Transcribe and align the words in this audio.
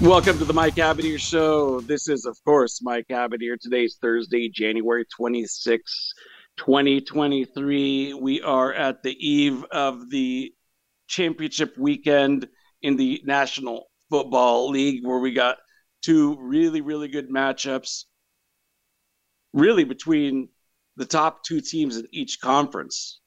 Welcome 0.00 0.38
to 0.38 0.44
the 0.44 0.52
Mike 0.52 0.74
Abadir 0.74 1.20
Show. 1.20 1.80
This 1.80 2.08
is, 2.08 2.26
of 2.26 2.36
course, 2.44 2.82
Mike 2.82 3.06
Abadir. 3.12 3.56
Today's 3.58 3.96
Thursday, 4.02 4.48
January 4.48 5.04
26, 5.16 6.12
2023. 6.56 8.14
We 8.14 8.42
are 8.42 8.74
at 8.74 9.04
the 9.04 9.12
eve 9.12 9.64
of 9.70 10.10
the 10.10 10.52
championship 11.06 11.78
weekend 11.78 12.48
in 12.82 12.96
the 12.96 13.22
National 13.24 13.86
Football 14.10 14.68
League, 14.70 15.06
where 15.06 15.20
we 15.20 15.32
got 15.32 15.58
two 16.02 16.36
really, 16.40 16.80
really 16.80 17.08
good 17.08 17.30
matchups, 17.30 18.04
really 19.52 19.84
between 19.84 20.48
the 20.96 21.06
top 21.06 21.44
two 21.44 21.60
teams 21.60 21.96
in 21.96 22.06
each 22.10 22.40
conference. 22.40 23.20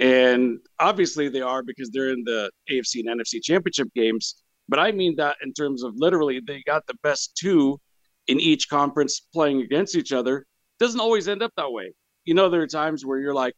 And 0.00 0.58
obviously, 0.80 1.28
they 1.28 1.42
are 1.42 1.62
because 1.62 1.90
they're 1.90 2.12
in 2.12 2.24
the 2.24 2.50
AFC 2.70 3.00
and 3.06 3.20
NFC 3.20 3.42
championship 3.42 3.88
games 3.94 4.41
but 4.68 4.78
I 4.78 4.92
mean 4.92 5.16
that 5.16 5.36
in 5.42 5.52
terms 5.52 5.82
of 5.82 5.94
literally 5.96 6.40
they 6.46 6.62
got 6.66 6.86
the 6.86 6.96
best 7.02 7.36
two 7.36 7.80
in 8.26 8.40
each 8.40 8.68
conference 8.68 9.20
playing 9.32 9.60
against 9.62 9.96
each 9.96 10.12
other. 10.12 10.46
Doesn't 10.78 11.00
always 11.00 11.28
end 11.28 11.42
up 11.42 11.52
that 11.56 11.72
way. 11.72 11.92
You 12.24 12.34
know, 12.34 12.48
there 12.48 12.62
are 12.62 12.68
times 12.68 13.04
where 13.04 13.18
you're 13.18 13.34
like, 13.34 13.54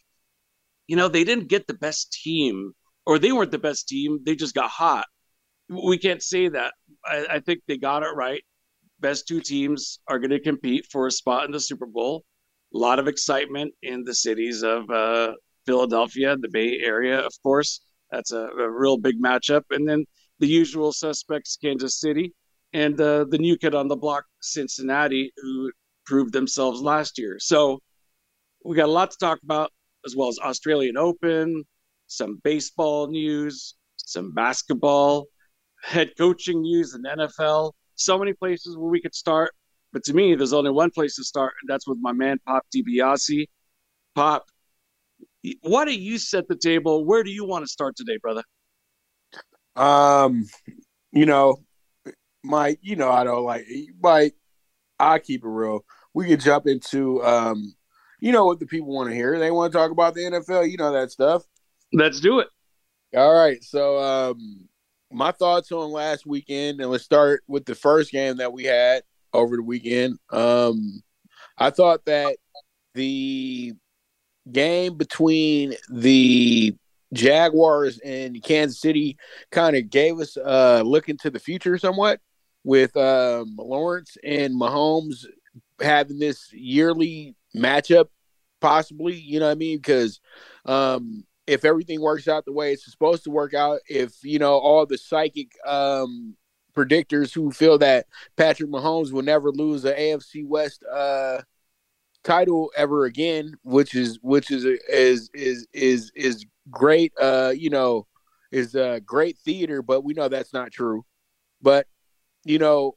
you 0.87 0.97
know, 0.97 1.09
they 1.09 1.25
didn't 1.25 1.49
get 1.49 1.67
the 1.67 1.75
best 1.75 2.13
team 2.13 2.73
or 3.07 3.19
they 3.19 3.33
weren't 3.33 3.51
the 3.51 3.59
best 3.59 3.89
team. 3.89 4.21
They 4.25 4.35
just 4.35 4.55
got 4.55 4.71
hot. 4.71 5.07
We 5.69 5.99
can't 5.99 6.23
say 6.23 6.49
that. 6.49 6.75
I, 7.05 7.27
I 7.33 7.41
think 7.41 7.61
they 7.67 7.79
got 7.79 8.03
it 8.03 8.15
right. 8.15 8.43
Best 9.01 9.29
two 9.29 9.41
teams 9.41 9.99
are 10.09 10.19
going 10.19 10.31
to 10.31 10.41
compete 10.41 10.87
for 10.91 11.07
a 11.07 11.11
spot 11.11 11.45
in 11.47 11.53
the 11.53 11.61
Super 11.61 11.87
Bowl. 11.87 12.25
A 12.75 12.79
lot 12.79 12.99
of 12.99 13.09
excitement 13.09 13.73
in 13.83 14.05
the 14.05 14.15
cities 14.15 14.63
of 14.63 14.89
uh, 14.91 15.33
Philadelphia, 15.67 16.37
the 16.37 16.49
Bay 16.49 16.81
Area, 16.83 17.19
of 17.19 17.33
course. 17.43 17.81
That's 18.11 18.33
a, 18.33 18.47
a 18.49 18.71
real 18.71 18.97
big 18.97 19.21
matchup. 19.23 19.63
And 19.71 19.89
then 19.89 20.05
the 20.39 20.47
usual 20.47 20.93
suspects, 20.93 21.57
Kansas 21.61 22.01
City, 22.01 22.33
and 22.73 23.01
uh, 23.01 23.25
the 23.25 23.39
new 23.39 23.57
kid 23.57 23.75
on 23.75 23.89
the 23.89 23.97
block, 23.97 24.25
Cincinnati, 24.41 25.33
who 25.37 25.71
proved 26.07 26.33
themselves 26.33 26.81
last 26.81 27.19
year. 27.19 27.37
So 27.39 27.79
we 28.65 28.77
got 28.77 28.89
a 28.89 28.93
lot 28.93 29.11
to 29.11 29.17
talk 29.19 29.39
about, 29.43 29.71
as 30.05 30.17
well 30.17 30.29
as 30.29 30.39
Australian 30.39 30.97
Open, 30.97 31.65
some 32.07 32.41
baseball 32.43 33.09
news, 33.09 33.75
some 33.97 34.33
basketball, 34.33 35.27
head 35.83 36.11
coaching 36.19 36.63
news 36.63 36.95
in 36.95 37.03
NFL. 37.03 37.73
So 37.95 38.19
many 38.19 38.33
places 38.33 38.77
where 38.77 38.91
we 38.91 39.01
could 39.01 39.15
start. 39.15 39.53
But 39.93 40.03
to 40.05 40.15
me, 40.15 40.35
there's 40.35 40.53
only 40.53 40.73
one 40.73 40.91
place 40.91 41.15
to 41.17 41.25
start, 41.25 41.53
and 41.63 41.71
that's 41.71 41.87
with 41.87 41.99
my 42.01 42.13
man 42.13 42.39
Pop 42.47 42.65
DiBiase. 42.75 43.47
Pop, 44.17 44.45
why 45.61 45.85
do 45.85 45.95
you 45.95 46.19
set 46.19 46.49
the 46.49 46.57
table? 46.57 47.05
Where 47.05 47.23
do 47.23 47.31
you 47.31 47.47
want 47.47 47.65
to 47.65 47.69
start 47.69 47.95
today, 47.97 48.19
brother? 48.21 48.43
Um, 49.77 50.47
you 51.13 51.27
know, 51.27 51.59
my 52.43 52.77
you 52.83 52.97
know 52.97 53.11
I 53.11 53.25
don't 53.25 53.45
like 53.45 53.67
Mike. 54.01 54.35
I 54.99 55.19
keep 55.19 55.45
it 55.45 55.49
real. 55.49 55.85
We 56.13 56.27
could 56.27 56.41
jump 56.41 56.67
into 56.67 57.23
um, 57.25 57.75
you 58.21 58.33
know 58.33 58.45
what 58.45 58.61
the 58.61 58.67
people 58.67 58.89
want 58.89 59.11
to 59.11 59.15
hear. 59.15 59.39
They 59.39 59.51
want 59.51 59.73
to 59.73 59.79
talk 59.79 59.91
about 59.91 60.15
the 60.15 60.23
NFL. 60.23 60.71
You 60.71 60.77
know 60.77 60.93
that 60.93 61.11
stuff. 61.11 61.45
Let's 61.93 62.21
do 62.21 62.41
it. 62.41 62.49
All 63.17 63.35
right. 63.35 63.63
So 63.63 63.99
um 63.99 64.69
my 65.13 65.31
thoughts 65.31 65.71
on 65.71 65.91
last 65.91 66.27
weekend, 66.27 66.81
and 66.81 66.91
let's 66.91 67.05
start 67.05 67.43
with 67.47 67.65
the 67.65 67.75
first 67.75 68.11
game 68.11 68.39
that 68.39 68.53
we 68.53 68.65
had 68.65 69.03
over 69.33 69.57
the 69.57 69.63
weekend. 69.63 70.19
Um 70.31 71.03
I 71.59 71.71
thought 71.71 72.05
that 72.07 72.37
the 72.95 73.75
game 74.51 74.97
between 74.97 75.75
the 75.91 76.75
Jaguars 77.15 77.99
and 78.01 78.43
Kansas 78.43 78.81
City 78.81 79.17
kind 79.51 79.77
of 79.77 79.89
gave 79.91 80.19
us 80.21 80.37
a 80.37 80.83
look 80.85 81.09
into 81.09 81.31
the 81.31 81.39
future 81.39 81.79
somewhat 81.79 82.21
with 82.65 82.97
um, 82.97 83.55
Lawrence 83.59 84.17
and 84.25 84.55
Mahomes 84.55 85.25
having 85.81 86.19
this 86.19 86.53
yearly 86.53 87.35
matchup, 87.55 88.07
possibly. 88.61 89.15
You 89.15 89.41
know 89.41 89.47
what 89.47 89.53
I 89.53 89.57
mean? 89.57 89.79
Because 89.79 90.21
um, 90.65 91.25
if 91.47 91.65
everything 91.65 92.01
works 92.01 92.29
out 92.29 92.45
the 92.45 92.53
way 92.53 92.73
it's 92.73 92.91
supposed 92.91 93.25
to 93.25 93.31
work 93.31 93.55
out, 93.55 93.81
if 93.89 94.13
you 94.23 94.39
know 94.39 94.55
all 94.55 94.87
the 94.87 94.99
psychic 94.99 95.53
um, 95.67 96.37
predictors 96.75 97.33
who 97.33 97.51
feel 97.51 97.79
that 97.79 98.07
Patrick 98.37 98.71
Mahomes 98.71 99.13
will 99.13 99.23
never 99.23 99.51
lose 99.51 99.83
the 99.83 99.93
AFC 99.93 100.47
West 100.47 100.85
uh, 100.91 101.43
title 102.25 102.73
ever 102.77 103.05
again, 103.05 103.55
which 103.63 103.95
is 103.95 104.19
which 104.23 104.51
is 104.51 104.65
is 104.65 105.31
is 105.35 105.67
is 105.73 106.11
is 106.15 106.47
great, 106.71 107.13
uh, 107.21 107.53
you 107.57 107.71
know, 107.71 108.07
is 108.53 108.77
uh, 108.77 109.01
great 109.05 109.37
theater, 109.39 109.83
but 109.83 110.03
we 110.03 110.15
know 110.15 110.29
that's 110.29 110.53
not 110.53 110.71
true. 110.71 111.05
But 111.61 111.87
you 112.45 112.59
know, 112.59 112.97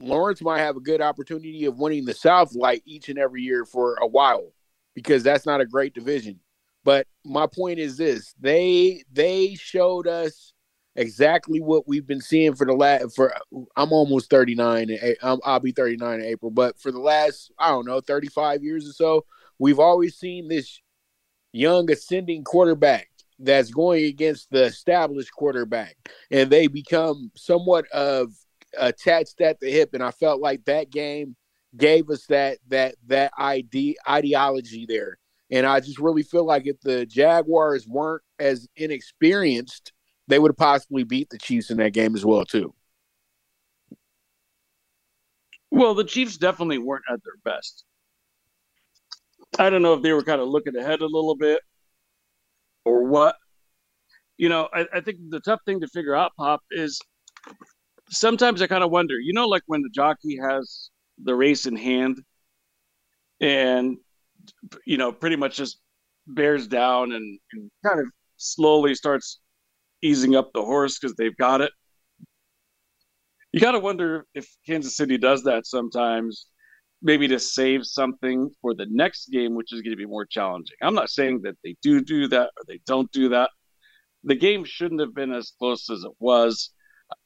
Lawrence 0.00 0.42
might 0.42 0.60
have 0.60 0.76
a 0.76 0.80
good 0.80 1.00
opportunity 1.00 1.64
of 1.66 1.78
winning 1.78 2.04
the 2.04 2.14
South 2.14 2.54
like 2.54 2.82
each 2.84 3.08
and 3.08 3.18
every 3.18 3.42
year 3.42 3.64
for 3.64 3.96
a 4.00 4.06
while 4.06 4.52
because 4.94 5.22
that's 5.22 5.46
not 5.46 5.60
a 5.60 5.66
great 5.66 5.94
division. 5.94 6.40
But 6.84 7.06
my 7.24 7.46
point 7.46 7.78
is 7.78 7.96
this: 7.96 8.34
they 8.40 9.02
they 9.12 9.54
showed 9.54 10.06
us 10.06 10.52
exactly 10.96 11.60
what 11.60 11.88
we've 11.88 12.06
been 12.06 12.20
seeing 12.20 12.54
for 12.54 12.66
the 12.66 12.72
last 12.72 13.16
for 13.16 13.34
I'm 13.76 13.92
almost 13.92 14.30
39 14.30 14.96
I'll 15.22 15.58
be 15.58 15.72
39 15.72 16.20
in 16.20 16.24
April 16.24 16.52
but 16.52 16.78
for 16.78 16.92
the 16.92 17.00
last 17.00 17.50
I 17.58 17.70
don't 17.70 17.84
know 17.84 18.00
35 18.00 18.62
years 18.62 18.88
or 18.88 18.92
so 18.92 19.24
we've 19.58 19.80
always 19.80 20.16
seen 20.16 20.46
this 20.46 20.80
young 21.54 21.88
ascending 21.90 22.42
quarterback 22.42 23.08
that's 23.38 23.70
going 23.70 24.04
against 24.04 24.50
the 24.50 24.64
established 24.64 25.32
quarterback. 25.32 25.96
And 26.30 26.50
they 26.50 26.66
become 26.66 27.30
somewhat 27.36 27.86
of 27.88 28.32
attached 28.76 29.40
at 29.40 29.60
the 29.60 29.70
hip. 29.70 29.94
And 29.94 30.02
i 30.02 30.10
felt 30.10 30.40
like 30.40 30.64
that 30.64 30.90
game 30.90 31.36
gave 31.76 32.10
us 32.10 32.26
that 32.26 32.58
that 32.68 32.96
that 33.06 33.32
ide- 33.38 33.96
ideology 34.08 34.84
there. 34.88 35.18
And 35.50 35.64
i 35.64 35.78
just 35.80 35.98
really 35.98 36.24
feel 36.24 36.44
like 36.44 36.66
if 36.66 36.80
the 36.80 37.06
jaguars 37.06 37.86
weren't 37.86 38.22
as 38.38 38.68
inexperienced 38.76 39.92
they 40.26 40.38
would 40.38 40.50
have 40.50 40.56
possibly 40.56 41.04
beat 41.04 41.28
the 41.28 41.38
chiefs 41.38 41.70
in 41.70 41.76
that 41.76 41.92
game 41.92 42.14
as 42.16 42.24
well 42.24 42.44
too. 42.44 42.74
Well 45.70 45.94
the 45.94 46.04
chiefs 46.04 46.36
definitely 46.36 46.78
weren't 46.78 47.04
at 47.12 47.20
their 47.22 47.38
best 47.44 47.84
I 49.58 49.70
don't 49.70 49.82
know 49.82 49.94
if 49.94 50.02
they 50.02 50.12
were 50.12 50.22
kind 50.22 50.40
of 50.40 50.48
looking 50.48 50.76
ahead 50.76 51.00
a 51.00 51.06
little 51.06 51.36
bit 51.36 51.60
or 52.84 53.04
what. 53.04 53.36
You 54.36 54.48
know, 54.48 54.68
I, 54.72 54.86
I 54.92 55.00
think 55.00 55.18
the 55.28 55.40
tough 55.40 55.60
thing 55.64 55.80
to 55.80 55.88
figure 55.88 56.14
out, 56.14 56.32
Pop, 56.36 56.60
is 56.70 57.00
sometimes 58.10 58.60
I 58.62 58.66
kind 58.66 58.82
of 58.82 58.90
wonder, 58.90 59.14
you 59.18 59.32
know, 59.32 59.46
like 59.46 59.62
when 59.66 59.82
the 59.82 59.90
jockey 59.90 60.38
has 60.42 60.90
the 61.22 61.34
race 61.34 61.66
in 61.66 61.76
hand 61.76 62.20
and, 63.40 63.96
you 64.84 64.96
know, 64.96 65.12
pretty 65.12 65.36
much 65.36 65.56
just 65.56 65.78
bears 66.26 66.66
down 66.66 67.12
and, 67.12 67.38
and 67.52 67.70
kind 67.84 68.00
of 68.00 68.06
slowly 68.36 68.94
starts 68.94 69.40
easing 70.02 70.34
up 70.34 70.50
the 70.52 70.62
horse 70.62 70.98
because 70.98 71.14
they've 71.16 71.36
got 71.36 71.60
it. 71.60 71.70
You 73.52 73.60
got 73.60 73.72
to 73.72 73.78
wonder 73.78 74.26
if 74.34 74.48
Kansas 74.66 74.96
City 74.96 75.16
does 75.16 75.44
that 75.44 75.64
sometimes 75.64 76.46
maybe 77.04 77.28
to 77.28 77.38
save 77.38 77.84
something 77.84 78.50
for 78.62 78.74
the 78.74 78.86
next 78.90 79.26
game, 79.30 79.54
which 79.54 79.72
is 79.72 79.82
going 79.82 79.92
to 79.92 79.96
be 79.96 80.06
more 80.06 80.24
challenging. 80.24 80.76
I'm 80.82 80.94
not 80.94 81.10
saying 81.10 81.42
that 81.42 81.56
they 81.62 81.76
do 81.82 82.00
do 82.00 82.26
that 82.28 82.50
or 82.56 82.64
they 82.66 82.80
don't 82.86 83.12
do 83.12 83.28
that. 83.28 83.50
The 84.24 84.34
game 84.34 84.64
shouldn't 84.64 85.02
have 85.02 85.14
been 85.14 85.32
as 85.32 85.52
close 85.58 85.90
as 85.90 86.02
it 86.02 86.12
was. 86.18 86.72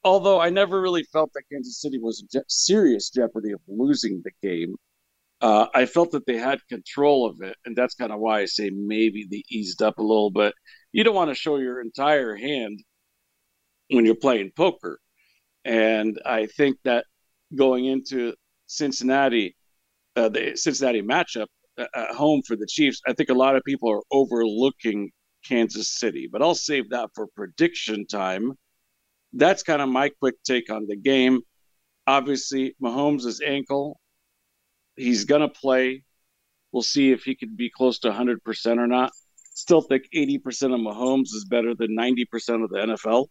Although 0.02 0.40
I 0.40 0.50
never 0.50 0.80
really 0.80 1.04
felt 1.04 1.30
that 1.34 1.44
Kansas 1.50 1.80
City 1.80 1.98
was 1.98 2.24
in 2.34 2.42
serious 2.48 3.08
jeopardy 3.08 3.52
of 3.52 3.60
losing 3.68 4.20
the 4.24 4.32
game. 4.46 4.74
Uh, 5.40 5.66
I 5.72 5.86
felt 5.86 6.10
that 6.10 6.26
they 6.26 6.36
had 6.36 6.58
control 6.68 7.24
of 7.24 7.40
it, 7.40 7.56
and 7.64 7.76
that's 7.76 7.94
kind 7.94 8.10
of 8.10 8.18
why 8.18 8.40
I 8.40 8.46
say 8.46 8.70
maybe 8.70 9.28
they 9.30 9.44
eased 9.48 9.80
up 9.80 9.98
a 9.98 10.02
little. 10.02 10.32
But 10.32 10.54
you 10.90 11.04
don't 11.04 11.14
want 11.14 11.30
to 11.30 11.36
show 11.36 11.58
your 11.58 11.80
entire 11.80 12.34
hand 12.34 12.80
when 13.88 14.04
you're 14.04 14.16
playing 14.16 14.50
poker. 14.56 14.98
And 15.64 16.20
I 16.26 16.46
think 16.46 16.78
that 16.82 17.04
going 17.54 17.84
into 17.84 18.34
Cincinnati, 18.66 19.54
uh, 20.18 20.28
the 20.28 20.56
Cincinnati 20.56 21.02
matchup 21.02 21.46
at 21.78 22.10
home 22.10 22.42
for 22.46 22.56
the 22.56 22.66
Chiefs, 22.66 23.00
I 23.06 23.12
think 23.12 23.30
a 23.30 23.34
lot 23.34 23.56
of 23.56 23.62
people 23.64 23.90
are 23.90 24.02
overlooking 24.10 25.10
Kansas 25.46 25.98
City, 25.98 26.28
but 26.30 26.42
I'll 26.42 26.54
save 26.54 26.90
that 26.90 27.10
for 27.14 27.28
prediction 27.36 28.06
time. 28.06 28.52
That's 29.32 29.62
kind 29.62 29.80
of 29.80 29.88
my 29.88 30.10
quick 30.20 30.34
take 30.44 30.70
on 30.70 30.86
the 30.86 30.96
game. 30.96 31.40
Obviously, 32.06 32.74
Mahomes' 32.82 33.40
ankle, 33.46 34.00
he's 34.96 35.24
going 35.24 35.42
to 35.42 35.48
play. 35.48 36.04
We'll 36.72 36.82
see 36.82 37.12
if 37.12 37.22
he 37.22 37.34
can 37.34 37.54
be 37.54 37.70
close 37.70 37.98
to 38.00 38.10
100% 38.10 38.78
or 38.78 38.86
not. 38.86 39.12
Still 39.54 39.82
think 39.82 40.04
80% 40.14 40.74
of 40.74 40.80
Mahomes 40.80 41.34
is 41.34 41.46
better 41.48 41.74
than 41.74 41.96
90% 41.96 42.64
of 42.64 42.70
the 42.70 42.96
NFL. 42.96 43.26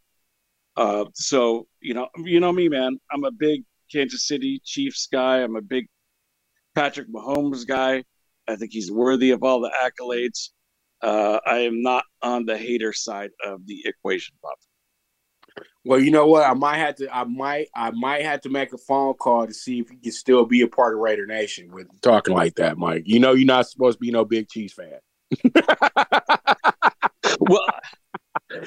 Uh, 0.76 1.06
so 1.16 1.68
you 1.82 1.96
know, 1.96 2.08
you 2.24 2.40
know 2.40 2.52
me, 2.52 2.70
man. 2.70 3.00
I'm 3.12 3.24
a 3.24 3.32
big 3.32 3.64
Kansas 3.92 4.28
City 4.28 4.62
Chiefs 4.64 5.08
guy. 5.12 5.40
I'm 5.42 5.56
a 5.56 5.62
big 5.62 5.88
Patrick 6.78 7.12
Mahomes 7.12 7.66
guy. 7.66 8.04
I 8.48 8.56
think 8.56 8.72
he's 8.72 8.92
worthy 8.92 9.32
of 9.32 9.42
all 9.42 9.62
the 9.62 9.72
accolades. 9.84 10.50
Uh, 11.02 11.40
I 11.46 11.60
am 11.60 11.82
not 11.82 12.04
on 12.22 12.46
the 12.46 12.56
hater 12.56 12.94
side 12.94 13.32
of 13.44 13.66
the 13.66 13.82
equation, 13.86 14.36
Bob. 14.44 14.54
Well, 15.84 16.00
you 16.00 16.12
know 16.12 16.28
what? 16.28 16.48
I 16.48 16.54
might 16.54 16.78
have 16.78 16.96
to. 16.98 17.16
I 17.16 17.24
might. 17.24 17.68
I 17.76 17.90
might 17.92 18.22
have 18.24 18.42
to 18.42 18.50
make 18.50 18.74
a 18.74 18.78
phone 18.78 19.16
call 19.16 19.48
to 19.48 19.54
see 19.54 19.80
if 19.80 19.90
he 19.90 19.98
can 19.98 20.12
still 20.12 20.46
be 20.46 20.62
a 20.62 20.68
part 20.68 20.94
of 20.94 21.00
Raider 21.00 21.26
Nation 21.26 21.72
with 21.72 21.88
talking 22.02 22.36
like 22.36 22.56
that, 22.56 22.78
Mike. 22.78 23.04
You 23.06 23.20
know, 23.20 23.34
you're 23.34 23.48
not 23.48 23.68
supposed 23.68 23.98
to 23.98 24.02
be 24.02 24.12
no 24.12 24.24
big 24.24 24.48
cheese 24.48 24.74
fan. 24.74 25.00
well, 27.40 27.66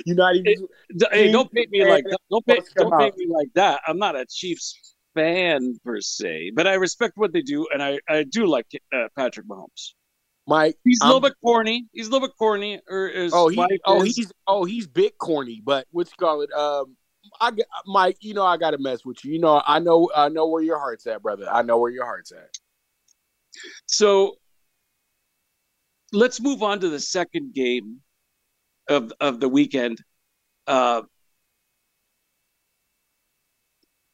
you're 0.04 0.16
not 0.16 0.34
even. 0.34 0.66
It, 0.88 1.08
hey, 1.12 1.30
don't 1.30 1.52
paint 1.52 1.70
me 1.70 1.84
like 1.84 2.04
don't 2.30 2.44
paint, 2.44 2.68
don't 2.74 2.98
paint 2.98 3.16
me 3.16 3.26
like 3.28 3.50
that. 3.54 3.82
I'm 3.86 3.98
not 3.98 4.16
a 4.16 4.26
Chiefs 4.26 4.96
fan 5.14 5.78
per 5.84 6.00
se, 6.00 6.52
but 6.54 6.66
I 6.66 6.74
respect 6.74 7.16
what 7.16 7.32
they 7.32 7.42
do, 7.42 7.66
and 7.72 7.82
I 7.82 7.98
I 8.08 8.24
do 8.24 8.46
like 8.46 8.66
uh, 8.92 9.08
Patrick 9.16 9.46
Mahomes. 9.46 9.94
Mike, 10.46 10.76
he's 10.84 10.98
a 11.00 11.06
little 11.06 11.20
bit 11.20 11.34
corny. 11.44 11.86
He's 11.92 12.08
a 12.08 12.10
little 12.10 12.26
bit 12.26 12.36
corny. 12.36 12.80
Or 12.88 13.12
oh, 13.32 13.48
he, 13.48 13.80
oh, 13.84 14.02
is. 14.02 14.16
he's 14.16 14.32
oh, 14.46 14.64
he's 14.64 14.86
bit 14.86 15.16
corny. 15.18 15.62
But 15.64 15.86
what's 15.92 16.12
call 16.14 16.42
it? 16.42 16.50
Um, 16.52 16.96
I 17.40 17.52
Mike, 17.86 18.16
you 18.20 18.34
know 18.34 18.44
I 18.44 18.56
got 18.56 18.72
to 18.72 18.78
mess 18.78 19.04
with 19.04 19.24
you. 19.24 19.34
You 19.34 19.38
know 19.38 19.62
I 19.64 19.78
know 19.78 20.10
I 20.14 20.28
know 20.28 20.48
where 20.48 20.62
your 20.62 20.78
heart's 20.78 21.06
at, 21.06 21.22
brother. 21.22 21.48
I 21.50 21.62
know 21.62 21.78
where 21.78 21.90
your 21.90 22.04
heart's 22.04 22.32
at. 22.32 22.58
So 23.86 24.36
let's 26.12 26.40
move 26.40 26.62
on 26.62 26.80
to 26.80 26.88
the 26.88 27.00
second 27.00 27.54
game 27.54 28.00
of 28.88 29.12
of 29.20 29.40
the 29.40 29.48
weekend. 29.48 30.02
Uh, 30.66 31.02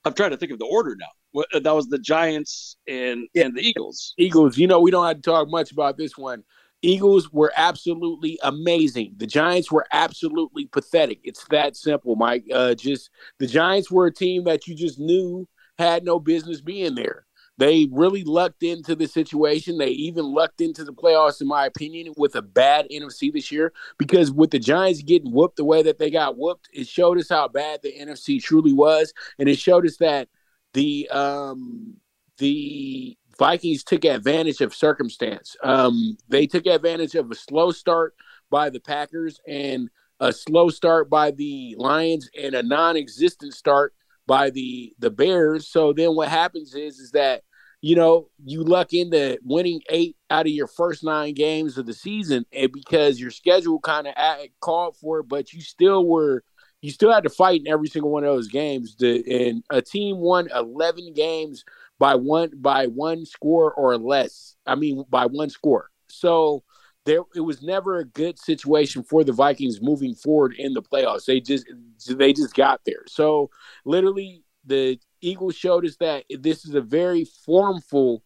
I'm 0.07 0.15
trying 0.15 0.31
to 0.31 0.37
think 0.37 0.53
of 0.53 0.61
the 0.61 0.67
order 0.67 0.97
now. 0.97 1.43
That 1.61 1.75
was 1.75 1.89
the 1.89 1.99
Giants 1.99 2.77
and 2.87 3.27
yeah. 3.35 3.47
and 3.47 3.57
the 3.57 3.61
Eagles. 3.61 4.15
Eagles. 4.17 4.57
You 4.57 4.69
know 4.69 4.81
we 4.81 4.93
don't 4.93 5.07
have 5.07 5.17
to 5.17 5.23
talk 5.23 5.51
much 5.51 5.73
about 5.73 5.99
this 5.99 6.17
one. 6.17 6.45
Eagles 6.81 7.33
were 7.33 7.53
absolutely 7.57 8.39
amazing. 8.45 9.15
The 9.17 9.27
Giants 9.27 9.73
were 9.73 9.87
absolutely 9.93 10.67
pathetic. 10.67 11.19
It's 11.25 11.45
that 11.51 11.75
simple, 11.75 12.15
Mike. 12.15 12.45
Uh, 12.53 12.75
just 12.75 13.11
the 13.41 13.47
Giants 13.49 13.91
were 13.91 14.07
a 14.07 14.13
team 14.13 14.45
that 14.45 14.69
you 14.69 14.77
just 14.77 15.01
knew 15.01 15.49
had 15.79 16.05
no 16.05 16.21
business 16.21 16.61
being 16.61 16.95
there. 16.95 17.26
They 17.59 17.89
really 17.91 18.23
lucked 18.25 18.63
into 18.63 18.95
the 18.95 19.09
situation. 19.09 19.79
They 19.79 19.89
even 19.89 20.27
lucked 20.27 20.61
into 20.61 20.85
the 20.85 20.93
playoffs, 20.93 21.41
in 21.41 21.47
my 21.49 21.67
opinion, 21.67 22.13
with 22.17 22.35
a 22.37 22.43
bad 22.43 22.87
NFC 22.93 23.33
this 23.33 23.51
year. 23.51 23.73
Because 23.99 24.31
with 24.31 24.51
the 24.51 24.59
Giants 24.59 25.03
getting 25.03 25.33
whooped 25.33 25.57
the 25.57 25.65
way 25.65 25.83
that 25.83 25.99
they 25.99 26.11
got 26.11 26.37
whooped, 26.37 26.69
it 26.73 26.87
showed 26.87 27.19
us 27.19 27.31
how 27.31 27.49
bad 27.49 27.81
the 27.83 27.93
NFC 27.99 28.43
truly 28.43 28.73
was, 28.73 29.15
and 29.39 29.49
it 29.49 29.59
showed 29.59 29.87
us 29.87 29.97
that 29.99 30.29
the 30.75 31.09
um, 31.11 31.95
the 32.39 33.17
Vikings 33.39 33.85
took 33.85 34.05
advantage 34.05 34.61
of 34.61 34.75
circumstance. 34.75 35.57
Um, 35.63 36.17
they 36.29 36.47
took 36.47 36.67
advantage 36.67 37.15
of 37.15 37.31
a 37.31 37.35
slow 37.35 37.71
start 37.71 38.15
by 38.51 38.71
the 38.71 38.81
Packers 38.81 39.41
and 39.47 39.89
a 40.21 40.33
slow 40.33 40.71
start 40.71 41.11
by 41.11 41.31
the 41.31 41.75
Lions 41.79 42.29
and 42.41 42.55
a 42.55 42.63
non-existent 42.63 43.55
start 43.55 43.95
by 44.27 44.51
the 44.51 44.95
the 44.99 45.11
Bears. 45.11 45.69
So 45.69 45.93
then 45.93 46.15
what 46.15 46.29
happens 46.29 46.75
is 46.75 46.99
is 46.99 47.11
that 47.13 47.43
you 47.87 47.95
know 47.95 48.29
you 48.45 48.65
luck 48.65 48.93
into 48.93 49.39
winning 49.45 49.81
eight 49.91 50.17
out 50.29 50.47
of 50.47 50.53
your 50.53 50.67
first 50.67 51.05
nine 51.05 51.35
games 51.35 51.79
of 51.79 51.87
the 51.87 51.95
season, 51.95 52.45
and 52.53 52.73
because 52.73 53.21
your 53.21 53.31
schedule 53.31 53.79
kind 53.79 54.09
of 54.09 54.15
called 54.61 54.97
for 54.97 55.21
it, 55.21 55.29
but 55.29 55.53
you 55.53 55.61
still 55.61 56.05
were 56.05 56.43
you 56.83 56.91
still 56.91 57.13
had 57.13 57.23
to 57.23 57.31
fight 57.31 57.61
in 57.61 57.69
every 57.69 57.87
single 57.87 58.11
one 58.11 58.25
of 58.25 58.35
those 58.35 58.49
games. 58.49 58.97
The, 58.97 59.23
and 59.49 59.63
a 59.71 59.81
team 59.81 60.17
won 60.19 60.49
eleven 60.53 61.15
games 61.15 61.65
by 61.97 62.17
one 62.17 62.51
by 62.57 62.87
one 62.89 63.25
score 63.25 63.73
or 63.75 63.97
less. 63.97 64.57
I 64.67 64.75
mean, 64.75 65.05
by 65.09 65.27
one 65.27 65.49
score. 65.49 65.89
So 66.09 66.65
there, 67.05 67.21
it 67.37 67.41
was 67.41 67.63
never 67.63 67.99
a 67.99 68.05
good 68.05 68.37
situation 68.41 69.05
for 69.05 69.23
the 69.23 69.33
Vikings 69.33 69.81
moving 69.81 70.17
forward 70.17 70.57
in 70.59 70.73
the 70.75 70.83
playoffs. 70.83 71.27
They 71.27 71.41
just 71.41 71.67
they 72.09 72.33
just 72.33 72.57
got 72.57 72.81
there. 72.85 73.05
So 73.07 73.49
literally, 73.85 74.43
the 74.65 74.99
Eagles 75.27 75.57
showed 75.57 75.85
us 75.85 75.97
that 75.97 76.25
this 76.41 76.65
is 76.65 76.75
a 76.75 76.81
very 76.81 77.25
formful 77.25 78.23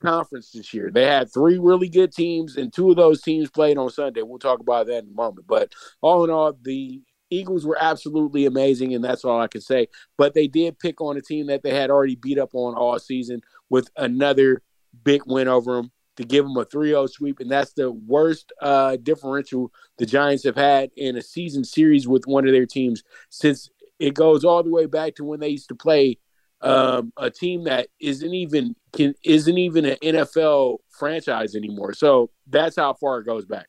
conference 0.00 0.50
this 0.52 0.72
year. 0.72 0.90
They 0.90 1.04
had 1.04 1.32
three 1.32 1.58
really 1.58 1.88
good 1.88 2.12
teams, 2.12 2.56
and 2.56 2.72
two 2.72 2.90
of 2.90 2.96
those 2.96 3.20
teams 3.20 3.50
played 3.50 3.76
on 3.76 3.90
Sunday. 3.90 4.22
We'll 4.22 4.38
talk 4.38 4.60
about 4.60 4.86
that 4.86 5.04
in 5.04 5.10
a 5.10 5.14
moment. 5.14 5.46
But 5.46 5.72
all 6.00 6.24
in 6.24 6.30
all, 6.30 6.56
the 6.62 7.02
Eagles 7.28 7.66
were 7.66 7.78
absolutely 7.80 8.46
amazing, 8.46 8.94
and 8.94 9.04
that's 9.04 9.24
all 9.24 9.40
I 9.40 9.48
can 9.48 9.60
say. 9.60 9.88
But 10.16 10.34
they 10.34 10.48
did 10.48 10.78
pick 10.78 11.00
on 11.00 11.16
a 11.16 11.20
team 11.20 11.46
that 11.46 11.62
they 11.62 11.74
had 11.74 11.90
already 11.90 12.16
beat 12.16 12.38
up 12.38 12.50
on 12.54 12.74
all 12.74 12.98
season 12.98 13.42
with 13.68 13.90
another 13.96 14.62
big 15.04 15.22
win 15.26 15.46
over 15.46 15.76
them 15.76 15.92
to 16.16 16.24
give 16.24 16.44
them 16.44 16.56
a 16.56 16.64
3-0 16.64 17.08
sweep, 17.08 17.40
and 17.40 17.50
that's 17.50 17.74
the 17.74 17.92
worst 17.92 18.52
uh, 18.60 18.96
differential 19.02 19.70
the 19.98 20.06
Giants 20.06 20.44
have 20.44 20.56
had 20.56 20.90
in 20.96 21.16
a 21.16 21.22
season 21.22 21.64
series 21.64 22.08
with 22.08 22.26
one 22.26 22.46
of 22.46 22.52
their 22.52 22.66
teams 22.66 23.02
since 23.28 23.70
it 23.98 24.14
goes 24.14 24.44
all 24.44 24.62
the 24.62 24.70
way 24.70 24.86
back 24.86 25.14
to 25.14 25.24
when 25.24 25.40
they 25.40 25.50
used 25.50 25.68
to 25.68 25.74
play 25.74 26.18
um, 26.62 27.12
a 27.16 27.30
team 27.30 27.64
that 27.64 27.88
isn't 28.00 28.34
even 28.34 28.74
can 28.92 29.14
isn't 29.24 29.58
even 29.58 29.84
an 29.84 29.96
NFL 30.02 30.78
franchise 30.90 31.54
anymore. 31.54 31.94
So 31.94 32.30
that's 32.46 32.76
how 32.76 32.94
far 32.94 33.20
it 33.20 33.26
goes 33.26 33.46
back. 33.46 33.66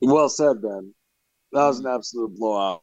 Well 0.00 0.28
said, 0.28 0.62
Ben. 0.62 0.94
That 1.52 1.66
was 1.66 1.80
an 1.80 1.86
absolute 1.86 2.34
blowout. 2.36 2.82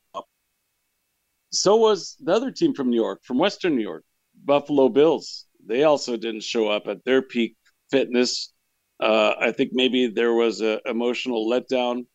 So 1.52 1.76
was 1.78 2.16
the 2.20 2.34
other 2.34 2.52
team 2.52 2.74
from 2.74 2.90
New 2.90 2.96
York, 2.96 3.22
from 3.24 3.40
Western 3.40 3.76
New 3.76 3.82
York, 3.82 4.04
Buffalo 4.46 4.90
Bills. 4.90 5.48
They 5.66 5.84
also 5.84 6.16
didn't 6.16 6.44
show 6.44 6.68
up 6.70 6.88
at 6.88 7.04
their 7.06 7.22
peak 7.22 7.56
fitness. 7.90 8.54
Uh, 9.00 9.34
I 9.40 9.52
think 9.52 9.72
maybe 9.74 10.08
there 10.08 10.34
was 10.34 10.62
an 10.62 10.80
emotional 10.86 11.50
letdown. 11.50 12.06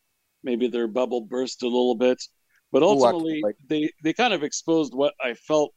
Maybe 0.43 0.69
their 0.69 0.87
bubble 0.87 1.23
burst 1.23 1.63
a 1.63 1.67
little 1.67 1.97
bit. 1.97 2.23
But 2.75 2.83
ultimately, 2.83 3.41
Ooh, 3.47 3.53
they, 3.69 3.89
they 4.03 4.13
kind 4.13 4.35
of 4.35 4.43
exposed 4.43 4.95
what 4.95 5.15
I 5.23 5.35
felt 5.35 5.73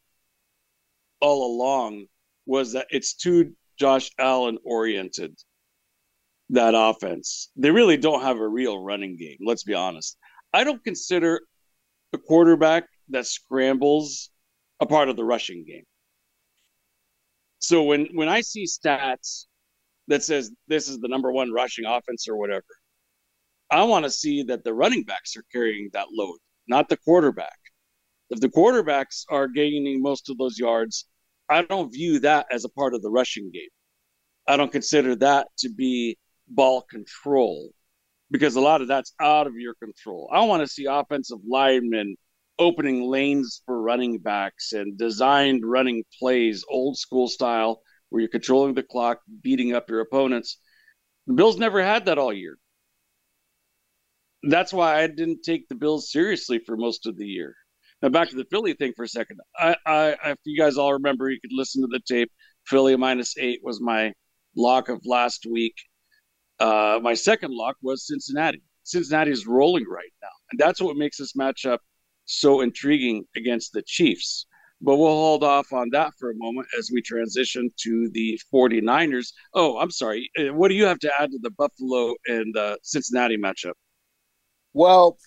all 1.19 1.55
along 1.55 2.07
was 2.47 2.73
that 2.73 2.87
it's 2.89 3.13
too 3.13 3.53
Josh 3.79 4.09
Allen 4.17 4.57
oriented 4.65 5.37
that 6.49 6.73
offense. 6.75 7.51
They 7.55 7.69
really 7.69 7.97
don't 7.97 8.23
have 8.23 8.39
a 8.39 8.47
real 8.47 8.79
running 8.79 9.15
game. 9.15 9.37
Let's 9.45 9.63
be 9.63 9.75
honest. 9.75 10.17
I 10.53 10.63
don't 10.63 10.83
consider 10.83 11.41
a 12.13 12.17
quarterback 12.17 12.85
that 13.09 13.27
scrambles 13.27 14.31
a 14.79 14.87
part 14.87 15.07
of 15.07 15.17
the 15.17 15.23
rushing 15.23 15.65
game. 15.67 15.85
So 17.59 17.83
when 17.83 18.07
when 18.13 18.27
I 18.27 18.41
see 18.41 18.65
stats 18.65 19.45
that 20.07 20.23
says 20.23 20.51
this 20.67 20.89
is 20.89 20.97
the 20.97 21.09
number 21.09 21.31
one 21.31 21.51
rushing 21.51 21.85
offense 21.85 22.27
or 22.27 22.37
whatever, 22.37 22.65
I 23.69 23.83
want 23.83 24.05
to 24.05 24.09
see 24.09 24.41
that 24.43 24.63
the 24.63 24.73
running 24.73 25.03
backs 25.03 25.37
are 25.37 25.43
carrying 25.51 25.91
that 25.93 26.07
load, 26.11 26.37
not 26.67 26.89
the 26.89 26.97
quarterback. 26.97 27.57
If 28.29 28.39
the 28.39 28.49
quarterbacks 28.49 29.23
are 29.29 29.47
gaining 29.47 30.01
most 30.01 30.29
of 30.29 30.37
those 30.37 30.59
yards, 30.59 31.07
I 31.49 31.61
don't 31.61 31.93
view 31.93 32.19
that 32.19 32.47
as 32.51 32.65
a 32.65 32.69
part 32.69 32.93
of 32.93 33.01
the 33.01 33.09
rushing 33.09 33.51
game. 33.51 33.69
I 34.47 34.57
don't 34.57 34.71
consider 34.71 35.15
that 35.17 35.47
to 35.59 35.69
be 35.69 36.17
ball 36.47 36.81
control 36.81 37.71
because 38.31 38.55
a 38.55 38.61
lot 38.61 38.81
of 38.81 38.87
that's 38.87 39.13
out 39.19 39.47
of 39.47 39.55
your 39.55 39.75
control. 39.75 40.29
I 40.31 40.41
want 40.41 40.61
to 40.61 40.67
see 40.67 40.85
offensive 40.85 41.39
linemen 41.47 42.15
opening 42.59 43.03
lanes 43.03 43.61
for 43.65 43.81
running 43.81 44.17
backs 44.17 44.73
and 44.73 44.97
designed 44.97 45.63
running 45.65 46.03
plays, 46.19 46.65
old 46.69 46.97
school 46.97 47.27
style, 47.27 47.81
where 48.09 48.21
you're 48.21 48.29
controlling 48.29 48.73
the 48.73 48.83
clock, 48.83 49.21
beating 49.41 49.73
up 49.73 49.89
your 49.89 50.01
opponents. 50.01 50.59
The 51.27 51.33
Bills 51.33 51.57
never 51.57 51.83
had 51.83 52.05
that 52.05 52.17
all 52.17 52.33
year. 52.33 52.57
That's 54.47 54.71
why 54.71 55.01
I 55.01 55.07
didn't 55.07 55.43
take 55.43 55.67
the 55.67 55.75
Bills 55.75 56.09
seriously 56.09 56.59
for 56.59 56.77
most 56.77 57.05
of 57.05 57.17
the 57.17 57.27
year. 57.27 57.53
Now 58.01 58.09
back 58.09 58.29
to 58.29 58.35
the 58.35 58.45
Philly 58.45 58.73
thing 58.73 58.93
for 58.95 59.03
a 59.03 59.07
second. 59.07 59.39
I, 59.57 59.75
I, 59.85 60.15
if 60.31 60.37
you 60.45 60.57
guys 60.57 60.77
all 60.77 60.93
remember, 60.93 61.29
you 61.29 61.39
could 61.41 61.51
listen 61.53 61.81
to 61.81 61.87
the 61.87 61.99
tape. 62.07 62.31
Philly 62.65 62.95
minus 62.95 63.37
eight 63.37 63.59
was 63.63 63.81
my 63.81 64.13
lock 64.55 64.87
of 64.87 65.01
last 65.05 65.45
week. 65.45 65.75
Uh, 66.59 66.99
my 67.01 67.13
second 67.13 67.51
lock 67.51 67.75
was 67.81 68.07
Cincinnati. 68.07 68.61
Cincinnati 68.83 69.31
is 69.31 69.45
rolling 69.45 69.85
right 69.89 70.13
now, 70.21 70.29
and 70.51 70.59
that's 70.59 70.81
what 70.81 70.95
makes 70.95 71.17
this 71.17 71.33
matchup 71.33 71.79
so 72.25 72.61
intriguing 72.61 73.25
against 73.35 73.73
the 73.73 73.83
Chiefs. 73.85 74.45
But 74.79 74.95
we'll 74.95 75.09
hold 75.09 75.43
off 75.43 75.73
on 75.73 75.89
that 75.91 76.13
for 76.19 76.29
a 76.29 76.35
moment 76.35 76.67
as 76.77 76.89
we 76.93 77.01
transition 77.01 77.69
to 77.83 78.09
the 78.13 78.39
49ers. 78.53 79.33
Oh, 79.53 79.77
I'm 79.79 79.91
sorry. 79.91 80.29
Uh, 80.39 80.53
what 80.53 80.69
do 80.69 80.75
you 80.75 80.85
have 80.85 80.99
to 80.99 81.11
add 81.19 81.31
to 81.31 81.39
the 81.41 81.51
Buffalo 81.51 82.13
and 82.27 82.55
uh, 82.55 82.77
Cincinnati 82.83 83.37
matchup? 83.37 83.73
Well, 84.77 85.17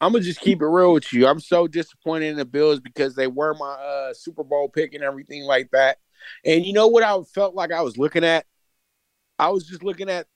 I'm 0.00 0.12
gonna 0.12 0.24
just 0.24 0.40
keep 0.40 0.62
it 0.62 0.66
real 0.66 0.94
with 0.94 1.12
you. 1.12 1.26
I'm 1.26 1.40
so 1.40 1.68
disappointed 1.68 2.28
in 2.28 2.36
the 2.36 2.46
Bills 2.46 2.80
because 2.80 3.14
they 3.14 3.26
were 3.26 3.52
my 3.52 3.72
uh, 3.72 4.14
Super 4.14 4.42
Bowl 4.42 4.70
pick 4.70 4.94
and 4.94 5.04
everything 5.04 5.42
like 5.42 5.70
that. 5.72 5.98
And 6.42 6.64
you 6.64 6.72
know 6.72 6.86
what 6.86 7.02
I 7.02 7.20
felt 7.34 7.54
like 7.54 7.70
I 7.70 7.82
was 7.82 7.98
looking 7.98 8.24
at? 8.24 8.46
I 9.38 9.50
was 9.50 9.66
just 9.66 9.82
looking 9.82 10.08
at 10.08 10.26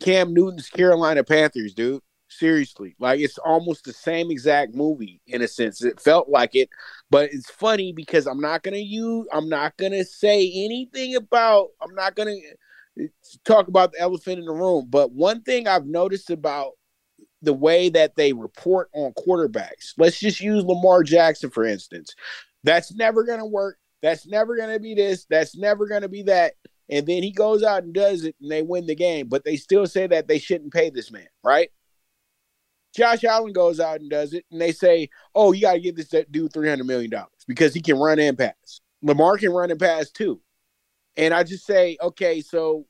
Cam 0.00 0.34
Newton's 0.34 0.68
Carolina 0.68 1.22
Panthers, 1.22 1.74
dude. 1.74 2.02
Seriously, 2.28 2.96
like 2.98 3.20
it's 3.20 3.38
almost 3.38 3.84
the 3.84 3.92
same 3.92 4.32
exact 4.32 4.74
movie 4.74 5.20
in 5.28 5.40
a 5.40 5.46
sense. 5.46 5.84
It 5.84 6.00
felt 6.00 6.28
like 6.28 6.56
it, 6.56 6.70
but 7.08 7.32
it's 7.32 7.50
funny 7.50 7.92
because 7.92 8.26
I'm 8.26 8.40
not 8.40 8.64
gonna 8.64 8.78
use, 8.78 9.28
I'm 9.32 9.48
not 9.48 9.76
gonna 9.76 10.02
say 10.02 10.50
anything 10.52 11.14
about, 11.14 11.68
I'm 11.80 11.94
not 11.94 12.16
gonna 12.16 12.34
eh, 12.98 13.06
talk 13.44 13.68
about 13.68 13.92
the 13.92 14.00
elephant 14.00 14.40
in 14.40 14.46
the 14.46 14.52
room. 14.52 14.86
But 14.90 15.12
one 15.12 15.42
thing 15.42 15.68
I've 15.68 15.86
noticed 15.86 16.30
about 16.30 16.72
the 17.42 17.52
way 17.52 17.88
that 17.90 18.16
they 18.16 18.32
report 18.32 18.88
on 18.94 19.12
quarterbacks, 19.12 19.92
let's 19.98 20.18
just 20.18 20.40
use 20.40 20.64
Lamar 20.64 21.02
Jackson 21.02 21.50
for 21.50 21.64
instance. 21.64 22.14
That's 22.64 22.94
never 22.94 23.24
gonna 23.24 23.46
work. 23.46 23.78
That's 24.00 24.26
never 24.26 24.56
gonna 24.56 24.80
be 24.80 24.94
this. 24.94 25.26
That's 25.28 25.56
never 25.56 25.86
gonna 25.86 26.08
be 26.08 26.22
that 26.24 26.54
and 26.88 27.06
then 27.06 27.22
he 27.22 27.30
goes 27.30 27.62
out 27.62 27.84
and 27.84 27.94
does 27.94 28.24
it 28.24 28.36
and 28.40 28.50
they 28.50 28.62
win 28.62 28.86
the 28.86 28.94
game, 28.94 29.28
but 29.28 29.44
they 29.44 29.56
still 29.56 29.86
say 29.86 30.06
that 30.06 30.28
they 30.28 30.38
shouldn't 30.38 30.74
pay 30.74 30.90
this 30.90 31.10
man, 31.10 31.28
right? 31.42 31.70
Josh 32.94 33.24
Allen 33.24 33.54
goes 33.54 33.80
out 33.80 34.00
and 34.00 34.10
does 34.10 34.34
it, 34.34 34.44
and 34.50 34.60
they 34.60 34.72
say, 34.72 35.08
"Oh, 35.34 35.52
you 35.52 35.62
got 35.62 35.72
to 35.72 35.80
give 35.80 35.96
this 35.96 36.14
dude 36.30 36.52
three 36.52 36.68
hundred 36.68 36.84
million 36.84 37.10
dollars 37.10 37.30
because 37.48 37.72
he 37.72 37.80
can 37.80 37.98
run 37.98 38.18
and 38.18 38.36
pass. 38.36 38.82
Lamar 39.00 39.38
can 39.38 39.50
run 39.50 39.70
and 39.70 39.80
pass 39.80 40.10
too." 40.10 40.42
And 41.16 41.32
I 41.32 41.42
just 41.42 41.64
say, 41.64 41.96
okay, 42.02 42.42
so 42.42 42.86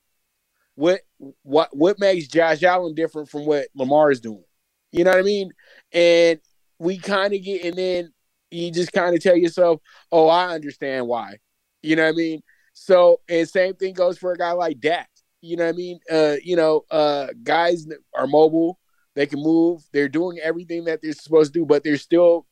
what 0.75 1.01
what 1.43 1.69
what 1.75 1.99
makes 1.99 2.27
Josh 2.27 2.63
Allen 2.63 2.95
different 2.95 3.29
from 3.29 3.45
what 3.45 3.67
Lamar 3.75 4.11
is 4.11 4.21
doing? 4.21 4.43
You 4.91 5.03
know 5.03 5.11
what 5.11 5.19
I 5.19 5.23
mean? 5.23 5.51
And 5.91 6.39
we 6.79 6.97
kind 6.97 7.33
of 7.33 7.41
get, 7.43 7.63
and 7.65 7.75
then 7.75 8.13
you 8.51 8.71
just 8.71 8.91
kind 8.91 9.15
of 9.15 9.21
tell 9.21 9.37
yourself, 9.37 9.81
"Oh, 10.11 10.27
I 10.27 10.53
understand 10.53 11.07
why." 11.07 11.37
You 11.81 11.95
know 11.95 12.03
what 12.03 12.13
I 12.13 12.17
mean? 12.17 12.41
So, 12.73 13.21
and 13.29 13.47
same 13.47 13.75
thing 13.75 13.93
goes 13.93 14.17
for 14.17 14.31
a 14.31 14.37
guy 14.37 14.51
like 14.53 14.79
Dak. 14.79 15.09
You 15.41 15.57
know 15.57 15.65
what 15.65 15.73
I 15.73 15.77
mean? 15.77 15.99
Uh, 16.09 16.35
you 16.43 16.55
know, 16.55 16.83
uh, 16.89 17.27
guys 17.43 17.85
are 18.15 18.27
mobile 18.27 18.79
they 19.15 19.25
can 19.25 19.41
move. 19.41 19.83
They're 19.91 20.09
doing 20.09 20.39
everything 20.39 20.85
that 20.85 21.01
they're 21.01 21.13
supposed 21.13 21.53
to 21.53 21.59
do, 21.59 21.65
but 21.65 21.83
they're 21.83 21.97
still 21.97 22.45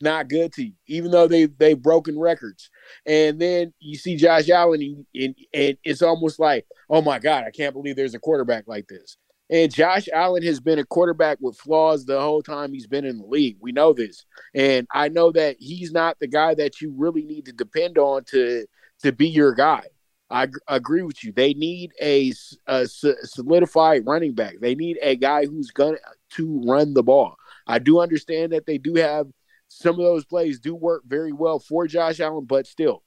not 0.00 0.28
good 0.28 0.52
to 0.54 0.64
you, 0.64 0.72
even 0.86 1.10
though 1.10 1.26
they 1.26 1.46
they've 1.46 1.80
broken 1.80 2.18
records. 2.18 2.70
And 3.06 3.40
then 3.40 3.72
you 3.80 3.96
see 3.96 4.16
Josh 4.16 4.48
Allen, 4.48 4.80
and, 4.80 5.06
and, 5.14 5.34
and 5.52 5.78
it's 5.84 6.02
almost 6.02 6.38
like, 6.38 6.66
oh 6.88 7.02
my 7.02 7.18
God, 7.18 7.44
I 7.44 7.50
can't 7.50 7.74
believe 7.74 7.96
there's 7.96 8.14
a 8.14 8.20
quarterback 8.20 8.64
like 8.66 8.88
this. 8.88 9.16
And 9.50 9.72
Josh 9.72 10.08
Allen 10.12 10.42
has 10.42 10.60
been 10.60 10.78
a 10.78 10.84
quarterback 10.84 11.38
with 11.40 11.56
flaws 11.56 12.04
the 12.04 12.20
whole 12.20 12.42
time 12.42 12.72
he's 12.72 12.86
been 12.86 13.06
in 13.06 13.18
the 13.18 13.26
league. 13.26 13.56
We 13.60 13.72
know 13.72 13.92
this, 13.92 14.24
and 14.54 14.86
I 14.92 15.08
know 15.08 15.32
that 15.32 15.56
he's 15.58 15.92
not 15.92 16.18
the 16.20 16.28
guy 16.28 16.54
that 16.54 16.80
you 16.80 16.92
really 16.96 17.22
need 17.22 17.46
to 17.46 17.52
depend 17.52 17.98
on 17.98 18.24
to 18.24 18.66
to 19.02 19.12
be 19.12 19.28
your 19.28 19.54
guy. 19.54 19.84
I 20.30 20.48
agree 20.66 21.02
with 21.02 21.24
you. 21.24 21.32
They 21.32 21.54
need 21.54 21.92
a, 22.02 22.32
a 22.66 22.86
solidified 22.86 24.06
running 24.06 24.34
back. 24.34 24.56
They 24.60 24.74
need 24.74 24.98
a 25.00 25.16
guy 25.16 25.46
who's 25.46 25.70
going 25.70 25.96
to 26.32 26.62
run 26.66 26.92
the 26.92 27.02
ball. 27.02 27.36
I 27.66 27.78
do 27.78 28.00
understand 28.00 28.52
that 28.52 28.66
they 28.66 28.76
do 28.76 28.94
have 28.96 29.26
some 29.68 29.96
of 29.96 30.04
those 30.04 30.24
plays 30.24 30.58
do 30.58 30.74
work 30.74 31.02
very 31.06 31.32
well 31.32 31.58
for 31.58 31.86
Josh 31.86 32.20
Allen, 32.20 32.46
but 32.46 32.66
still, 32.66 33.02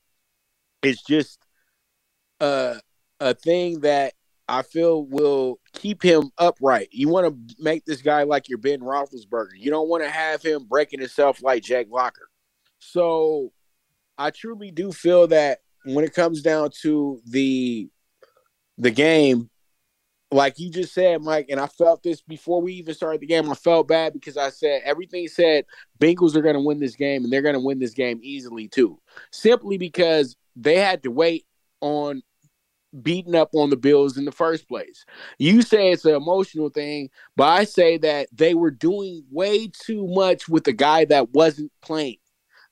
it's 0.82 1.04
just 1.04 1.40
a 2.40 2.80
a 3.20 3.34
thing 3.34 3.82
that 3.82 4.14
I 4.48 4.64
feel 4.64 5.06
will 5.06 5.60
keep 5.74 6.04
him 6.04 6.32
upright. 6.38 6.90
You 6.92 7.08
want 7.08 7.28
to 7.28 7.56
make 7.64 7.86
this 7.86 8.02
guy 8.02 8.24
like 8.24 8.50
your 8.50 8.58
Ben 8.58 8.80
Roethlisberger. 8.80 9.52
You 9.56 9.70
don't 9.70 9.88
want 9.88 10.04
to 10.04 10.10
have 10.10 10.42
him 10.42 10.66
breaking 10.68 11.00
himself 11.00 11.42
like 11.42 11.64
Jake 11.64 11.88
Locker. 11.90 12.28
So 12.80 13.54
I 14.18 14.32
truly 14.32 14.72
do 14.72 14.92
feel 14.92 15.28
that 15.28 15.60
when 15.86 16.04
it 16.04 16.14
comes 16.14 16.42
down 16.42 16.72
to 16.82 17.22
the 17.26 17.90
the 18.78 18.92
game, 18.92 19.51
like 20.32 20.60
you 20.60 20.70
just 20.70 20.94
said, 20.94 21.22
Mike, 21.22 21.48
and 21.50 21.60
I 21.60 21.68
felt 21.68 22.04
this 22.04 22.22
before 22.22 22.62
we 22.62 22.74
even 22.74 22.94
started 22.94 23.22
the 23.22 23.28
game. 23.28 23.50
I 23.50 23.56
felt 23.56 23.88
bad 23.88 24.14
because 24.14 24.38
I 24.38 24.50
said 24.50 24.82
everything 24.86 25.28
said 25.28 25.66
Bengals 26.00 26.36
are 26.36 26.42
going 26.42 26.56
to 26.56 26.62
win 26.62 26.80
this 26.80 26.96
game 26.96 27.24
and 27.24 27.32
they're 27.32 27.42
going 27.42 27.56
to 27.56 27.60
win 27.60 27.80
this 27.80 27.94
game 27.94 28.20
easily 28.24 28.68
too, 28.68 29.00
simply 29.32 29.78
because 29.78 30.36
they 30.56 30.78
had 30.78 31.04
to 31.04 31.12
wait 31.12 31.46
on 31.82 32.22
beating 33.02 33.36
up 33.36 33.50
on 33.54 33.70
the 33.70 33.78
Bills 33.78 34.18
in 34.18 34.26
the 34.26 34.32
first 34.32 34.68
place. 34.68 35.06
You 35.38 35.62
say 35.62 35.92
it's 35.92 36.06
an 36.06 36.16
emotional 36.16 36.70
thing, 36.70 37.10
but 37.36 37.50
I 37.50 37.64
say 37.66 37.98
that 38.00 38.28
they 38.32 38.54
were 38.54 38.72
doing 38.72 39.26
way 39.32 39.68
too 39.68 40.08
much 40.08 40.48
with 40.48 40.68
a 40.68 40.74
guy 40.74 41.06
that 41.06 41.32
wasn't 41.32 41.72
playing. 41.82 42.18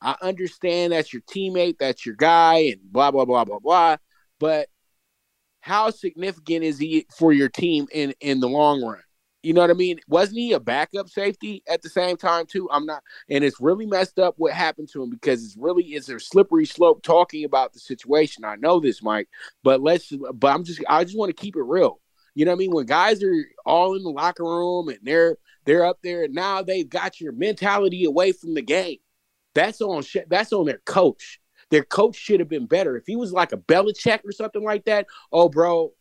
I 0.02 0.16
understand 0.22 0.94
that's 0.94 1.12
your 1.12 1.24
teammate, 1.24 1.78
that's 1.78 2.06
your 2.06 2.16
guy, 2.16 2.58
and 2.72 2.80
blah 2.84 3.12
blah 3.12 3.26
blah 3.26 3.44
blah 3.44 3.60
blah. 3.60 3.98
But 4.40 4.70
how 5.70 5.92
significant 5.92 6.64
is 6.64 6.80
he 6.80 7.06
for 7.16 7.32
your 7.32 7.48
team 7.48 7.88
in 7.92 8.14
in 8.20 8.40
the 8.40 8.50
long 8.50 8.84
run? 8.84 9.02
You 9.44 9.54
know 9.54 9.62
what 9.62 9.70
I 9.70 9.74
mean? 9.74 10.00
Wasn't 10.08 10.38
he 10.38 10.52
a 10.52 10.60
backup 10.60 11.10
safety 11.10 11.64
at 11.70 11.82
the 11.82 11.90
same 11.90 12.18
time 12.18 12.46
too? 12.46 12.68
I'm 12.72 12.86
not, 12.86 13.04
and 13.30 13.44
it's 13.44 13.62
really 13.62 13.86
messed 13.86 14.20
up 14.20 14.34
what 14.38 14.52
happened 14.52 14.90
to 14.90 15.04
him 15.04 15.12
because 15.12 15.46
it's 15.46 15.56
really 15.56 15.84
it's 15.84 16.10
a 16.10 16.20
slippery 16.20 16.66
slope 16.66 17.04
talking 17.04 17.46
about 17.46 17.72
the 17.72 17.80
situation. 17.80 18.44
I 18.44 18.56
know 18.56 18.80
this, 18.80 19.04
Mike, 19.04 19.30
but 19.64 19.80
let's. 19.80 20.12
But 20.34 20.54
I'm 20.54 20.64
just 20.64 20.84
I 20.90 21.04
just 21.04 21.18
want 21.18 21.30
to 21.30 21.42
keep 21.42 21.56
it 21.56 21.62
real. 21.62 22.02
You 22.34 22.46
know 22.46 22.52
what 22.52 22.58
I 22.58 22.60
mean? 22.60 22.72
When 22.72 22.86
guys 22.86 23.24
are 23.24 23.46
all 23.64 23.96
in 23.96 24.04
the 24.04 24.10
locker 24.10 24.44
room 24.44 24.90
and 24.90 25.00
they're 25.04 25.38
they're 25.66 25.86
up 25.86 26.00
there, 26.04 26.28
now 26.28 26.64
they've 26.64 26.90
got 26.90 27.22
your 27.22 27.32
mentality 27.32 28.06
away 28.06 28.32
from 28.32 28.56
the 28.56 28.64
game. 28.64 28.98
That's 29.54 29.82
on 29.82 30.04
that's 30.28 30.52
on 30.52 30.66
their 30.66 30.82
coach. 30.86 31.40
Their 31.72 31.84
coach 31.84 32.16
should 32.16 32.40
have 32.40 32.50
been 32.50 32.66
better. 32.66 32.98
If 32.98 33.06
he 33.06 33.16
was 33.16 33.32
like 33.32 33.52
a 33.52 33.58
Belichick 33.58 34.22
or 34.26 34.32
something 34.32 34.64
like 34.64 34.86
that, 34.86 35.08
oh, 35.32 35.50
bro, 35.50 35.94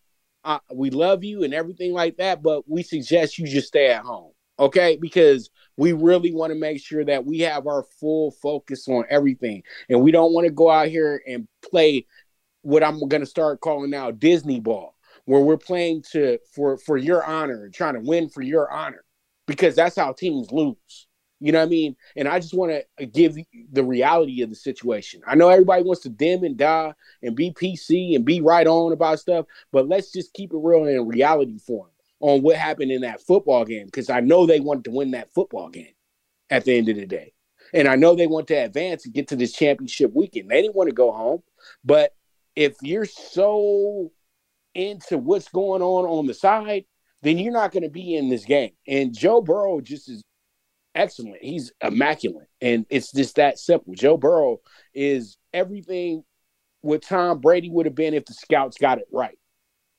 uh, 0.44 0.60
we 0.72 0.90
love 0.90 1.25
you 1.25 1.42
and 1.44 1.52
everything 1.52 1.92
like 1.92 2.16
that, 2.16 2.42
but 2.42 2.68
we 2.68 2.82
suggest 2.82 3.38
you 3.38 3.46
just 3.46 3.68
stay 3.68 3.90
at 3.90 4.02
home, 4.02 4.32
okay? 4.58 4.96
Because 5.00 5.50
we 5.76 5.92
really 5.92 6.32
want 6.32 6.52
to 6.52 6.58
make 6.58 6.80
sure 6.80 7.04
that 7.04 7.26
we 7.26 7.40
have 7.40 7.66
our 7.66 7.84
full 8.00 8.30
focus 8.30 8.88
on 8.88 9.04
everything, 9.10 9.62
and 9.88 10.00
we 10.00 10.10
don't 10.10 10.32
want 10.32 10.46
to 10.46 10.52
go 10.52 10.70
out 10.70 10.88
here 10.88 11.22
and 11.26 11.46
play 11.68 12.06
what 12.62 12.82
I'm 12.82 12.98
going 13.08 13.20
to 13.20 13.26
start 13.26 13.60
calling 13.60 13.90
now 13.90 14.10
Disney 14.10 14.60
ball, 14.60 14.94
where 15.25 15.40
we're 15.40 15.58
playing 15.58 16.02
to 16.12 16.38
for 16.52 16.78
for 16.78 16.96
your 16.96 17.25
honor, 17.25 17.68
trying 17.68 17.94
to 17.94 18.00
win 18.00 18.28
for 18.28 18.42
your 18.42 18.70
honor, 18.70 19.04
because 19.46 19.75
that's 19.75 19.96
how 19.96 20.12
teams 20.12 20.50
lose. 20.50 21.07
You 21.40 21.52
know 21.52 21.61
what 21.61 21.66
I 21.66 21.71
mean? 21.71 21.97
And 22.16 22.26
I 22.26 22.40
just 22.40 22.54
want 22.54 22.73
to 22.73 22.80
uh, 23.02 23.07
give 23.12 23.37
the 23.73 23.85
reality 23.85 24.42
of 24.42 24.50
the 24.50 24.57
situation. 24.57 25.21
I 25.26 25.37
know 25.37 25.49
everybody 25.49 25.85
wants 25.85 26.02
to 26.02 26.09
dim 26.09 26.42
and 26.42 26.57
die 26.57 26.95
and 27.23 27.37
be 27.37 27.52
PC 27.52 28.16
and 28.16 28.25
be 28.25 28.40
right 28.40 28.66
on 28.66 28.92
about 28.92 29.21
stuff, 29.21 29.47
but 29.71 29.88
let's 29.88 30.11
just 30.11 30.35
keep 30.35 30.52
it 30.52 30.59
real 30.61 30.87
in 30.87 31.07
reality 31.07 31.59
form 31.59 31.90
on 32.21 32.42
what 32.42 32.57
happened 32.57 32.90
in 32.90 33.02
that 33.02 33.21
football 33.21 33.64
game 33.64 33.87
because 33.87 34.11
I 34.11 34.21
know 34.21 34.47
they 34.47 34.61
wanted 34.61 34.85
to 34.85 34.90
win 34.90 35.12
that 35.12 35.33
football 35.33 35.68
game 35.68 35.95
at 36.50 36.64
the 36.64 36.76
end 36.76 36.88
of 36.88 36.97
the 36.97 37.07
day. 37.07 37.33
And 37.73 37.87
I 37.87 37.97
know 37.97 38.14
they 38.14 38.26
want 38.26 38.49
to 38.49 38.54
advance 38.54 39.04
and 39.04 39.14
get 39.14 39.28
to 39.28 39.37
this 39.37 39.52
championship 39.52 40.12
weekend. 40.14 40.49
They 40.49 40.62
didn't 40.62 40.75
want 40.75 40.88
to 40.88 40.95
go 40.95 41.12
home. 41.12 41.42
But 41.85 42.14
if 42.57 42.76
you're 42.83 43.04
so 43.04 44.11
into 44.75 45.18
what's 45.18 45.49
going 45.49 45.83
on 45.83 46.07
on 46.07 46.26
the 46.26 46.35
side, 46.35 46.85
then 47.23 47.38
you're 47.38 47.52
not 47.52 47.73
going 47.73 47.83
to 47.83 47.88
be 47.88 48.14
in 48.14 48.28
this 48.28 48.45
game. 48.45 48.73
And 48.87 49.16
Joe 49.16 49.42
Burrow 49.42 49.80
just 49.80 50.09
is 50.09 50.23
excellent. 50.98 51.36
He's 51.40 51.72
immaculate. 51.82 52.48
And 52.60 52.84
it's 52.90 53.12
just 53.12 53.36
that 53.36 53.58
simple. 53.58 53.94
Joe 53.94 54.16
Burrow 54.16 54.58
is 54.92 55.38
everything 55.54 56.24
what 56.80 57.02
Tom 57.02 57.40
Brady 57.40 57.70
would 57.70 57.86
have 57.86 57.94
been 57.94 58.14
if 58.14 58.24
the 58.24 58.34
scouts 58.34 58.76
got 58.76 58.98
it 58.98 59.06
right. 59.12 59.38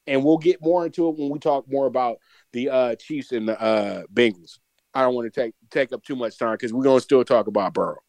And 0.08 0.24
we'll 0.24 0.38
get 0.38 0.62
more 0.62 0.86
into 0.86 1.08
it 1.08 1.18
when 1.18 1.30
we 1.30 1.40
talk 1.40 1.66
more 1.70 1.86
about 1.86 2.18
the 2.52 2.70
uh, 2.70 2.96
Chiefs 2.96 3.32
and 3.32 3.48
the 3.48 3.60
uh, 3.60 4.04
Bengals. 4.14 4.60
I 4.94 5.04
don't 5.04 5.14
want 5.14 5.32
to 5.32 5.42
take 5.42 5.54
take 5.70 5.94
up 5.94 6.04
too 6.04 6.16
much 6.16 6.38
time 6.38 6.54
because 6.54 6.74
we're 6.74 6.84
gonna 6.84 7.00
still 7.00 7.24
talk 7.24 7.46
about 7.46 7.76
Burrow. 7.76 8.00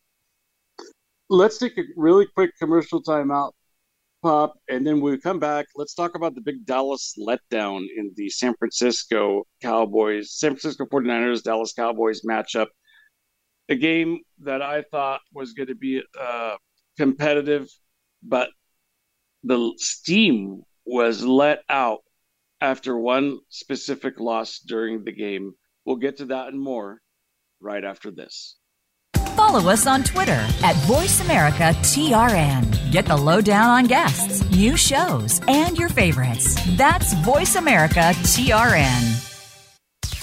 Let's 1.28 1.58
take 1.58 1.76
a 1.76 1.82
really 1.94 2.26
quick 2.34 2.52
commercial 2.58 3.02
timeout, 3.02 3.52
Pop, 4.22 4.54
and 4.68 4.86
then 4.86 5.02
we 5.02 5.18
come 5.18 5.38
back, 5.38 5.66
let's 5.76 5.94
talk 5.94 6.16
about 6.16 6.34
the 6.34 6.40
big 6.40 6.64
Dallas 6.64 7.14
letdown 7.18 7.82
in 7.94 8.12
the 8.16 8.30
San 8.30 8.54
Francisco 8.58 9.46
Cowboys, 9.60 10.32
San 10.32 10.52
Francisco 10.52 10.86
49ers, 10.86 11.42
Dallas 11.42 11.74
Cowboys 11.74 12.22
matchup 12.22 12.68
a 13.70 13.76
game 13.76 14.20
that 14.40 14.60
I 14.60 14.82
thought 14.82 15.22
was 15.32 15.54
going 15.54 15.68
to 15.68 15.74
be 15.74 16.02
uh, 16.20 16.56
competitive, 16.98 17.70
but 18.22 18.50
the 19.44 19.72
steam 19.76 20.64
was 20.84 21.24
let 21.24 21.62
out 21.68 22.00
after 22.60 22.98
one 22.98 23.38
specific 23.48 24.18
loss 24.20 24.58
during 24.58 25.04
the 25.04 25.12
game. 25.12 25.54
We'll 25.84 25.96
get 25.96 26.18
to 26.18 26.26
that 26.26 26.48
and 26.48 26.60
more 26.60 27.00
right 27.60 27.82
after 27.84 28.10
this. 28.10 28.56
Follow 29.36 29.70
us 29.70 29.86
on 29.86 30.02
Twitter 30.02 30.32
at 30.32 30.74
VoiceAmericaTRN. 30.86 32.92
Get 32.92 33.06
the 33.06 33.16
lowdown 33.16 33.70
on 33.70 33.86
guests, 33.86 34.44
new 34.50 34.76
shows, 34.76 35.40
and 35.48 35.78
your 35.78 35.88
favorites. 35.88 36.56
That's 36.76 37.14
VoiceAmericaTRN. 37.14 39.29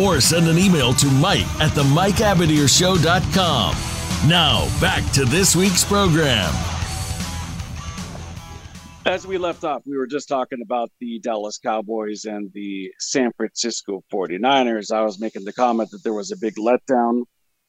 Or 0.00 0.20
send 0.20 0.48
an 0.48 0.58
email 0.58 0.92
to 0.94 1.06
Mike 1.06 1.46
at 1.60 1.74
the 1.74 1.82
MikeAbadirshow.com. 1.82 3.76
Now, 4.28 4.80
back 4.80 5.10
to 5.12 5.24
this 5.24 5.56
week's 5.56 5.84
program. 5.84 6.52
As 9.04 9.26
we 9.26 9.36
left 9.36 9.64
off, 9.64 9.82
we 9.84 9.96
were 9.96 10.06
just 10.06 10.28
talking 10.28 10.62
about 10.62 10.88
the 11.00 11.18
Dallas 11.18 11.58
Cowboys 11.58 12.24
and 12.24 12.52
the 12.52 12.92
San 13.00 13.32
Francisco 13.36 14.04
49ers. 14.12 14.92
I 14.92 15.02
was 15.02 15.18
making 15.18 15.44
the 15.44 15.52
comment 15.52 15.90
that 15.90 16.04
there 16.04 16.14
was 16.14 16.30
a 16.30 16.36
big 16.36 16.54
letdown. 16.54 17.24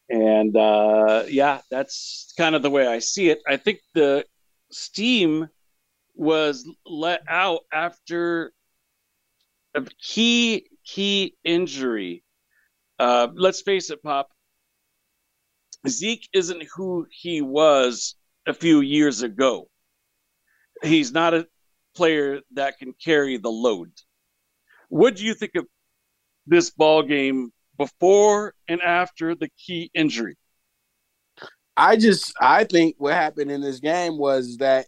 And 0.09 0.55
uh, 0.55 1.23
yeah, 1.27 1.61
that's 1.71 2.33
kind 2.37 2.53
of 2.53 2.61
the 2.61 2.69
way 2.69 2.85
I 2.85 2.99
see 2.99 3.29
it. 3.29 3.41
I 3.47 3.57
think 3.57 3.79
the 3.95 4.25
steam 4.71 5.47
was 6.13 6.69
let 6.85 7.21
out 7.27 7.61
after 7.73 8.51
a 9.73 9.81
key, 9.99 10.67
key 10.85 11.35
injury. 11.43 12.23
Uh, 12.99 13.27
let's 13.33 13.61
face 13.61 13.89
it, 13.89 14.01
Pop. 14.03 14.29
Zeke 15.87 16.29
isn't 16.33 16.63
who 16.75 17.05
he 17.09 17.41
was 17.41 18.15
a 18.47 18.53
few 18.53 18.81
years 18.81 19.21
ago 19.21 19.67
he's 20.83 21.11
not 21.11 21.33
a 21.33 21.47
player 21.95 22.41
that 22.53 22.77
can 22.77 22.93
carry 22.93 23.37
the 23.37 23.49
load. 23.49 23.91
What 24.89 25.15
do 25.15 25.25
you 25.25 25.33
think 25.33 25.55
of 25.55 25.65
this 26.45 26.69
ball 26.69 27.03
game 27.03 27.51
before 27.77 28.53
and 28.67 28.81
after 28.81 29.35
the 29.35 29.49
key 29.57 29.89
injury? 29.93 30.37
I 31.75 31.95
just 31.95 32.33
I 32.39 32.65
think 32.65 32.95
what 32.99 33.13
happened 33.13 33.49
in 33.49 33.61
this 33.61 33.79
game 33.79 34.17
was 34.17 34.57
that 34.57 34.85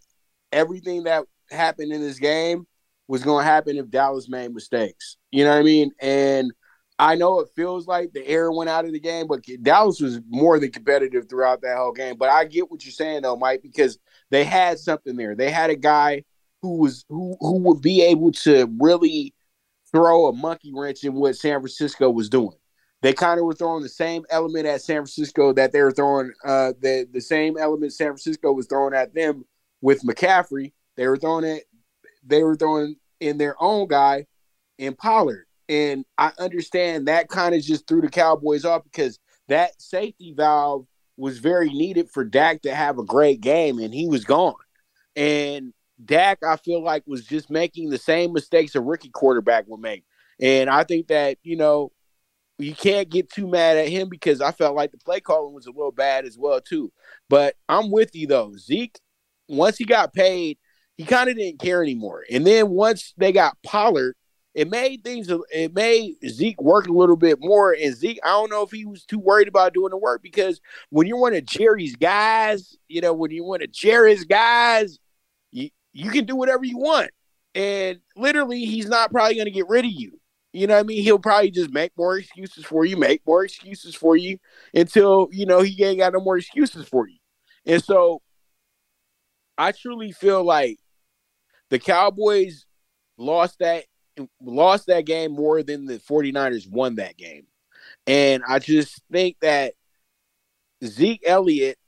everything 0.52 1.04
that 1.04 1.24
happened 1.50 1.92
in 1.92 2.00
this 2.00 2.18
game 2.18 2.66
was 3.08 3.22
going 3.22 3.44
to 3.44 3.50
happen 3.50 3.76
if 3.76 3.88
Dallas 3.88 4.28
made 4.28 4.52
mistakes. 4.52 5.16
You 5.30 5.44
know 5.44 5.50
what 5.50 5.60
I 5.60 5.62
mean? 5.62 5.92
And 6.00 6.52
I 6.98 7.14
know 7.14 7.40
it 7.40 7.50
feels 7.54 7.86
like 7.86 8.12
the 8.12 8.26
air 8.26 8.50
went 8.50 8.70
out 8.70 8.86
of 8.86 8.92
the 8.92 9.00
game, 9.00 9.26
but 9.26 9.44
Dallas 9.62 10.00
was 10.00 10.20
more 10.28 10.58
than 10.58 10.70
competitive 10.72 11.28
throughout 11.28 11.60
that 11.62 11.76
whole 11.76 11.92
game. 11.92 12.16
But 12.16 12.30
I 12.30 12.44
get 12.44 12.70
what 12.70 12.84
you're 12.84 12.92
saying 12.92 13.22
though, 13.22 13.36
Mike, 13.36 13.62
because 13.62 13.98
they 14.30 14.44
had 14.44 14.78
something 14.78 15.16
there. 15.16 15.34
They 15.34 15.50
had 15.50 15.70
a 15.70 15.76
guy 15.76 16.24
who 16.62 16.78
was 16.78 17.04
who 17.08 17.36
who 17.40 17.58
would 17.58 17.82
be 17.82 18.02
able 18.02 18.32
to 18.32 18.66
really 18.80 19.34
throw 19.92 20.26
a 20.26 20.32
monkey 20.32 20.72
wrench 20.74 21.04
in 21.04 21.14
what 21.14 21.36
San 21.36 21.60
Francisco 21.60 22.10
was 22.10 22.30
doing. 22.30 22.56
They 23.02 23.12
kind 23.12 23.38
of 23.38 23.46
were 23.46 23.54
throwing 23.54 23.82
the 23.82 23.88
same 23.90 24.24
element 24.30 24.66
at 24.66 24.82
San 24.82 24.96
Francisco 24.96 25.52
that 25.52 25.72
they 25.72 25.82
were 25.82 25.92
throwing 25.92 26.32
uh 26.44 26.72
the 26.80 27.06
the 27.12 27.20
same 27.20 27.58
element 27.58 27.92
San 27.92 28.08
Francisco 28.08 28.52
was 28.52 28.66
throwing 28.66 28.94
at 28.94 29.14
them 29.14 29.44
with 29.82 30.02
McCaffrey. 30.02 30.72
They 30.96 31.06
were 31.06 31.18
throwing 31.18 31.44
it 31.44 31.64
they 32.26 32.42
were 32.42 32.56
throwing 32.56 32.96
in 33.20 33.38
their 33.38 33.56
own 33.62 33.88
guy 33.88 34.26
in 34.78 34.94
Pollard. 34.94 35.46
And 35.68 36.04
I 36.18 36.32
understand 36.38 37.08
that 37.08 37.28
kind 37.28 37.54
of 37.54 37.62
just 37.62 37.88
threw 37.88 38.00
the 38.00 38.08
Cowboys 38.08 38.64
off 38.64 38.84
because 38.84 39.18
that 39.48 39.80
safety 39.80 40.32
valve 40.36 40.86
was 41.16 41.38
very 41.38 41.70
needed 41.70 42.10
for 42.10 42.24
Dak 42.24 42.62
to 42.62 42.74
have 42.74 42.98
a 42.98 43.04
great 43.04 43.40
game, 43.40 43.78
and 43.78 43.92
he 43.92 44.06
was 44.06 44.24
gone. 44.24 44.54
And 45.16 45.72
Dak, 46.04 46.38
I 46.46 46.56
feel 46.56 46.82
like, 46.82 47.04
was 47.06 47.24
just 47.24 47.50
making 47.50 47.88
the 47.88 47.98
same 47.98 48.32
mistakes 48.32 48.74
a 48.74 48.80
rookie 48.80 49.08
quarterback 49.08 49.64
would 49.66 49.80
make. 49.80 50.04
And 50.40 50.68
I 50.68 50.84
think 50.84 51.08
that, 51.08 51.38
you 51.42 51.56
know, 51.56 51.90
you 52.58 52.74
can't 52.74 53.08
get 53.08 53.30
too 53.30 53.46
mad 53.48 53.76
at 53.76 53.88
him 53.88 54.08
because 54.08 54.40
I 54.40 54.52
felt 54.52 54.76
like 54.76 54.92
the 54.92 54.98
play 54.98 55.20
calling 55.20 55.54
was 55.54 55.66
a 55.66 55.70
little 55.70 55.92
bad 55.92 56.24
as 56.24 56.38
well, 56.38 56.60
too. 56.60 56.92
But 57.28 57.54
I'm 57.68 57.90
with 57.90 58.14
you 58.14 58.26
though. 58.26 58.52
Zeke, 58.56 58.98
once 59.48 59.76
he 59.76 59.84
got 59.84 60.14
paid, 60.14 60.58
he 60.96 61.04
kind 61.04 61.28
of 61.28 61.36
didn't 61.36 61.60
care 61.60 61.82
anymore. 61.82 62.24
And 62.30 62.46
then 62.46 62.70
once 62.70 63.12
they 63.16 63.32
got 63.32 63.56
Pollard, 63.62 64.14
it 64.54 64.70
made 64.70 65.04
things 65.04 65.30
it 65.52 65.74
made 65.74 66.14
Zeke 66.26 66.60
work 66.62 66.88
a 66.88 66.92
little 66.92 67.16
bit 67.16 67.38
more. 67.40 67.76
And 67.78 67.94
Zeke, 67.94 68.18
I 68.24 68.28
don't 68.28 68.50
know 68.50 68.62
if 68.62 68.70
he 68.70 68.86
was 68.86 69.04
too 69.04 69.18
worried 69.18 69.48
about 69.48 69.74
doing 69.74 69.90
the 69.90 69.98
work 69.98 70.22
because 70.22 70.62
when 70.88 71.06
you're 71.06 71.18
one 71.18 71.34
of 71.34 71.44
Jerry's 71.44 71.94
guys, 71.94 72.74
you 72.88 73.02
know, 73.02 73.12
when 73.12 73.30
you 73.30 73.44
want 73.44 73.60
to 73.60 73.68
Jerry's 73.68 74.24
guys, 74.24 74.98
you, 75.52 75.68
you 75.92 76.10
can 76.10 76.24
do 76.24 76.34
whatever 76.34 76.64
you 76.64 76.78
want. 76.78 77.10
And 77.54 78.00
literally, 78.16 78.64
he's 78.64 78.88
not 78.88 79.10
probably 79.10 79.34
going 79.34 79.46
to 79.46 79.50
get 79.50 79.68
rid 79.68 79.84
of 79.84 79.92
you. 79.92 80.18
You 80.54 80.66
know 80.66 80.74
what 80.74 80.80
I 80.80 80.84
mean? 80.84 81.02
He'll 81.02 81.18
probably 81.18 81.50
just 81.50 81.70
make 81.70 81.92
more 81.98 82.16
excuses 82.16 82.64
for 82.64 82.86
you, 82.86 82.96
make 82.96 83.20
more 83.26 83.44
excuses 83.44 83.94
for 83.94 84.16
you 84.16 84.38
until, 84.72 85.28
you 85.30 85.44
know, 85.44 85.60
he 85.60 85.84
ain't 85.84 85.98
got 85.98 86.14
no 86.14 86.20
more 86.20 86.38
excuses 86.38 86.88
for 86.88 87.06
you. 87.06 87.18
And 87.66 87.84
so 87.84 88.22
I 89.58 89.72
truly 89.72 90.12
feel 90.12 90.42
like 90.42 90.78
the 91.70 91.78
Cowboys 91.78 92.66
lost 93.18 93.58
that 93.60 93.84
lost 94.40 94.86
that 94.86 95.04
game 95.04 95.32
more 95.32 95.62
than 95.62 95.86
the 95.86 95.98
49ers 95.98 96.70
won 96.70 96.96
that 96.96 97.16
game. 97.16 97.46
And 98.06 98.42
I 98.48 98.58
just 98.58 99.00
think 99.10 99.36
that 99.40 99.74
Zeke 100.84 101.22
Elliott 101.26 101.78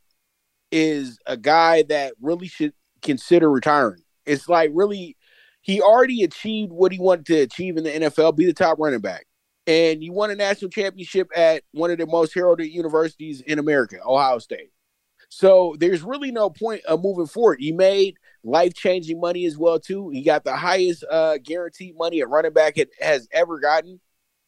is 0.71 1.19
a 1.27 1.37
guy 1.37 1.85
that 1.85 2.15
really 2.21 2.49
should 2.49 2.73
consider 3.03 3.51
retiring. 3.51 4.03
It's 4.27 4.49
like 4.49 4.71
really 4.75 5.17
he 5.63 5.81
already 5.81 6.23
achieved 6.23 6.73
what 6.73 6.93
he 6.93 6.99
wanted 6.99 7.27
to 7.27 7.41
achieve 7.41 7.77
in 7.77 7.85
the 7.85 7.91
NFL, 7.91 8.37
be 8.37 8.47
the 8.47 8.53
top 8.53 8.79
running 8.79 9.01
back. 9.01 9.27
And 9.67 10.03
you 10.03 10.13
won 10.13 10.31
a 10.31 10.35
national 10.35 10.71
championship 10.71 11.29
at 11.37 11.63
one 11.73 11.91
of 11.91 11.99
the 11.99 12.07
most 12.07 12.35
heralded 12.35 12.69
universities 12.69 13.43
in 13.43 13.59
America, 13.59 13.99
Ohio 14.05 14.39
State. 14.39 14.71
So 15.29 15.77
there's 15.79 16.03
really 16.03 16.31
no 16.31 16.49
point 16.49 16.83
of 16.87 17.03
moving 17.03 17.27
forward. 17.27 17.59
You 17.61 17.75
made 17.75 18.17
life 18.45 18.75
changing 18.75 19.21
money 19.21 19.47
as 19.47 19.57
well 19.57 19.79
too. 19.79 20.11
He 20.11 20.23
got 20.23 20.45
the 20.45 20.57
highest 20.57 21.05
uh, 21.11 21.39
guaranteed 21.39 21.97
money 21.97 22.21
a 22.21 22.27
running 22.27 22.53
back 22.53 22.77
had, 22.77 22.89
has 23.01 23.29
ever 23.33 23.59
gotten. 23.59 24.01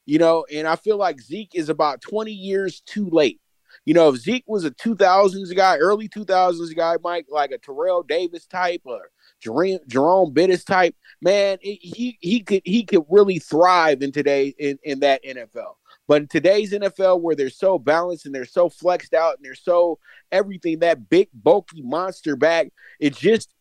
You 0.07 0.19
know, 0.19 0.45
and 0.53 0.67
I 0.67 0.77
feel 0.77 0.97
like 0.97 1.21
Zeke 1.21 1.55
is 1.55 1.69
about 1.69 2.01
20 2.01 2.33
years 2.33 2.81
too 2.81 3.09
late. 3.11 3.41
You 3.85 3.95
know, 3.95 4.09
if 4.11 4.17
Zeke 4.17 4.45
was 4.47 4.65
a 4.65 4.71
2000s 4.71 5.55
guy, 5.55 5.77
early 5.79 6.09
2000s 6.09 6.75
guy, 6.75 6.97
Mike, 7.03 7.27
like 7.31 7.51
a 7.51 7.59
Terrell 7.59 8.03
Davis 8.03 8.47
type 8.47 8.83
or 8.85 9.11
Jerome, 9.41 9.79
Jerome 9.87 10.33
Bettis 10.33 10.65
type, 10.65 10.95
man, 11.23 11.59
it, 11.63 11.79
he 11.81 12.19
he 12.21 12.41
could 12.41 12.63
he 12.65 12.85
could 12.85 13.05
really 13.09 13.39
thrive 13.39 14.03
in 14.03 14.13
today 14.13 14.55
in, 14.59 14.79
in 14.83 15.01
that 15.01 15.25
NFL. 15.25 15.77
But 16.07 16.23
in 16.23 16.29
today's 16.29 16.73
NFL, 16.73 17.21
where 17.21 17.37
they're 17.37 17.51
so 17.51 17.79
balanced 17.79 18.27
and 18.27 18.35
they're 18.35 18.45
so 18.45 18.69
flexed 18.69 19.15
out 19.15 19.37
and 19.37 19.45
they're 19.45 19.55
so 19.55 19.99
everything, 20.33 20.81
that 20.81 21.09
big 21.09 21.29
bulky 21.33 21.83
monster 21.83 22.37
back, 22.37 22.73
it 22.99 23.17
just 23.17 23.55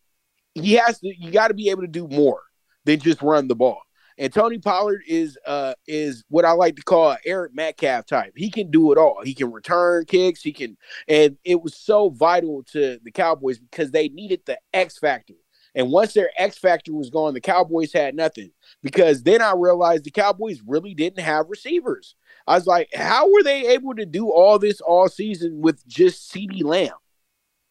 he 0.54 0.74
has 0.74 0.98
to. 1.00 1.12
You 1.16 1.30
got 1.30 1.48
to 1.48 1.54
be 1.54 1.70
able 1.70 1.82
to 1.82 1.88
do 1.88 2.08
more 2.08 2.42
than 2.84 3.00
just 3.00 3.22
run 3.22 3.48
the 3.48 3.54
ball. 3.54 3.80
And 4.18 4.32
Tony 4.32 4.58
Pollard 4.58 5.02
is 5.08 5.38
uh 5.46 5.74
is 5.86 6.24
what 6.28 6.44
I 6.44 6.52
like 6.52 6.76
to 6.76 6.82
call 6.82 7.16
Eric 7.24 7.54
Metcalf 7.54 8.06
type. 8.06 8.34
He 8.36 8.50
can 8.50 8.70
do 8.70 8.92
it 8.92 8.98
all. 8.98 9.22
He 9.24 9.34
can 9.34 9.50
return 9.50 10.04
kicks. 10.04 10.42
He 10.42 10.52
can, 10.52 10.76
and 11.08 11.38
it 11.44 11.62
was 11.62 11.74
so 11.74 12.10
vital 12.10 12.62
to 12.72 12.98
the 13.02 13.10
Cowboys 13.10 13.58
because 13.58 13.90
they 13.90 14.08
needed 14.08 14.42
the 14.44 14.58
X 14.74 14.98
factor. 14.98 15.34
And 15.74 15.90
once 15.90 16.12
their 16.12 16.30
X 16.36 16.58
factor 16.58 16.92
was 16.92 17.10
gone, 17.10 17.32
the 17.32 17.40
Cowboys 17.40 17.92
had 17.92 18.14
nothing. 18.14 18.50
Because 18.82 19.22
then 19.22 19.40
I 19.40 19.54
realized 19.56 20.04
the 20.04 20.10
Cowboys 20.10 20.60
really 20.66 20.94
didn't 20.94 21.24
have 21.24 21.48
receivers. 21.48 22.16
I 22.46 22.56
was 22.56 22.66
like, 22.66 22.90
how 22.94 23.32
were 23.32 23.42
they 23.42 23.68
able 23.68 23.94
to 23.94 24.04
do 24.04 24.30
all 24.30 24.58
this 24.58 24.80
all 24.80 25.08
season 25.08 25.60
with 25.60 25.86
just 25.86 26.32
CeeDee 26.32 26.64
Lamb? 26.64 26.90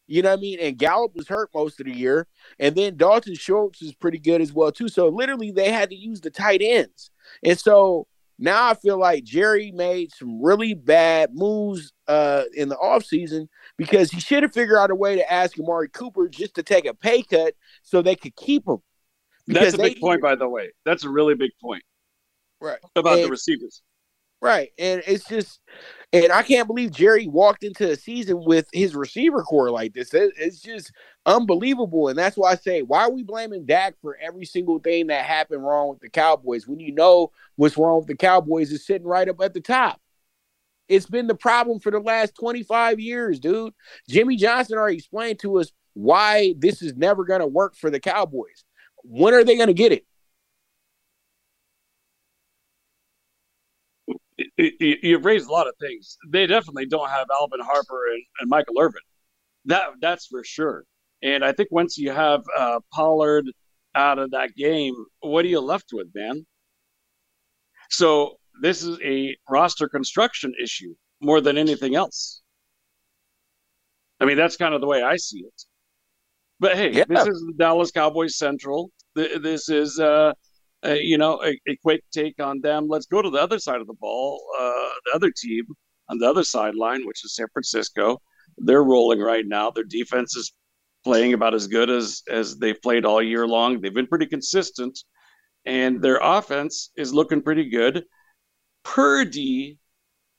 You 0.09 0.23
know 0.23 0.29
what 0.29 0.39
I 0.39 0.41
mean? 0.41 0.59
And 0.59 0.77
Gallup 0.77 1.15
was 1.15 1.27
hurt 1.27 1.51
most 1.53 1.79
of 1.79 1.85
the 1.85 1.95
year. 1.95 2.27
And 2.57 2.75
then 2.75 2.97
Dalton 2.97 3.35
Schultz 3.35 3.81
is 3.81 3.93
pretty 3.93 4.17
good 4.17 4.41
as 4.41 4.51
well, 4.51 4.71
too. 4.71 4.89
So 4.89 5.07
literally 5.07 5.51
they 5.51 5.71
had 5.71 5.91
to 5.91 5.95
use 5.95 6.19
the 6.19 6.31
tight 6.31 6.61
ends. 6.63 7.11
And 7.43 7.57
so 7.57 8.07
now 8.39 8.69
I 8.69 8.73
feel 8.73 8.97
like 8.97 9.23
Jerry 9.23 9.71
made 9.71 10.11
some 10.11 10.41
really 10.41 10.73
bad 10.73 11.29
moves 11.33 11.93
uh, 12.07 12.43
in 12.55 12.69
the 12.69 12.75
offseason 12.77 13.49
because 13.77 14.09
he 14.09 14.19
should 14.19 14.41
have 14.41 14.53
figured 14.53 14.79
out 14.79 14.89
a 14.89 14.95
way 14.95 15.15
to 15.15 15.31
ask 15.31 15.59
Amari 15.59 15.89
Cooper 15.89 16.27
just 16.27 16.55
to 16.55 16.63
take 16.63 16.85
a 16.85 16.93
pay 16.95 17.21
cut 17.21 17.53
so 17.83 18.01
they 18.01 18.15
could 18.15 18.35
keep 18.35 18.67
him. 18.67 18.79
That's 19.45 19.75
a 19.75 19.77
big 19.77 19.99
point, 19.99 20.21
by 20.21 20.35
the 20.35 20.49
way. 20.49 20.71
That's 20.85 21.03
a 21.03 21.09
really 21.09 21.35
big 21.35 21.51
point. 21.61 21.83
Right. 22.59 22.79
About 22.95 23.17
and, 23.17 23.25
the 23.25 23.29
receivers. 23.29 23.83
Right. 24.41 24.69
And 24.79 25.03
it's 25.05 25.27
just, 25.27 25.59
and 26.13 26.31
I 26.31 26.43
can't 26.43 26.67
believe 26.67 26.91
Jerry 26.91 27.27
walked 27.27 27.63
into 27.63 27.91
a 27.91 27.95
season 27.95 28.41
with 28.45 28.67
his 28.71 28.95
receiver 28.95 29.43
core 29.43 29.69
like 29.69 29.93
this. 29.93 30.13
It, 30.13 30.33
it's 30.37 30.61
just 30.61 30.93
unbelievable. 31.25 32.07
And 32.07 32.17
that's 32.17 32.37
why 32.37 32.51
I 32.51 32.55
say, 32.55 32.81
why 32.81 33.01
are 33.01 33.11
we 33.11 33.23
blaming 33.23 33.65
Dak 33.65 33.95
for 34.01 34.17
every 34.21 34.45
single 34.45 34.79
thing 34.79 35.07
that 35.07 35.25
happened 35.25 35.63
wrong 35.63 35.89
with 35.89 35.99
the 35.99 36.09
Cowboys 36.09 36.67
when 36.67 36.79
you 36.79 36.93
know 36.93 37.31
what's 37.57 37.77
wrong 37.77 37.99
with 37.99 38.07
the 38.07 38.15
Cowboys 38.15 38.71
is 38.71 38.85
sitting 38.85 39.07
right 39.07 39.27
up 39.27 39.41
at 39.41 39.53
the 39.53 39.61
top? 39.61 39.99
It's 40.87 41.05
been 41.05 41.27
the 41.27 41.35
problem 41.35 41.79
for 41.79 41.91
the 41.91 41.99
last 41.99 42.33
25 42.39 42.99
years, 42.99 43.39
dude. 43.39 43.73
Jimmy 44.09 44.37
Johnson 44.37 44.77
already 44.77 44.97
explained 44.97 45.39
to 45.39 45.59
us 45.59 45.71
why 45.93 46.55
this 46.57 46.81
is 46.81 46.95
never 46.95 47.25
going 47.25 47.41
to 47.41 47.47
work 47.47 47.75
for 47.75 47.89
the 47.89 47.99
Cowboys. 47.99 48.63
When 49.03 49.33
are 49.33 49.43
they 49.43 49.55
going 49.55 49.67
to 49.67 49.73
get 49.73 49.91
it? 49.91 50.05
You've 54.57 55.25
raised 55.25 55.47
a 55.47 55.51
lot 55.51 55.67
of 55.67 55.73
things. 55.79 56.17
They 56.29 56.47
definitely 56.47 56.85
don't 56.85 57.09
have 57.09 57.27
Alvin 57.31 57.59
Harper 57.61 58.07
and, 58.13 58.23
and 58.39 58.49
Michael 58.49 58.75
Irvin. 58.79 59.01
That 59.65 59.89
that's 60.01 60.27
for 60.27 60.43
sure. 60.43 60.85
And 61.21 61.43
I 61.43 61.51
think 61.51 61.69
once 61.71 61.97
you 61.97 62.11
have 62.11 62.43
uh, 62.57 62.79
Pollard 62.93 63.45
out 63.95 64.19
of 64.19 64.31
that 64.31 64.55
game, 64.55 64.93
what 65.21 65.43
are 65.45 65.49
you 65.49 65.59
left 65.59 65.89
with, 65.91 66.07
man? 66.15 66.45
So 67.89 68.37
this 68.61 68.83
is 68.83 68.99
a 69.03 69.35
roster 69.49 69.89
construction 69.89 70.53
issue 70.61 70.93
more 71.21 71.41
than 71.41 71.57
anything 71.57 71.95
else. 71.95 72.41
I 74.19 74.25
mean, 74.25 74.37
that's 74.37 74.57
kind 74.57 74.73
of 74.73 74.81
the 74.81 74.87
way 74.87 75.01
I 75.01 75.15
see 75.17 75.39
it. 75.39 75.63
But 76.59 76.75
hey, 76.75 76.91
yeah. 76.91 77.05
this 77.07 77.27
is 77.27 77.43
the 77.47 77.53
Dallas 77.57 77.91
Cowboys 77.91 78.37
Central. 78.37 78.91
This 79.15 79.69
is 79.69 79.99
uh, 79.99 80.33
uh, 80.85 80.93
you 80.93 81.17
know, 81.17 81.41
a, 81.43 81.59
a, 81.67 81.75
quick 81.81 82.03
take 82.11 82.41
on 82.41 82.61
them. 82.61 82.87
Let's 82.87 83.05
go 83.05 83.21
to 83.21 83.29
the 83.29 83.41
other 83.41 83.59
side 83.59 83.81
of 83.81 83.87
the 83.87 83.95
ball, 83.95 84.41
uh, 84.57 84.89
the 85.05 85.11
other 85.15 85.31
team 85.31 85.65
on 86.09 86.17
the 86.17 86.29
other 86.29 86.43
sideline, 86.43 87.05
which 87.05 87.23
is 87.25 87.35
San 87.35 87.47
Francisco. 87.51 88.21
They're 88.57 88.83
rolling 88.83 89.19
right 89.19 89.45
now. 89.45 89.71
Their 89.71 89.83
defense 89.83 90.35
is 90.35 90.53
playing 91.03 91.33
about 91.33 91.53
as 91.53 91.67
good 91.67 91.89
as 91.89 92.21
as 92.29 92.57
they've 92.57 92.81
played 92.81 93.05
all 93.05 93.21
year 93.21 93.47
long. 93.47 93.79
They've 93.79 93.93
been 93.93 94.07
pretty 94.07 94.25
consistent, 94.25 94.97
and 95.65 96.01
their 96.01 96.19
offense 96.21 96.91
is 96.97 97.13
looking 97.13 97.41
pretty 97.41 97.69
good. 97.69 98.03
Purdy 98.83 99.77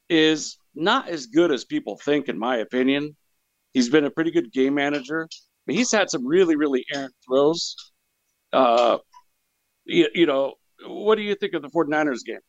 is 0.08 0.58
not 0.74 1.08
as 1.08 1.26
good 1.26 1.52
as 1.52 1.64
people 1.64 1.98
think, 2.04 2.28
in 2.28 2.38
my 2.38 2.56
opinion. 2.58 3.16
He's 3.72 3.88
been 3.88 4.04
a 4.04 4.10
pretty 4.10 4.30
good 4.30 4.52
game 4.52 4.74
manager, 4.74 5.28
but 5.66 5.74
he's 5.74 5.92
had 5.92 6.10
some 6.10 6.26
really, 6.26 6.56
really 6.56 6.84
errant 6.92 7.14
throws. 7.26 7.76
Uh, 8.52 8.98
you, 9.84 10.08
you 10.14 10.26
know, 10.26 10.54
what 10.86 11.16
do 11.16 11.22
you 11.22 11.34
think 11.34 11.54
of 11.54 11.62
the 11.62 11.68
49ers 11.68 12.24
game? 12.24 12.40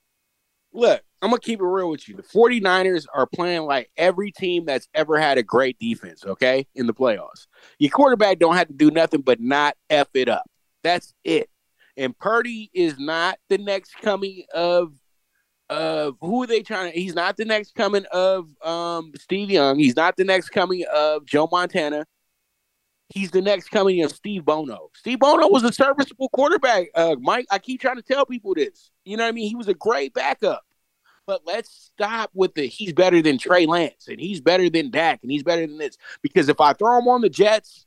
Look, 0.74 1.02
I'm 1.22 1.30
going 1.30 1.40
to 1.40 1.46
keep 1.46 1.60
it 1.60 1.66
real 1.66 1.90
with 1.90 2.08
you. 2.08 2.16
The 2.16 2.24
49ers 2.24 3.06
are 3.14 3.28
playing 3.28 3.64
like 3.64 3.92
every 3.98 4.32
team 4.32 4.66
that's 4.66 4.88
ever 4.94 5.20
had 5.20 5.38
a 5.38 5.44
great 5.44 5.78
defense, 5.80 6.24
okay, 6.26 6.66
in 6.76 6.88
the 6.88 6.94
playoffs. 6.94 7.48
Your 7.78 7.92
quarterback 7.92 8.40
don't 8.40 8.56
have 8.56 8.68
to 8.68 8.74
do 8.74 8.90
nothing 8.90 9.22
but 9.22 9.42
not 9.42 9.76
F 9.90 10.08
it 10.14 10.30
up. 10.30 10.50
That's 10.84 11.14
it. 11.24 11.50
And 11.98 12.18
Purdy 12.18 12.72
is 12.74 12.98
not 12.98 13.38
the 13.50 13.58
next 13.58 13.96
coming 14.02 14.46
of 14.54 14.94
of 15.70 16.18
who 16.20 16.44
are 16.44 16.48
they 16.48 16.62
trying 16.62 16.92
to 16.92 17.00
he's 17.00 17.16
not 17.16 17.38
the 17.38 17.46
next 17.46 17.76
coming 17.76 18.06
of 18.12 18.50
um 18.64 19.12
Steve 19.18 19.50
Young. 19.50 19.78
He's 19.78 19.96
not 19.96 20.18
the 20.18 20.24
next 20.24 20.50
coming 20.50 20.84
of 20.94 21.26
Joe 21.26 21.48
Montana 21.52 22.06
he's 23.14 23.32
the 23.32 23.42
next 23.42 23.70
coming 23.70 24.04
of 24.04 24.12
Steve 24.12 24.46
Bono. 24.46 24.90
Steve 24.96 25.20
Bono 25.20 25.48
was 25.48 25.64
a 25.64 25.72
serviceable 25.72 26.30
quarterback. 26.30 26.88
Uh, 26.96 27.16
Mike, 27.20 27.46
I 27.52 27.60
keep 27.60 27.82
trying 27.82 27.98
to 27.98 28.02
tell 28.02 28.26
people 28.26 28.54
this. 28.54 28.92
You 29.06 29.18
know 29.18 29.24
what 29.24 29.30
I 29.30 29.34
mean? 29.34 29.50
He 29.50 29.56
was 29.56 29.68
a 29.68 29.74
great 29.74 30.14
backup. 30.14 30.64
But 31.28 31.42
let's 31.46 31.92
stop 31.94 32.32
with 32.34 32.56
the 32.56 32.66
he's 32.66 32.94
better 32.94 33.22
than 33.22 33.38
Trey 33.38 33.66
Lance 33.66 34.08
and 34.08 34.20
he's 34.20 34.42
better 34.42 34.70
than 34.70 34.90
Dak 34.90 35.20
and 35.22 35.32
he's 35.32 35.44
better 35.44 35.66
than 35.66 35.78
this. 35.78 35.98
Because 36.22 36.50
if 36.50 36.60
I 36.60 36.74
throw 36.74 36.98
him 36.98 37.08
on 37.08 37.22
the 37.22 37.30
Jets, 37.30 37.86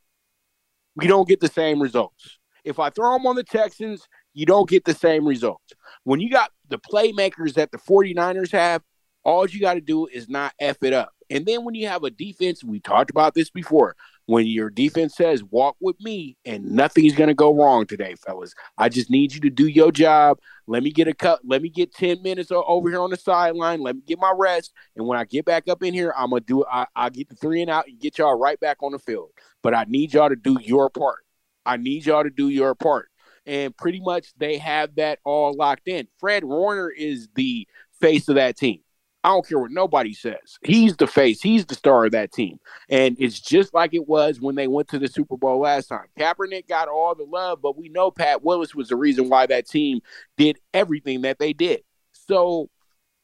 we 0.97 1.07
don't 1.07 1.29
get 1.29 1.41
the 1.41 1.49
same 1.49 1.83
results. 1.83 2.39
If 2.63 2.79
I 2.79 2.91
throw 2.91 3.17
him 3.17 3.27
on 3.27 3.37
the 3.37 3.43
Texans, 3.43 4.09
you 4.33 4.47
don't 4.47 4.69
get 4.69 4.85
the 4.85 4.95
same 4.95 5.27
results. 5.27 5.75
When 6.05 6.21
you 6.21 6.31
got 6.31 6.53
the 6.69 6.79
playmakers 6.79 7.55
that 7.55 7.71
the 7.73 7.79
49ers 7.79 8.53
have, 8.53 8.83
all 9.25 9.49
you 9.49 9.61
got 9.61 9.75
to 9.75 9.81
do 9.81 10.07
is 10.07 10.29
not 10.29 10.55
F 10.59 10.79
it 10.83 10.93
up. 10.93 11.13
And 11.31 11.47
then 11.47 11.65
when 11.65 11.75
you 11.75 11.89
have 11.89 12.05
a 12.05 12.11
defense, 12.11 12.63
we 12.63 12.81
talked 12.81 13.11
about 13.11 13.35
this 13.35 13.51
before, 13.51 13.97
when 14.27 14.47
your 14.47 14.71
defense 14.71 15.15
says 15.15 15.45
walk 15.45 15.77
with 15.81 16.01
me 16.01 16.37
and 16.45 16.65
nothing's 16.65 17.15
going 17.15 17.29
to 17.29 17.35
go 17.35 17.55
wrong 17.55 17.87
today 17.87 18.15
fellas. 18.15 18.55
I 18.79 18.89
just 18.89 19.11
need 19.11 19.35
you 19.35 19.41
to 19.41 19.51
do 19.51 19.67
your 19.67 19.93
job. 19.93 20.39
Let 20.67 20.83
me 20.83 20.91
get 20.91 21.09
a 21.09 21.15
cut. 21.15 21.41
Let 21.45 21.61
me 21.63 21.69
get 21.69 21.95
10 21.95 22.23
minutes 22.23 22.51
over 22.51 22.89
here 22.89 23.01
on 23.01 23.11
the 23.11 23.17
sideline. 23.17 23.81
Let 23.81 23.97
me 23.97 24.03
get 24.07 24.19
my 24.19 24.33
rest. 24.35 24.73
And 24.97 25.07
when 25.07 25.19
i 25.19 25.25
get 25.25 25.45
back 25.45 25.69
up 25.69 25.83
in 25.83 25.93
here 25.93 26.15
i'm 26.17 26.31
to 26.31 26.41
do 26.41 26.65
I, 26.71 26.87
i'll 26.97 27.11
get 27.11 27.29
the 27.29 27.37
three 27.37 27.61
and 27.61 27.71
out 27.71 27.87
and 27.87 27.99
get 27.99 28.19
y'all 28.19 28.39
right 28.39 28.59
back 28.59 28.83
on 28.83 28.93
the 28.93 28.99
field. 28.99 29.31
But 29.63 29.75
i 29.75 29.85
need 29.89 30.15
y'all 30.15 30.29
to 30.29 30.37
do 30.37 30.59
your 30.63 30.91
part. 30.91 31.25
I 31.67 31.77
need 31.77 32.07
y'all 32.07 32.25
to 32.25 32.31
do 32.31 32.49
your 32.49 32.75
part. 32.75 33.09
And 33.47 33.77
pretty 33.77 34.01
much 34.01 34.33
they 34.39 34.57
have 34.59 34.95
that 34.95 35.19
all 35.25 35.55
locked 35.55 35.89
in. 35.89 36.09
Fred 36.19 36.45
warner 36.45 36.89
is 36.89 37.29
the 37.35 37.69
face 38.01 38.29
of 38.29 38.37
that 38.37 38.57
team 38.57 38.84
I 39.25 39.29
don't 39.29 39.49
care 39.49 39.59
what 39.59 39.71
nobody 39.71 40.13
says. 40.13 40.59
He's 40.63 40.97
the 40.97 41.07
face. 41.07 41.41
He's 41.41 41.65
the 41.65 41.75
star 41.75 42.05
of 42.05 42.13
that 42.13 42.31
team. 42.31 42.59
And 42.91 43.17
it's 43.19 43.41
just 43.41 43.73
like 43.73 43.95
it 43.95 44.07
was 44.07 44.39
when 44.39 44.55
they 44.55 44.69
went 44.69 44.89
to 44.89 44.99
the 44.99 45.09
Super 45.09 45.39
Bowl 45.39 45.61
last 45.61 45.87
time. 45.87 46.05
Kaepernick 46.19 46.69
got 46.69 46.89
all 46.89 47.15
the 47.15 47.25
love, 47.25 47.63
but 47.63 47.79
we 47.79 47.89
know 47.89 48.11
Pat 48.11 48.45
Willis 48.45 48.75
was 48.75 48.89
the 48.89 48.97
reason 48.97 49.31
why 49.31 49.47
that 49.47 49.67
team 49.67 50.01
did 50.37 50.59
everything 50.75 51.23
that 51.23 51.39
they 51.39 51.55
did. 51.55 51.83
So 52.13 52.69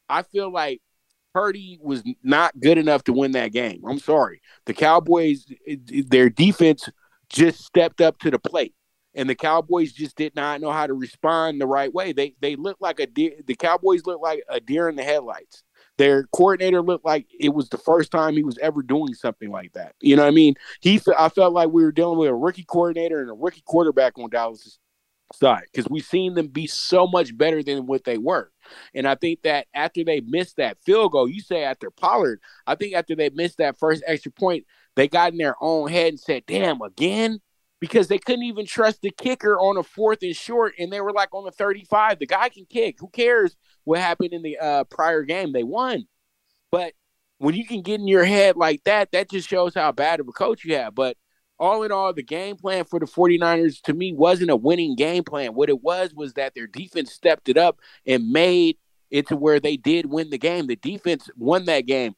I 0.08 0.22
feel 0.22 0.50
like 0.50 0.80
Purdy 1.34 1.78
was 1.82 2.02
not 2.22 2.58
good 2.58 2.78
enough 2.78 3.04
to 3.04 3.12
win 3.12 3.32
that 3.32 3.52
game. 3.52 3.82
I'm 3.86 3.98
sorry. 3.98 4.40
The 4.64 4.72
Cowboys, 4.72 5.44
their 5.86 6.30
defense 6.30 6.88
just 7.28 7.62
stepped 7.62 8.00
up 8.00 8.18
to 8.20 8.30
the 8.30 8.38
plate 8.38 8.74
and 9.14 9.28
the 9.28 9.34
Cowboys 9.34 9.92
just 9.92 10.16
did 10.16 10.34
not 10.34 10.60
know 10.60 10.70
how 10.70 10.86
to 10.86 10.94
respond 10.94 11.60
the 11.60 11.66
right 11.66 11.92
way. 11.92 12.12
They 12.12 12.34
they 12.40 12.56
looked 12.56 12.80
like 12.80 13.00
a 13.00 13.06
deer. 13.06 13.32
The 13.44 13.56
Cowboys 13.56 14.06
looked 14.06 14.22
like 14.22 14.42
a 14.48 14.60
deer 14.60 14.88
in 14.88 14.96
the 14.96 15.02
headlights. 15.02 15.62
Their 16.00 16.24
coordinator 16.32 16.80
looked 16.80 17.04
like 17.04 17.26
it 17.38 17.50
was 17.50 17.68
the 17.68 17.76
first 17.76 18.10
time 18.10 18.32
he 18.32 18.42
was 18.42 18.56
ever 18.56 18.80
doing 18.80 19.12
something 19.12 19.50
like 19.50 19.74
that. 19.74 19.96
You 20.00 20.16
know 20.16 20.22
what 20.22 20.28
I 20.28 20.30
mean? 20.30 20.54
He, 20.80 20.98
I 21.18 21.28
felt 21.28 21.52
like 21.52 21.68
we 21.68 21.84
were 21.84 21.92
dealing 21.92 22.18
with 22.18 22.30
a 22.30 22.34
rookie 22.34 22.64
coordinator 22.64 23.20
and 23.20 23.28
a 23.28 23.34
rookie 23.34 23.62
quarterback 23.66 24.18
on 24.18 24.30
Dallas' 24.30 24.78
side 25.34 25.64
because 25.70 25.90
we've 25.90 26.02
seen 26.02 26.32
them 26.32 26.46
be 26.46 26.66
so 26.66 27.06
much 27.06 27.36
better 27.36 27.62
than 27.62 27.84
what 27.84 28.04
they 28.04 28.16
were. 28.16 28.50
And 28.94 29.06
I 29.06 29.14
think 29.14 29.42
that 29.42 29.66
after 29.74 30.02
they 30.02 30.20
missed 30.20 30.56
that 30.56 30.82
field 30.82 31.12
goal, 31.12 31.28
you 31.28 31.42
say 31.42 31.64
after 31.64 31.90
Pollard, 31.90 32.40
I 32.66 32.76
think 32.76 32.94
after 32.94 33.14
they 33.14 33.28
missed 33.28 33.58
that 33.58 33.78
first 33.78 34.02
extra 34.06 34.32
point, 34.32 34.64
they 34.96 35.06
got 35.06 35.32
in 35.32 35.38
their 35.38 35.56
own 35.60 35.90
head 35.90 36.14
and 36.14 36.20
said, 36.20 36.44
"Damn, 36.46 36.80
again." 36.80 37.42
Because 37.80 38.08
they 38.08 38.18
couldn't 38.18 38.44
even 38.44 38.66
trust 38.66 39.00
the 39.02 39.10
kicker 39.10 39.58
on 39.58 39.78
a 39.78 39.82
fourth 39.82 40.18
and 40.22 40.36
short, 40.36 40.74
and 40.78 40.92
they 40.92 41.00
were 41.00 41.12
like 41.12 41.34
on 41.34 41.44
the 41.44 41.50
35. 41.50 42.18
The 42.18 42.26
guy 42.26 42.48
can 42.50 42.66
kick. 42.66 42.96
Who 42.98 43.08
cares 43.08 43.56
what 43.84 43.98
happened 43.98 44.32
in 44.32 44.42
the 44.42 44.58
uh, 44.58 44.84
prior 44.84 45.22
game? 45.22 45.52
They 45.52 45.64
won. 45.64 46.06
But 46.70 46.92
when 47.38 47.54
you 47.54 47.66
can 47.66 47.82
get 47.82 48.00
in 48.00 48.06
your 48.06 48.24
head 48.24 48.56
like 48.56 48.84
that, 48.84 49.12
that 49.12 49.30
just 49.30 49.48
shows 49.48 49.74
how 49.74 49.92
bad 49.92 50.20
of 50.20 50.28
a 50.28 50.32
coach 50.32 50.64
you 50.64 50.76
have. 50.76 50.94
But 50.94 51.16
all 51.58 51.82
in 51.82 51.90
all, 51.90 52.12
the 52.12 52.22
game 52.22 52.56
plan 52.56 52.84
for 52.84 53.00
the 53.00 53.06
49ers 53.06 53.80
to 53.82 53.94
me 53.94 54.12
wasn't 54.12 54.50
a 54.50 54.56
winning 54.56 54.94
game 54.94 55.24
plan. 55.24 55.54
What 55.54 55.70
it 55.70 55.82
was 55.82 56.14
was 56.14 56.34
that 56.34 56.54
their 56.54 56.66
defense 56.66 57.12
stepped 57.12 57.48
it 57.48 57.56
up 57.56 57.80
and 58.06 58.30
made 58.30 58.76
it 59.10 59.26
to 59.28 59.36
where 59.36 59.58
they 59.58 59.76
did 59.76 60.06
win 60.06 60.30
the 60.30 60.38
game. 60.38 60.66
The 60.66 60.76
defense 60.76 61.28
won 61.36 61.64
that 61.64 61.86
game 61.86 62.14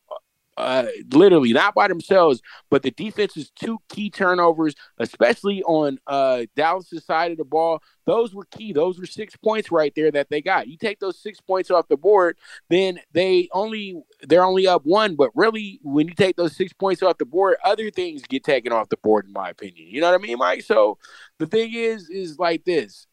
uh, 0.56 0.86
literally 1.12 1.52
not 1.52 1.74
by 1.74 1.88
themselves, 1.88 2.42
but 2.70 2.82
the 2.82 2.90
defense's 2.90 3.50
two 3.50 3.78
key 3.88 4.10
turnovers, 4.10 4.74
especially 4.98 5.62
on 5.62 5.98
uh, 6.06 6.42
Dallas's 6.56 7.04
side 7.04 7.32
of 7.32 7.38
the 7.38 7.44
ball, 7.44 7.82
those 8.04 8.34
were 8.34 8.44
key. 8.50 8.72
Those 8.72 8.98
were 8.98 9.06
six 9.06 9.36
points 9.36 9.70
right 9.70 9.92
there 9.94 10.10
that 10.10 10.28
they 10.28 10.42
got. 10.42 10.68
You 10.68 10.76
take 10.76 11.00
those 11.00 11.18
six 11.18 11.40
points 11.40 11.70
off 11.70 11.88
the 11.88 11.96
board, 11.96 12.36
then 12.68 13.00
they 13.12 13.48
only 13.52 14.02
they're 14.22 14.44
only 14.44 14.66
up 14.66 14.84
one. 14.84 15.16
But 15.16 15.30
really, 15.34 15.80
when 15.82 16.08
you 16.08 16.14
take 16.14 16.36
those 16.36 16.56
six 16.56 16.72
points 16.72 17.02
off 17.02 17.18
the 17.18 17.24
board, 17.24 17.56
other 17.64 17.90
things 17.90 18.22
get 18.22 18.44
taken 18.44 18.72
off 18.72 18.88
the 18.88 18.96
board, 18.98 19.26
in 19.26 19.32
my 19.32 19.50
opinion. 19.50 19.88
You 19.88 20.00
know 20.00 20.10
what 20.10 20.20
I 20.20 20.22
mean, 20.22 20.38
Mike? 20.38 20.62
So 20.62 20.98
the 21.38 21.46
thing 21.46 21.72
is, 21.72 22.10
is 22.10 22.38
like 22.38 22.64
this. 22.64 23.06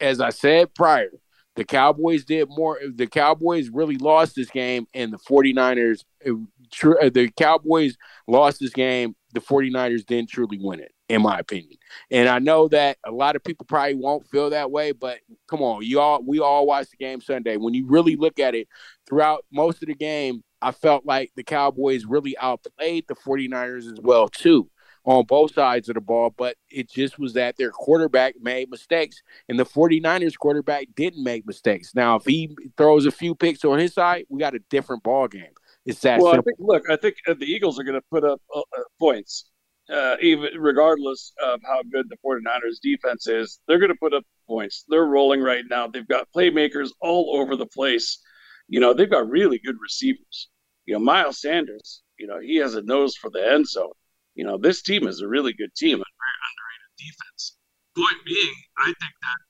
As 0.00 0.20
I 0.20 0.30
said 0.30 0.74
prior, 0.74 1.10
the 1.58 1.64
Cowboys 1.64 2.24
did 2.24 2.48
more. 2.48 2.78
The 2.94 3.08
Cowboys 3.08 3.68
really 3.68 3.96
lost 3.96 4.36
this 4.36 4.48
game, 4.48 4.86
and 4.94 5.12
the 5.12 5.18
49ers, 5.18 6.04
uh, 6.24 7.10
the 7.10 7.32
Cowboys 7.36 7.96
lost 8.28 8.60
this 8.60 8.70
game. 8.70 9.16
The 9.34 9.40
49ers 9.40 10.06
didn't 10.06 10.30
truly 10.30 10.60
win 10.60 10.78
it, 10.78 10.92
in 11.08 11.20
my 11.20 11.40
opinion. 11.40 11.76
And 12.12 12.28
I 12.28 12.38
know 12.38 12.68
that 12.68 12.98
a 13.04 13.10
lot 13.10 13.34
of 13.34 13.42
people 13.42 13.66
probably 13.68 13.96
won't 13.96 14.24
feel 14.28 14.50
that 14.50 14.70
way, 14.70 14.92
but 14.92 15.18
come 15.48 15.60
on, 15.60 15.82
you 15.82 15.98
all, 15.98 16.22
we 16.22 16.38
all 16.38 16.64
watched 16.64 16.92
the 16.92 16.96
game 16.96 17.20
Sunday. 17.20 17.56
When 17.56 17.74
you 17.74 17.88
really 17.88 18.14
look 18.14 18.38
at 18.38 18.54
it 18.54 18.68
throughout 19.08 19.44
most 19.50 19.82
of 19.82 19.88
the 19.88 19.96
game, 19.96 20.44
I 20.62 20.70
felt 20.70 21.06
like 21.06 21.32
the 21.34 21.42
Cowboys 21.42 22.04
really 22.04 22.38
outplayed 22.38 23.06
the 23.08 23.16
49ers 23.16 23.92
as 23.92 23.98
well, 24.00 24.28
too 24.28 24.70
on 25.04 25.24
both 25.24 25.54
sides 25.54 25.88
of 25.88 25.94
the 25.94 26.00
ball, 26.00 26.34
but 26.36 26.56
it 26.70 26.90
just 26.90 27.18
was 27.18 27.32
that 27.34 27.56
their 27.56 27.70
quarterback 27.70 28.34
made 28.40 28.70
mistakes, 28.70 29.22
and 29.48 29.58
the 29.58 29.64
49ers 29.64 30.36
quarterback 30.36 30.86
didn't 30.94 31.22
make 31.22 31.46
mistakes. 31.46 31.94
Now, 31.94 32.16
if 32.16 32.24
he 32.24 32.56
throws 32.76 33.06
a 33.06 33.10
few 33.10 33.34
picks 33.34 33.64
on 33.64 33.78
his 33.78 33.94
side, 33.94 34.26
we 34.28 34.40
got 34.40 34.54
a 34.54 34.60
different 34.70 35.02
ball 35.02 35.28
game. 35.28 35.52
It's 35.86 36.00
that 36.00 36.20
well, 36.20 36.34
simple. 36.34 36.50
I 36.50 36.56
think, 36.56 36.68
look, 36.68 36.90
I 36.90 36.96
think 36.96 37.16
uh, 37.26 37.34
the 37.38 37.46
Eagles 37.46 37.78
are 37.78 37.84
going 37.84 37.98
to 37.98 38.06
put 38.10 38.24
up 38.24 38.42
uh, 38.54 38.60
uh, 38.60 38.82
points, 38.98 39.50
uh, 39.90 40.16
even 40.20 40.50
regardless 40.58 41.32
of 41.42 41.60
how 41.64 41.82
good 41.90 42.06
the 42.10 42.16
49ers 42.24 42.80
defense 42.82 43.26
is. 43.26 43.60
They're 43.66 43.78
going 43.78 43.92
to 43.92 43.98
put 43.98 44.12
up 44.12 44.24
points. 44.46 44.84
They're 44.88 45.06
rolling 45.06 45.40
right 45.40 45.64
now. 45.70 45.86
They've 45.86 46.06
got 46.06 46.28
playmakers 46.36 46.90
all 47.00 47.38
over 47.40 47.56
the 47.56 47.66
place. 47.66 48.18
You 48.68 48.80
know, 48.80 48.92
they've 48.92 49.10
got 49.10 49.30
really 49.30 49.58
good 49.58 49.76
receivers. 49.80 50.48
You 50.84 50.94
know, 50.94 51.00
Miles 51.00 51.40
Sanders, 51.40 52.02
you 52.18 52.26
know, 52.26 52.38
he 52.38 52.56
has 52.56 52.74
a 52.74 52.82
nose 52.82 53.16
for 53.16 53.30
the 53.30 53.50
end 53.50 53.66
zone 53.66 53.92
you 54.38 54.44
know, 54.46 54.56
this 54.56 54.82
team 54.82 55.08
is 55.08 55.20
a 55.20 55.26
really 55.26 55.52
good 55.52 55.74
team 55.74 55.98
and 55.98 56.14
very 56.14 56.38
underrated 56.46 56.94
defense. 56.94 57.58
Point 57.98 58.22
being, 58.24 58.54
I 58.78 58.86
think 58.86 59.14
that 59.18 59.40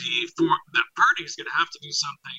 the 0.00 0.10
for 0.40 0.48
that 0.72 0.88
Purdy's 0.96 1.36
going 1.36 1.44
to 1.52 1.52
have 1.52 1.68
to 1.68 1.78
do 1.82 1.92
something 1.92 2.38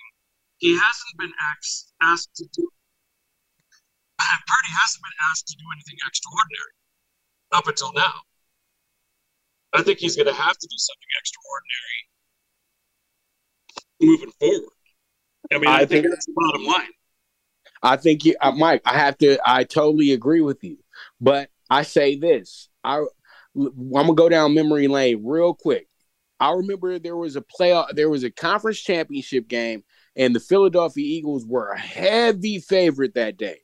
he 0.57 0.73
hasn't 0.73 1.15
been 1.19 1.31
asked 1.53 1.93
asked 2.01 2.33
to 2.37 2.45
do. 2.51 2.65
Purdy 4.17 4.71
hasn't 4.73 5.03
been 5.05 5.19
asked 5.29 5.47
to 5.49 5.55
do 5.55 5.65
anything 5.71 6.01
extraordinary 6.01 6.73
up 7.51 7.67
until 7.67 7.93
now. 7.93 8.25
I 9.73 9.83
think 9.83 9.99
he's 9.99 10.15
going 10.15 10.25
to 10.25 10.33
have 10.33 10.57
to 10.57 10.67
do 10.67 10.77
something 10.77 11.09
extraordinary 11.21 11.99
moving 14.01 14.31
forward. 14.39 14.73
I 15.53 15.57
mean, 15.59 15.69
I, 15.69 15.75
I 15.75 15.85
think, 15.85 16.05
think 16.05 16.09
that's 16.09 16.25
the 16.25 16.33
bottom 16.35 16.65
line. 16.65 16.89
I 17.83 17.95
think 17.97 18.25
you, 18.25 18.35
uh, 18.41 18.51
Mike. 18.51 18.81
I 18.83 18.97
have 18.97 19.17
to. 19.19 19.37
I 19.45 19.63
totally 19.63 20.11
agree 20.13 20.41
with 20.41 20.63
you. 20.63 20.77
But 21.21 21.49
I 21.69 21.83
say 21.83 22.15
this, 22.15 22.69
I 22.83 23.03
I'm 23.55 23.91
gonna 23.91 24.13
go 24.13 24.29
down 24.29 24.53
memory 24.53 24.87
lane 24.87 25.21
real 25.25 25.53
quick. 25.53 25.87
I 26.39 26.51
remember 26.53 26.97
there 26.99 27.17
was 27.17 27.35
a 27.35 27.41
playoff, 27.41 27.93
there 27.95 28.09
was 28.09 28.23
a 28.23 28.31
conference 28.31 28.79
championship 28.79 29.47
game, 29.47 29.83
and 30.15 30.33
the 30.33 30.39
Philadelphia 30.39 31.03
Eagles 31.05 31.45
were 31.45 31.71
a 31.71 31.79
heavy 31.79 32.59
favorite 32.59 33.15
that 33.15 33.37
day. 33.37 33.59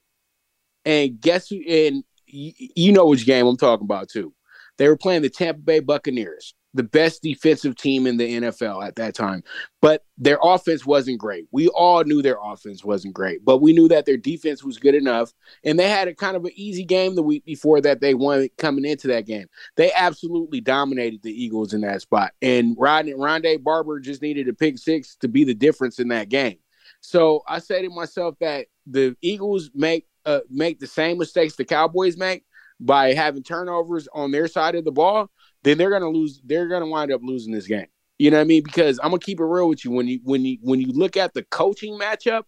And 0.84 1.20
guess 1.20 1.50
who? 1.50 1.62
And 1.68 2.04
you 2.28 2.92
know 2.92 3.06
which 3.06 3.26
game 3.26 3.48
I'm 3.48 3.58
talking 3.58 3.86
about 3.86 4.10
too. 4.10 4.34
They 4.78 4.90
were 4.90 4.98
playing 4.98 5.22
the 5.22 5.30
Tampa 5.30 5.62
Bay 5.62 5.80
Buccaneers 5.80 6.54
the 6.76 6.84
best 6.84 7.24
defensive 7.24 7.76
team 7.76 8.06
in 8.06 8.18
the 8.18 8.42
NFL 8.42 8.86
at 8.86 8.98
that 8.98 9.16
time. 9.16 9.44
But 9.82 10.04
their 10.18 10.38
offense 10.44 10.86
wasn't 10.86 11.20
great. 11.20 11.48
We 11.52 11.70
all 11.70 12.04
knew 12.04 12.22
their 12.22 12.38
offense 12.44 12.84
wasn't 12.84 13.14
great, 13.14 13.46
but 13.46 13.62
we 13.62 13.72
knew 13.72 13.88
that 13.88 14.06
their 14.06 14.18
defense 14.18 14.62
was 14.62 14.78
good 14.78 14.94
enough. 14.94 15.34
And 15.64 15.80
they 15.80 15.90
had 15.90 16.10
a 16.10 16.14
kind 16.14 16.36
of 16.36 16.44
an 16.44 16.52
easy 16.54 16.84
game 16.84 17.16
the 17.16 17.24
week 17.24 17.46
before 17.46 17.80
that 17.82 18.02
they 18.02 18.14
won 18.14 18.50
coming 18.58 18.84
into 18.84 19.08
that 19.08 19.26
game. 19.26 19.48
They 19.78 19.92
absolutely 19.94 20.60
dominated 20.60 21.24
the 21.24 21.32
Eagles 21.32 21.74
in 21.74 21.82
that 21.82 22.02
spot. 22.02 22.34
And 22.42 22.76
Rondé, 22.78 23.16
Rondé 23.16 23.64
Barber 23.64 24.02
just 24.02 24.22
needed 24.22 24.50
a 24.50 24.54
pick 24.54 24.78
six 24.78 25.16
to 25.22 25.30
be 25.30 25.46
the 25.46 25.56
difference 25.56 26.00
in 26.00 26.10
that 26.10 26.28
game. 26.28 26.58
So 27.00 27.42
I 27.48 27.60
say 27.60 27.84
to 27.84 27.90
myself 27.90 28.36
that 28.42 28.68
the 28.86 29.16
Eagles 29.22 29.72
make 29.74 30.08
uh, 30.26 30.40
make 30.50 30.80
the 30.80 30.88
same 30.88 31.20
mistakes 31.20 31.56
the 31.56 31.64
Cowboys 31.64 32.18
make 32.18 32.44
by 32.80 33.14
having 33.14 33.44
turnovers 33.44 34.08
on 34.14 34.32
their 34.32 34.48
side 34.48 34.76
of 34.76 34.84
the 34.84 34.92
ball 34.92 35.30
then 35.66 35.78
they're 35.78 35.90
gonna 35.90 36.10
lose. 36.10 36.40
They're 36.46 36.68
gonna 36.68 36.88
wind 36.88 37.12
up 37.12 37.22
losing 37.24 37.52
this 37.52 37.68
game. 37.68 37.88
You 38.18 38.32
know 38.32 38.38
what 38.38 38.42
I 38.42 38.46
mean? 38.46 38.64
Because 38.64 39.00
I'm 39.00 39.10
gonna 39.10 39.20
keep 39.20 39.40
it 39.42 39.46
real 39.46 39.68
with 39.68 39.84
you. 39.84 39.92
When 39.92 40.08
you 40.08 40.20
when 40.24 40.46
you 40.46 40.58
when 40.62 40.80
you 40.80 40.88
look 40.94 41.18
at 41.18 41.34
the 41.34 41.44
coaching 41.44 42.00
matchup, 42.00 42.44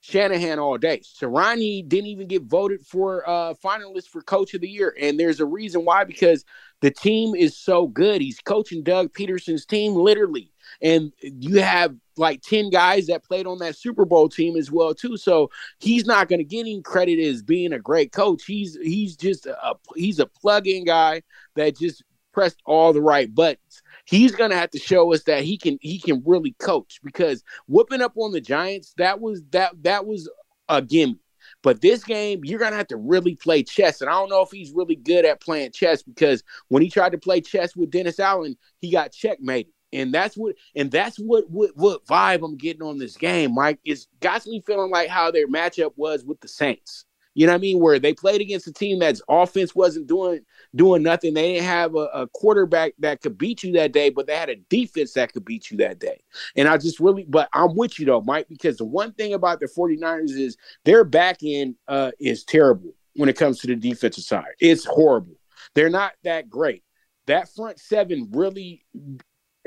Shanahan 0.00 0.58
all 0.58 0.78
day. 0.78 1.00
Sirianni 1.00 1.86
didn't 1.86 2.06
even 2.06 2.26
get 2.26 2.42
voted 2.42 2.84
for 2.86 3.28
uh 3.28 3.54
finalist 3.62 4.08
for 4.08 4.22
coach 4.22 4.54
of 4.54 4.62
the 4.62 4.68
year. 4.68 4.96
And 4.98 5.20
there's 5.20 5.40
a 5.40 5.46
reason 5.46 5.84
why, 5.84 6.04
because 6.04 6.44
the 6.80 6.90
team 6.90 7.34
is 7.34 7.56
so 7.56 7.86
good. 7.86 8.20
He's 8.20 8.40
coaching 8.40 8.82
Doug 8.82 9.12
Pederson's 9.12 9.66
team 9.66 9.94
literally. 9.94 10.50
And 10.80 11.12
you 11.20 11.60
have 11.60 11.94
like 12.16 12.42
10 12.42 12.70
guys 12.70 13.06
that 13.06 13.24
played 13.24 13.46
on 13.46 13.58
that 13.58 13.76
Super 13.76 14.04
Bowl 14.04 14.28
team 14.28 14.56
as 14.56 14.70
well 14.70 14.94
too. 14.94 15.16
So 15.16 15.50
he's 15.78 16.06
not 16.06 16.28
going 16.28 16.38
to 16.38 16.44
get 16.44 16.60
any 16.60 16.80
credit 16.82 17.18
as 17.20 17.42
being 17.42 17.72
a 17.72 17.78
great 17.78 18.12
coach. 18.12 18.44
He's 18.44 18.76
he's 18.80 19.16
just 19.16 19.46
a 19.46 19.74
he's 19.96 20.18
a 20.18 20.26
plug-in 20.26 20.84
guy 20.84 21.22
that 21.56 21.78
just 21.78 22.02
pressed 22.32 22.60
all 22.64 22.92
the 22.92 23.02
right 23.02 23.32
buttons. 23.34 23.82
He's 24.04 24.34
going 24.34 24.50
to 24.50 24.56
have 24.56 24.70
to 24.70 24.78
show 24.78 25.12
us 25.12 25.24
that 25.24 25.42
he 25.42 25.58
can 25.58 25.78
he 25.80 25.98
can 25.98 26.22
really 26.24 26.52
coach 26.58 27.00
because 27.02 27.42
whooping 27.66 28.02
up 28.02 28.12
on 28.16 28.32
the 28.32 28.40
Giants 28.40 28.94
that 28.98 29.20
was 29.20 29.42
that 29.50 29.72
that 29.82 30.06
was 30.06 30.28
a 30.68 30.82
gimme. 30.82 31.18
But 31.62 31.80
this 31.80 32.04
game, 32.04 32.44
you're 32.44 32.58
gonna 32.58 32.76
have 32.76 32.88
to 32.88 32.96
really 32.96 33.34
play 33.34 33.62
chess, 33.62 34.00
and 34.00 34.08
I 34.08 34.12
don't 34.12 34.28
know 34.28 34.42
if 34.42 34.50
he's 34.50 34.70
really 34.72 34.96
good 34.96 35.24
at 35.24 35.40
playing 35.40 35.72
chess 35.72 36.02
because 36.02 36.44
when 36.68 36.82
he 36.82 36.90
tried 36.90 37.12
to 37.12 37.18
play 37.18 37.40
chess 37.40 37.74
with 37.74 37.90
Dennis 37.90 38.20
Allen, 38.20 38.56
he 38.80 38.92
got 38.92 39.12
checkmated. 39.12 39.72
And 39.92 40.12
that's 40.12 40.36
what 40.36 40.54
and 40.76 40.90
that's 40.90 41.16
what 41.18 41.50
what 41.50 41.70
what 41.74 42.04
vibe 42.06 42.44
I'm 42.44 42.56
getting 42.56 42.82
on 42.82 42.98
this 42.98 43.16
game, 43.16 43.54
Mike. 43.54 43.78
It's 43.84 44.06
got 44.20 44.46
me 44.46 44.62
feeling 44.66 44.90
like 44.90 45.08
how 45.08 45.30
their 45.30 45.48
matchup 45.48 45.92
was 45.96 46.24
with 46.24 46.40
the 46.40 46.48
Saints. 46.48 47.06
You 47.38 47.46
know 47.46 47.52
what 47.52 47.58
I 47.58 47.60
mean? 47.60 47.78
Where 47.78 48.00
they 48.00 48.14
played 48.14 48.40
against 48.40 48.66
a 48.66 48.72
team 48.72 48.98
that's 48.98 49.22
offense 49.28 49.72
wasn't 49.72 50.08
doing 50.08 50.40
doing 50.74 51.04
nothing. 51.04 51.34
They 51.34 51.52
didn't 51.52 51.66
have 51.66 51.94
a, 51.94 52.08
a, 52.12 52.26
quarterback 52.26 52.94
that 52.98 53.20
could 53.20 53.38
beat 53.38 53.62
you 53.62 53.72
that 53.74 53.92
day, 53.92 54.10
but 54.10 54.26
they 54.26 54.34
had 54.34 54.48
a 54.48 54.56
defense 54.56 55.12
that 55.12 55.32
could 55.32 55.44
beat 55.44 55.70
you 55.70 55.76
that 55.76 56.00
day. 56.00 56.20
And 56.56 56.66
I 56.66 56.76
just 56.78 56.98
really, 56.98 57.24
but 57.28 57.48
I'm 57.52 57.76
with 57.76 58.00
you 58.00 58.06
though, 58.06 58.22
Mike, 58.22 58.48
because 58.48 58.76
the 58.78 58.84
one 58.84 59.12
thing 59.12 59.34
about 59.34 59.60
the 59.60 59.66
49ers 59.66 60.30
is 60.30 60.56
their 60.84 61.04
back 61.04 61.38
end 61.44 61.76
uh, 61.86 62.10
is 62.18 62.42
terrible 62.42 62.92
when 63.14 63.28
it 63.28 63.36
comes 63.36 63.60
to 63.60 63.68
the 63.68 63.76
defensive 63.76 64.24
side. 64.24 64.54
It's 64.58 64.84
horrible. 64.84 65.36
They're 65.76 65.90
not 65.90 66.14
that 66.24 66.50
great. 66.50 66.82
That 67.28 67.48
front 67.54 67.78
seven 67.78 68.30
really 68.32 68.84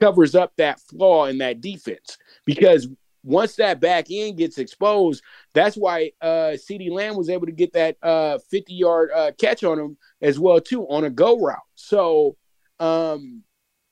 covers 0.01 0.35
up 0.35 0.51
that 0.57 0.79
flaw 0.79 1.25
in 1.25 1.37
that 1.37 1.61
defense 1.61 2.17
because 2.45 2.87
once 3.23 3.55
that 3.55 3.79
back 3.79 4.07
end 4.09 4.37
gets 4.37 4.57
exposed, 4.57 5.23
that's 5.53 5.75
why 5.75 6.11
uh 6.21 6.55
CeeDee 6.55 6.91
Lamb 6.91 7.15
was 7.15 7.29
able 7.29 7.45
to 7.45 7.51
get 7.51 7.73
that 7.73 7.97
uh 8.01 8.39
50 8.49 8.73
yard 8.73 9.11
uh, 9.15 9.31
catch 9.39 9.63
on 9.63 9.79
him 9.79 9.97
as 10.21 10.39
well 10.39 10.59
too 10.59 10.83
on 10.87 11.03
a 11.03 11.09
go 11.09 11.39
route. 11.39 11.57
So 11.75 12.35
um 12.79 13.43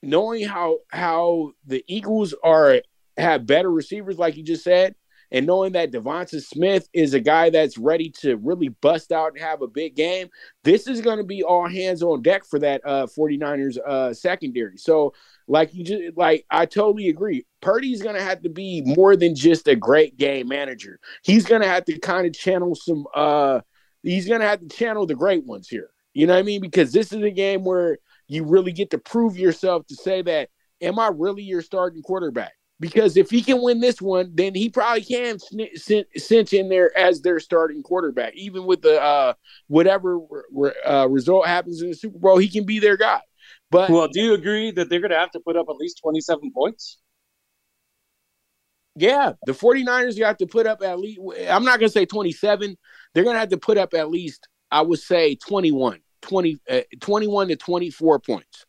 knowing 0.01 0.45
how 0.45 0.79
how 0.89 1.51
the 1.65 1.83
Eagles 1.87 2.33
are 2.43 2.81
have 3.17 3.45
better 3.45 3.71
receivers 3.71 4.17
like 4.17 4.35
you 4.35 4.43
just 4.43 4.63
said 4.63 4.95
and 5.31 5.45
knowing 5.45 5.73
that 5.73 5.91
Devonta 5.91 6.41
Smith 6.41 6.89
is 6.93 7.13
a 7.13 7.19
guy 7.19 7.49
that's 7.49 7.77
ready 7.77 8.09
to 8.21 8.37
really 8.37 8.69
bust 8.69 9.11
out 9.11 9.33
and 9.33 9.41
have 9.41 9.61
a 9.61 9.67
big 9.67 9.95
game, 9.95 10.27
this 10.63 10.87
is 10.87 11.01
going 11.01 11.17
to 11.17 11.23
be 11.23 11.43
all 11.43 11.67
hands 11.67 12.01
on 12.01 12.21
deck 12.21 12.45
for 12.45 12.59
that 12.59 12.81
uh 12.85 13.05
49ers 13.05 13.77
uh 13.85 14.13
secondary. 14.13 14.77
So 14.77 15.13
like 15.49 15.73
you 15.73 15.83
just 15.83 16.15
like 16.15 16.45
I 16.49 16.65
totally 16.65 17.09
agree. 17.09 17.45
Purdy's 17.61 18.01
gonna 18.01 18.21
have 18.21 18.43
to 18.43 18.49
be 18.49 18.83
more 18.85 19.15
than 19.15 19.35
just 19.35 19.67
a 19.67 19.75
great 19.75 20.15
game 20.15 20.47
manager. 20.47 20.99
He's 21.23 21.45
gonna 21.45 21.67
have 21.67 21.85
to 21.85 21.99
kind 21.99 22.27
of 22.27 22.33
channel 22.33 22.75
some 22.75 23.05
uh 23.15 23.61
he's 24.03 24.27
gonna 24.27 24.45
have 24.45 24.61
to 24.61 24.67
channel 24.69 25.05
the 25.07 25.15
great 25.15 25.45
ones 25.45 25.67
here. 25.67 25.89
You 26.13 26.27
know 26.27 26.33
what 26.33 26.39
I 26.39 26.43
mean? 26.43 26.61
Because 26.61 26.93
this 26.93 27.11
is 27.11 27.23
a 27.23 27.31
game 27.31 27.63
where 27.65 27.97
you 28.27 28.45
really 28.45 28.71
get 28.71 28.91
to 28.91 28.99
prove 28.99 29.37
yourself 29.37 29.87
to 29.87 29.95
say 29.95 30.21
that, 30.21 30.49
am 30.81 30.99
I 30.99 31.07
really 31.07 31.43
your 31.43 31.63
starting 31.63 32.03
quarterback? 32.03 32.53
Because 32.79 33.17
if 33.17 33.29
he 33.29 33.41
can 33.41 33.61
win 33.61 33.81
this 33.81 34.01
one, 34.01 34.31
then 34.35 34.55
he 34.55 34.69
probably 34.69 35.03
can 35.03 35.37
cinch 35.75 36.53
in 36.53 36.69
there 36.69 36.97
as 36.97 37.21
their 37.21 37.39
starting 37.39 37.83
quarterback. 37.83 38.35
Even 38.35 38.65
with 38.65 38.81
the 38.81 39.01
uh, 39.01 39.33
whatever 39.67 40.19
uh, 40.87 41.07
result 41.09 41.45
happens 41.45 41.81
in 41.81 41.89
the 41.89 41.95
Super 41.95 42.19
Bowl, 42.19 42.37
he 42.37 42.47
can 42.47 42.65
be 42.65 42.79
their 42.79 42.95
guy. 42.95 43.19
But 43.71 43.89
well, 43.89 44.07
do 44.07 44.21
you 44.21 44.33
agree 44.33 44.71
that 44.71 44.89
they're 44.89 44.99
going 44.99 45.11
to 45.11 45.17
have 45.17 45.31
to 45.31 45.39
put 45.39 45.55
up 45.55 45.67
at 45.69 45.75
least 45.75 45.99
27 46.01 46.51
points? 46.53 46.97
Yeah, 48.95 49.33
the 49.45 49.53
49ers 49.53 50.17
you 50.17 50.25
have 50.25 50.37
to 50.37 50.47
put 50.47 50.67
up 50.67 50.81
at 50.83 50.99
least 50.99 51.19
I'm 51.49 51.63
not 51.63 51.79
going 51.79 51.89
to 51.89 51.93
say 51.93 52.05
27. 52.05 52.77
They're 53.13 53.23
going 53.23 53.35
to 53.35 53.39
have 53.39 53.49
to 53.49 53.57
put 53.57 53.77
up 53.77 53.93
at 53.93 54.09
least 54.09 54.47
I 54.71 54.81
would 54.81 54.99
say 54.99 55.35
21, 55.35 55.99
20 56.21 56.59
uh, 56.69 56.81
21 56.99 57.47
to 57.49 57.55
24 57.55 58.19
points. 58.19 58.65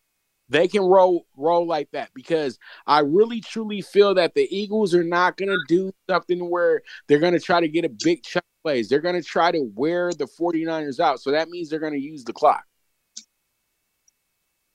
They 0.48 0.68
can 0.68 0.82
roll 0.82 1.26
roll 1.36 1.66
like 1.66 1.90
that 1.92 2.10
because 2.14 2.58
I 2.86 3.00
really 3.00 3.40
truly 3.40 3.82
feel 3.82 4.14
that 4.14 4.34
the 4.34 4.46
Eagles 4.54 4.94
are 4.94 5.04
not 5.04 5.36
going 5.36 5.48
to 5.48 5.58
do 5.68 5.92
something 6.08 6.50
where 6.50 6.82
they're 7.08 7.18
going 7.18 7.34
to 7.34 7.40
try 7.40 7.60
to 7.60 7.68
get 7.68 7.84
a 7.84 7.88
big 7.88 8.22
chunk 8.22 8.44
plays. 8.62 8.88
They're 8.88 9.00
going 9.00 9.20
to 9.20 9.22
try 9.22 9.52
to 9.52 9.70
wear 9.74 10.12
the 10.12 10.26
49ers 10.26 11.00
out. 11.00 11.20
So 11.20 11.30
that 11.30 11.48
means 11.48 11.70
they're 11.70 11.78
going 11.78 11.94
to 11.94 12.00
use 12.00 12.24
the 12.24 12.32
clock. 12.32 12.64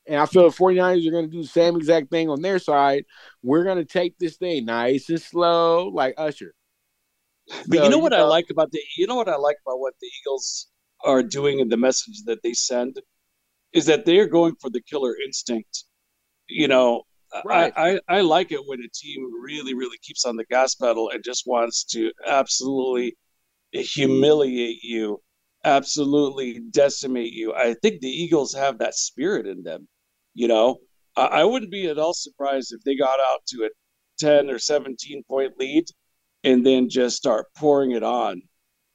And 0.07 0.19
I 0.19 0.25
feel 0.25 0.49
the 0.49 0.55
49ers 0.55 1.07
are 1.07 1.11
going 1.11 1.25
to 1.25 1.31
do 1.31 1.41
the 1.41 1.47
same 1.47 1.75
exact 1.75 2.11
thing 2.11 2.29
on 2.29 2.41
their 2.41 2.59
side. 2.59 3.05
We're 3.41 3.63
going 3.63 3.77
to 3.77 3.85
take 3.85 4.17
this 4.19 4.37
thing 4.37 4.65
nice 4.65 5.09
and 5.09 5.21
slow, 5.21 5.87
like 5.87 6.13
Usher. 6.17 6.53
But 7.67 7.77
so, 7.77 7.83
you 7.83 7.89
know 7.89 7.97
what 7.97 8.11
you 8.11 8.19
know, 8.19 8.25
I 8.25 8.27
like 8.27 8.49
about 8.49 8.71
the 8.71 8.81
you 8.97 9.05
know 9.05 9.15
what 9.15 9.29
I 9.29 9.35
like 9.35 9.57
about 9.65 9.79
what 9.79 9.93
the 10.01 10.09
Eagles 10.21 10.67
are 11.03 11.21
doing 11.21 11.61
and 11.61 11.71
the 11.71 11.77
message 11.77 12.23
that 12.25 12.41
they 12.43 12.53
send 12.53 12.99
is 13.73 13.85
that 13.85 14.05
they're 14.05 14.27
going 14.27 14.55
for 14.59 14.69
the 14.69 14.81
killer 14.81 15.15
instinct. 15.23 15.83
You 16.47 16.67
know, 16.67 17.03
right. 17.43 17.73
I, 17.75 17.91
I, 17.91 17.99
I 18.17 18.21
like 18.21 18.51
it 18.51 18.61
when 18.65 18.79
a 18.79 18.89
team 18.93 19.29
really, 19.43 19.73
really 19.73 19.97
keeps 20.01 20.25
on 20.25 20.37
the 20.37 20.45
gas 20.45 20.75
pedal 20.75 21.09
and 21.09 21.23
just 21.23 21.43
wants 21.45 21.83
to 21.85 22.11
absolutely 22.25 23.17
humiliate 23.71 24.83
you, 24.83 25.21
absolutely 25.63 26.61
decimate 26.71 27.33
you. 27.33 27.53
I 27.53 27.75
think 27.81 28.01
the 28.01 28.09
Eagles 28.09 28.53
have 28.53 28.79
that 28.79 28.95
spirit 28.95 29.47
in 29.47 29.63
them. 29.63 29.87
You 30.35 30.47
know, 30.47 30.77
I, 31.17 31.25
I 31.25 31.43
wouldn't 31.43 31.71
be 31.71 31.87
at 31.87 31.97
all 31.97 32.13
surprised 32.13 32.73
if 32.73 32.83
they 32.83 32.95
got 32.95 33.19
out 33.19 33.45
to 33.47 33.65
a 33.65 33.69
10 34.19 34.49
or 34.49 34.59
17 34.59 35.23
point 35.27 35.53
lead 35.57 35.85
and 36.43 36.65
then 36.65 36.89
just 36.89 37.17
start 37.17 37.47
pouring 37.57 37.91
it 37.91 38.03
on. 38.03 38.41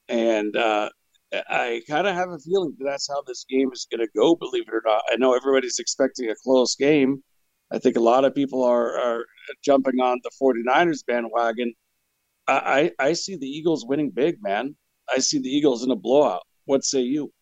And 0.09 0.57
uh, 0.57 0.91
I 1.33 1.83
kind 1.89 2.07
of 2.07 2.15
have 2.15 2.31
a 2.31 2.39
feeling 2.39 2.75
that 2.79 2.85
that's 2.85 3.09
how 3.09 3.23
this 3.27 3.45
game 3.49 3.71
is 3.73 3.87
going 3.91 4.07
to 4.07 4.13
go, 4.17 4.35
believe 4.35 4.65
it 4.69 4.75
or 4.75 4.83
not. 4.85 5.03
I 5.11 5.17
know 5.17 5.35
everybody's 5.35 5.79
expecting 5.79 6.31
a 6.31 6.35
close 6.45 6.77
game. 6.77 7.23
I 7.73 7.79
think 7.79 7.97
a 7.97 8.01
lot 8.01 8.25
of 8.25 8.35
people 8.35 8.65
are, 8.65 8.99
are 8.99 9.25
jumping 9.65 10.01
on 10.01 10.21
the 10.23 10.31
49ers 10.41 11.07
bandwagon. 11.07 11.73
I, 12.49 12.91
I, 12.99 13.09
I 13.09 13.13
see 13.13 13.37
the 13.37 13.47
Eagles 13.47 13.87
winning 13.87 14.11
big, 14.11 14.43
man. 14.43 14.77
I 15.13 15.19
see 15.19 15.39
the 15.39 15.49
Eagles 15.49 15.85
in 15.85 15.91
a 15.91 15.97
blowout. 15.97 16.43
What 16.65 16.85
say 16.85 17.01
you? 17.01 17.33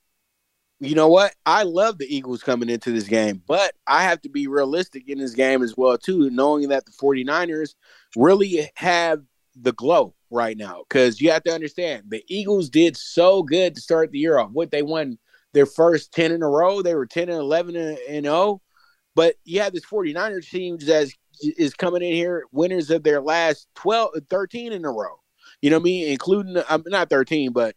You 0.80 0.94
know 0.94 1.08
what? 1.08 1.34
I 1.44 1.64
love 1.64 1.98
the 1.98 2.14
Eagles 2.14 2.42
coming 2.42 2.68
into 2.68 2.92
this 2.92 3.08
game, 3.08 3.42
but 3.46 3.72
I 3.86 4.04
have 4.04 4.20
to 4.22 4.28
be 4.28 4.46
realistic 4.46 5.08
in 5.08 5.18
this 5.18 5.34
game 5.34 5.62
as 5.62 5.76
well 5.76 5.98
too, 5.98 6.30
knowing 6.30 6.68
that 6.68 6.86
the 6.86 6.92
49ers 6.92 7.74
really 8.16 8.70
have 8.76 9.22
the 9.60 9.72
glow 9.72 10.14
right 10.30 10.56
now 10.56 10.84
cuz 10.88 11.20
you 11.20 11.30
have 11.30 11.42
to 11.42 11.52
understand 11.52 12.04
the 12.08 12.22
Eagles 12.28 12.68
did 12.68 12.96
so 12.96 13.42
good 13.42 13.74
to 13.74 13.80
start 13.80 14.12
the 14.12 14.18
year 14.18 14.38
off. 14.38 14.50
What 14.52 14.70
they 14.70 14.82
won 14.82 15.18
their 15.52 15.66
first 15.66 16.12
10 16.12 16.30
in 16.30 16.42
a 16.42 16.48
row, 16.48 16.82
they 16.82 16.94
were 16.94 17.06
10 17.06 17.28
and 17.28 17.38
11 17.38 17.74
and 17.74 18.24
0, 18.24 18.60
but 19.16 19.34
you 19.44 19.60
have 19.60 19.72
this 19.72 19.86
49ers 19.86 20.48
team 20.48 20.76
that 20.78 21.10
is 21.40 21.74
coming 21.74 22.02
in 22.02 22.12
here 22.12 22.44
winners 22.52 22.90
of 22.90 23.02
their 23.02 23.20
last 23.20 23.66
12 23.74 24.10
13 24.28 24.72
in 24.72 24.84
a 24.84 24.92
row. 24.92 25.20
You 25.60 25.70
know 25.70 25.78
what 25.78 25.82
I 25.82 25.84
mean? 25.84 26.08
Including 26.08 26.62
I'm 26.68 26.84
not 26.86 27.10
13, 27.10 27.52
but 27.52 27.74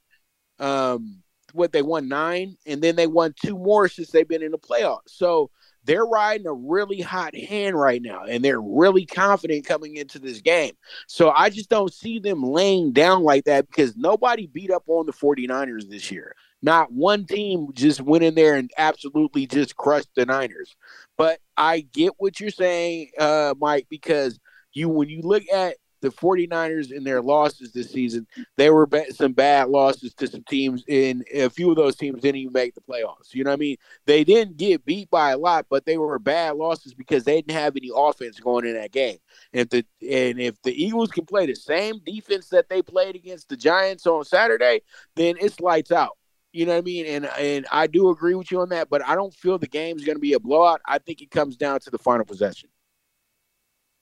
um 0.60 1.24
what 1.54 1.72
they 1.72 1.82
won 1.82 2.08
nine, 2.08 2.58
and 2.66 2.82
then 2.82 2.96
they 2.96 3.08
won 3.08 3.34
two 3.44 3.58
more 3.58 3.88
since 3.88 4.12
they've 4.12 4.28
been 4.28 4.44
in 4.44 4.52
the 4.52 4.58
playoffs. 4.58 5.08
So 5.08 5.50
they're 5.84 6.06
riding 6.06 6.48
a 6.48 6.54
really 6.54 7.02
hot 7.02 7.36
hand 7.36 7.80
right 7.80 8.02
now, 8.02 8.24
and 8.24 8.44
they're 8.44 8.62
really 8.62 9.06
confident 9.06 9.66
coming 9.66 9.96
into 9.96 10.20
this 10.20 10.42
game. 10.42 10.74
So 11.08 11.32
I 11.32 11.50
just 11.50 11.70
don't 11.70 11.94
see 11.94 12.20
them 12.20 12.44
laying 12.44 12.92
down 12.92 13.24
like 13.24 13.46
that 13.46 13.68
because 13.68 13.96
nobody 13.96 14.48
beat 14.48 14.72
up 14.72 14.84
on 14.88 15.06
the 15.06 15.14
49ers 15.14 15.90
this 15.90 16.12
year. 16.12 16.36
Not 16.62 16.92
one 16.92 17.26
team 17.26 17.70
just 17.74 18.02
went 18.02 18.24
in 18.24 18.36
there 18.36 18.56
and 18.56 18.70
absolutely 18.78 19.48
just 19.48 19.76
crushed 19.76 20.14
the 20.16 20.26
Niners. 20.28 20.76
But 21.18 21.40
I 21.58 21.82
get 21.82 22.14
what 22.18 22.40
you're 22.40 22.52
saying, 22.52 23.10
uh, 23.18 23.56
Mike, 23.60 23.88
because 23.90 24.40
you 24.74 24.88
when 24.88 25.10
you 25.10 25.22
look 25.22 25.44
at 25.52 25.78
the 26.02 26.10
49ers 26.10 26.92
in 26.92 27.04
their 27.04 27.22
losses 27.22 27.72
this 27.72 27.92
season, 27.92 28.28
they 28.58 28.70
were 28.70 28.88
some 29.12 29.34
bad 29.34 29.70
losses 29.70 30.14
to 30.16 30.28
some 30.28 30.44
teams, 30.44 30.84
and 30.90 31.24
a 31.34 31.50
few 31.50 31.70
of 31.70 31.76
those 31.76 31.96
teams 31.96 32.22
didn't 32.22 32.42
even 32.42 32.54
make 32.54 32.76
the 32.76 32.82
playoffs. 32.82 33.34
You 33.34 33.44
know 33.44 33.52
what 33.52 33.56
I 33.56 33.60
mean? 33.60 33.78
They 34.06 34.24
didn't 34.24 34.58
get 34.58 34.86
beat 34.86 35.10
by 35.10 35.32
a 35.32 35.38
lot, 35.38 35.68
but 35.70 35.86
they 35.86 35.98
were 35.98 36.20
bad 36.20 36.56
losses 36.56 36.94
because 36.94 37.24
they 37.24 37.36
didn't 37.36 37.58
have 37.58 37.76
any 37.76 37.90
offense 37.96 38.40
going 38.40 38.66
in 38.66 38.74
that 38.74 38.92
game. 38.92 39.18
And 39.54 39.62
if 39.62 39.70
the 39.70 39.86
and 40.02 40.40
if 40.40 40.62
the 40.62 40.84
Eagles 40.84 41.12
can 41.12 41.26
play 41.26 41.46
the 41.46 41.56
same 41.56 42.00
defense 42.06 42.50
that 42.50 42.70
they 42.70 42.82
played 42.82 43.16
against 43.16 43.50
the 43.50 43.58
Giants 43.58 44.06
on 44.08 44.26
Saturday, 44.26 44.82
then 45.16 45.36
it's 45.40 45.60
lights 45.60 45.92
out. 45.92 46.18
You 46.54 46.66
know 46.66 46.74
what 46.74 46.80
I 46.80 46.82
mean? 46.82 47.06
And 47.06 47.26
and 47.26 47.66
I 47.72 47.88
do 47.88 48.10
agree 48.10 48.36
with 48.36 48.52
you 48.52 48.62
on 48.62 48.70
that, 48.70 48.90
but 48.90 49.08
I 49.08 49.16
don't 49.16 49.34
feel 49.34 49.58
the 49.58 49.68
game's 49.68 50.04
going 50.04 50.18
to 50.18 50.22
be 50.22 50.34
a 50.34 50.40
blowout. 50.40 50.82
I 50.86 50.98
think 50.98 51.22
it 51.22 51.32
comes 51.32 51.56
down 51.56 51.80
to 51.82 51.90
the 51.90 51.98
final 51.98 52.26
possession. 52.26 52.70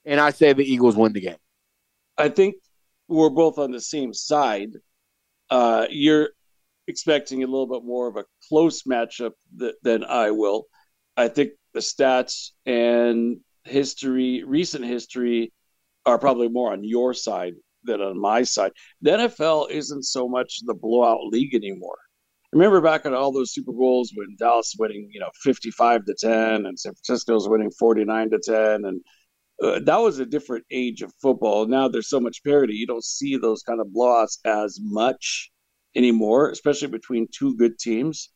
And 0.06 0.20
I 0.20 0.32
say 0.32 0.54
the 0.54 0.64
Eagles 0.64 0.96
win 0.96 1.14
the 1.14 1.22
game. 1.22 1.38
I 2.20 2.30
think 2.30 2.56
we're 3.08 3.30
both 3.30 3.58
on 3.58 3.72
the 3.72 3.82
same 3.82 4.14
side. 4.14 4.72
Uh, 5.50 5.88
you're 5.90 6.30
expecting 6.88 7.44
a 7.44 7.48
little 7.48 7.68
bit 7.68 7.84
more 7.84 8.08
of 8.08 8.18
a 8.18 8.26
close 8.48 8.84
matchup 8.84 9.32
th- 9.58 9.76
than 9.84 10.04
I 10.04 10.32
will. 10.32 10.66
I 11.16 11.30
think 11.30 11.52
the 11.74 11.80
stats 11.80 12.52
and 12.66 13.38
history, 13.64 14.44
recent 14.44 14.86
history, 14.86 15.54
are 16.06 16.20
probably 16.20 16.50
more 16.50 16.72
on 16.72 16.84
your 16.84 17.14
side 17.14 17.54
than 17.84 18.02
on 18.02 18.20
my 18.20 18.44
side. 18.44 18.72
The 19.02 19.12
NFL 19.12 19.70
isn't 19.72 20.04
so 20.04 20.28
much 20.28 20.60
the 20.66 20.74
blowout 20.74 21.26
league 21.28 21.56
anymore. 21.56 21.98
Remember 22.52 22.82
back 22.82 23.06
at 23.06 23.14
all 23.14 23.32
those 23.32 23.54
Super 23.54 23.72
Bowls 23.72 24.12
when 24.16 24.36
Dallas 24.40 24.76
winning, 24.78 25.08
you 25.12 25.20
know, 25.20 25.30
55 25.44 26.06
to 26.06 26.16
10 26.20 26.66
and 26.66 26.80
San 26.80 26.94
Francisco's 26.94 27.48
winning 27.48 27.72
49 27.72 28.32
to 28.32 28.40
10 28.40 28.86
and 28.86 29.02
uh, 29.64 29.80
that 29.80 29.98
was 29.98 30.20
a 30.20 30.26
different 30.26 30.66
age 30.72 31.02
of 31.02 31.14
football. 31.22 31.66
Now 31.66 31.88
there's 31.88 32.10
so 32.10 32.20
much 32.20 32.44
parity. 32.44 32.74
You 32.76 32.88
don't 32.88 33.04
see 33.04 33.38
those 33.38 33.62
kind 33.64 33.82
of 33.82 33.88
blowouts 33.88 34.40
as 34.46 34.80
much 34.82 35.52
anymore, 35.96 36.50
especially 36.50 36.88
between 36.88 37.28
two 37.32 37.56
good 37.58 37.78
teams. 37.78 38.32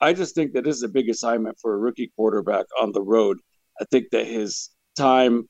I 0.00 0.12
just 0.12 0.34
think 0.34 0.52
that 0.52 0.66
is 0.66 0.82
a 0.82 0.88
big 0.88 1.08
assignment 1.08 1.58
for 1.60 1.74
a 1.74 1.78
rookie 1.78 2.12
quarterback 2.14 2.66
on 2.80 2.92
the 2.92 3.02
road. 3.02 3.38
I 3.80 3.84
think 3.90 4.10
that 4.10 4.26
his 4.26 4.70
time 4.96 5.48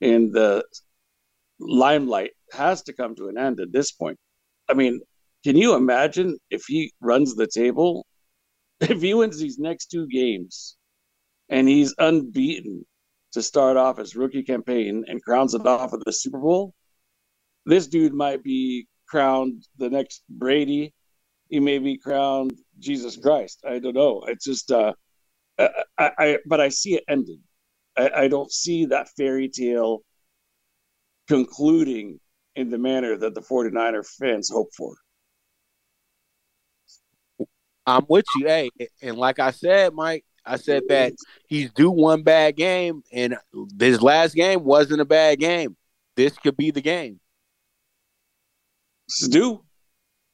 in 0.00 0.32
the 0.32 0.64
limelight 1.60 2.32
has 2.52 2.82
to 2.82 2.92
come 2.92 3.14
to 3.16 3.28
an 3.28 3.38
end 3.38 3.60
at 3.60 3.72
this 3.72 3.92
point. 3.92 4.18
I 4.68 4.74
mean, 4.74 5.00
can 5.44 5.56
you 5.56 5.74
imagine 5.74 6.38
if 6.50 6.64
he 6.66 6.92
runs 7.00 7.34
the 7.34 7.46
table? 7.46 8.06
If 8.80 9.00
he 9.00 9.14
wins 9.14 9.38
these 9.38 9.58
next 9.58 9.86
two 9.86 10.06
games 10.08 10.76
and 11.48 11.68
he's 11.68 11.94
unbeaten 11.98 12.84
to 13.34 13.42
start 13.42 13.76
off 13.76 13.98
his 13.98 14.16
rookie 14.16 14.42
campaign 14.42 15.04
and 15.06 15.22
crowns 15.22 15.54
it 15.54 15.66
off 15.66 15.92
with 15.92 16.02
the 16.04 16.12
Super 16.12 16.38
Bowl, 16.38 16.74
this 17.66 17.86
dude 17.86 18.14
might 18.14 18.42
be 18.42 18.86
crowned 19.08 19.64
the 19.78 19.90
next 19.90 20.22
Brady. 20.28 20.94
He 21.48 21.60
may 21.60 21.78
be 21.78 21.98
crowned 21.98 22.54
Jesus 22.78 23.16
Christ. 23.16 23.60
I 23.68 23.78
don't 23.78 23.94
know. 23.94 24.24
It's 24.28 24.44
just, 24.44 24.70
uh, 24.70 24.94
I, 25.58 25.70
I, 25.98 26.38
but 26.46 26.60
I 26.60 26.68
see 26.68 26.94
it 26.94 27.04
ending. 27.08 27.40
I, 27.96 28.10
I 28.16 28.28
don't 28.28 28.50
see 28.50 28.86
that 28.86 29.08
fairy 29.16 29.48
tale 29.48 30.02
concluding 31.28 32.18
in 32.56 32.70
the 32.70 32.78
manner 32.78 33.16
that 33.16 33.34
the 33.34 33.40
49er 33.40 34.04
fans 34.18 34.50
hope 34.50 34.68
for. 34.76 34.94
I'm 37.86 38.06
with 38.08 38.24
you. 38.36 38.46
Hey, 38.46 38.70
and 39.02 39.16
like 39.16 39.38
I 39.38 39.50
said, 39.50 39.92
Mike, 39.92 40.24
I 40.46 40.56
said 40.56 40.84
that 40.88 41.14
he's 41.46 41.72
due 41.72 41.90
one 41.90 42.22
bad 42.22 42.56
game, 42.56 43.02
and 43.12 43.36
this 43.52 44.00
last 44.02 44.34
game 44.34 44.64
wasn't 44.64 45.00
a 45.00 45.06
bad 45.06 45.38
game. 45.38 45.76
This 46.16 46.36
could 46.38 46.56
be 46.56 46.70
the 46.70 46.82
game. 46.82 47.20
He's 49.06 49.28
due. 49.28 49.64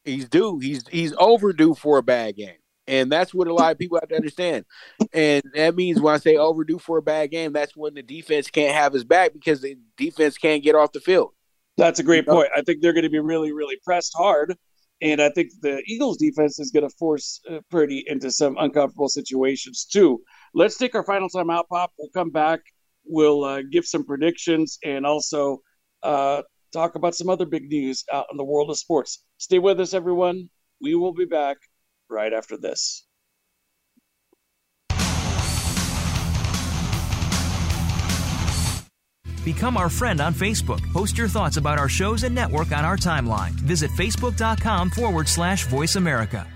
He's 0.05 0.29
due. 0.29 0.59
He's 0.59 0.87
he's 0.89 1.15
overdue 1.19 1.75
for 1.75 1.99
a 1.99 2.03
bad 2.03 2.37
game. 2.37 2.57
And 2.87 3.11
that's 3.11 3.33
what 3.33 3.47
a 3.47 3.55
lot 3.55 3.71
of 3.71 3.79
people 3.79 3.99
have 4.01 4.09
to 4.09 4.17
understand. 4.17 4.65
And 5.13 5.45
that 5.55 5.77
means 5.77 6.01
when 6.01 6.13
I 6.13 6.19
say 6.19 6.37
overdue 6.37 6.79
for 6.79 6.99
a 6.99 7.03
bad 7.03 7.31
game, 7.31 7.53
that's 7.53 7.77
when 7.77 7.95
the 7.95 8.03
defense 8.03 8.51
can't 8.51 8.75
have 8.75 8.93
his 8.93 9.05
back 9.05 9.33
because 9.33 9.61
the 9.61 9.77
defense 9.97 10.37
can't 10.37 10.63
get 10.63 10.75
off 10.75 10.91
the 10.91 10.99
field. 10.99 11.31
That's 11.77 12.01
a 12.01 12.03
great 12.03 12.27
point. 12.27 12.49
I 12.55 12.63
think 12.63 12.83
they're 12.83 12.93
going 12.93 13.05
to 13.05 13.11
be 13.11 13.21
really, 13.21 13.53
really 13.53 13.79
pressed 13.85 14.13
hard 14.17 14.57
And 15.03 15.21
I 15.21 15.31
think 15.31 15.51
the 15.63 15.83
Eagles 15.87 16.19
defense 16.19 16.59
is 16.59 16.71
going 16.71 16.89
to 16.89 16.95
force 16.97 17.41
uh, 17.51 17.61
Purdy 17.71 18.05
into 18.07 18.31
some 18.31 18.57
uncomfortable 18.59 19.09
situations 19.09 19.85
too. 19.85 20.21
Let's 20.55 20.77
take 20.77 20.95
our 20.95 21.05
final 21.05 21.29
time 21.29 21.51
out, 21.51 21.69
Pop. 21.69 21.93
We'll 21.99 22.11
come 22.11 22.31
back. 22.31 22.61
We'll 23.07 23.45
uh, 23.45 23.63
give 23.63 23.87
some 23.87 24.05
predictions 24.05 24.79
and 24.85 25.07
also 25.07 25.63
uh, 26.03 26.43
talk 26.73 26.95
about 26.97 27.15
some 27.15 27.31
other 27.31 27.47
big 27.47 27.69
news 27.71 28.05
out 28.13 28.27
in 28.31 28.37
the 28.37 28.45
world 28.45 28.71
of 28.71 28.79
sports. 28.79 29.25
Stay 29.39 29.59
with 29.59 29.81
us, 29.81 29.95
everyone. 29.95 30.49
We 30.81 30.95
will 30.95 31.15
be 31.15 31.25
back 31.25 31.57
right 32.09 32.33
after 32.33 32.57
this. 32.57 33.07
Become 39.45 39.77
our 39.77 39.89
friend 39.89 40.21
on 40.21 40.35
Facebook. 40.35 40.81
Post 40.93 41.17
your 41.17 41.29
thoughts 41.29 41.57
about 41.57 41.79
our 41.79 41.89
shows 41.89 42.25
and 42.25 42.35
network 42.35 42.73
on 42.73 42.85
our 42.85 42.97
timeline. 42.97 43.53
Visit 43.53 43.91
facebook.com 43.93 44.91
forward 44.91 45.29
slash 45.29 45.67
voice 45.67 45.97
America. 45.97 46.47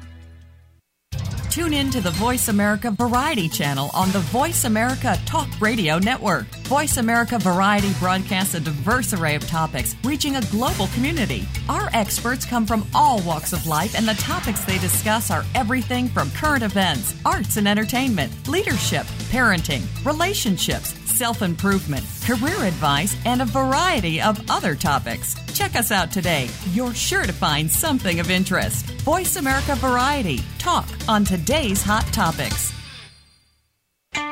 Tune 1.55 1.72
in 1.72 1.89
to 1.93 2.01
the 2.01 2.11
Voice 2.11 2.49
America 2.49 2.91
Variety 2.91 3.49
channel 3.49 3.89
on 3.95 4.11
the 4.11 4.18
Voice 4.18 4.64
America 4.64 5.16
Talk 5.24 5.47
Radio 5.61 6.01
Network. 6.01 6.47
Voice 6.66 6.97
America 6.97 7.39
Variety 7.39 7.93
broadcasts 8.01 8.55
a 8.55 8.61
diverse 8.61 9.12
array 9.12 9.37
of 9.37 9.47
topics, 9.47 9.95
reaching 10.03 10.35
a 10.35 10.41
global 10.51 10.89
community. 10.89 11.47
Our 11.68 11.91
experts 11.93 12.45
come 12.45 12.66
from 12.66 12.85
all 12.93 13.22
walks 13.22 13.53
of 13.53 13.68
life, 13.68 13.95
and 13.97 14.09
the 14.09 14.14
topics 14.14 14.64
they 14.64 14.78
discuss 14.78 15.30
are 15.30 15.45
everything 15.55 16.09
from 16.09 16.28
current 16.32 16.64
events, 16.64 17.14
arts 17.24 17.57
and 17.57 17.68
entertainment, 17.68 18.32
leadership, 18.49 19.07
parenting, 19.30 19.85
relationships, 20.05 20.93
self 21.14 21.42
improvement, 21.42 22.04
career 22.24 22.64
advice, 22.64 23.16
and 23.24 23.40
a 23.40 23.44
variety 23.46 24.20
of 24.20 24.40
other 24.50 24.74
topics. 24.74 25.36
Check 25.54 25.76
us 25.76 25.92
out 25.92 26.10
today. 26.10 26.48
You're 26.72 26.94
sure 26.94 27.24
to 27.24 27.32
find 27.32 27.70
something 27.70 28.20
of 28.20 28.30
interest. 28.30 28.86
Voice 29.02 29.36
America 29.36 29.76
Variety. 29.76 30.40
Talk 30.58 30.88
on 31.08 31.24
today's 31.24 31.82
hot 31.82 32.04
topics. 32.12 32.72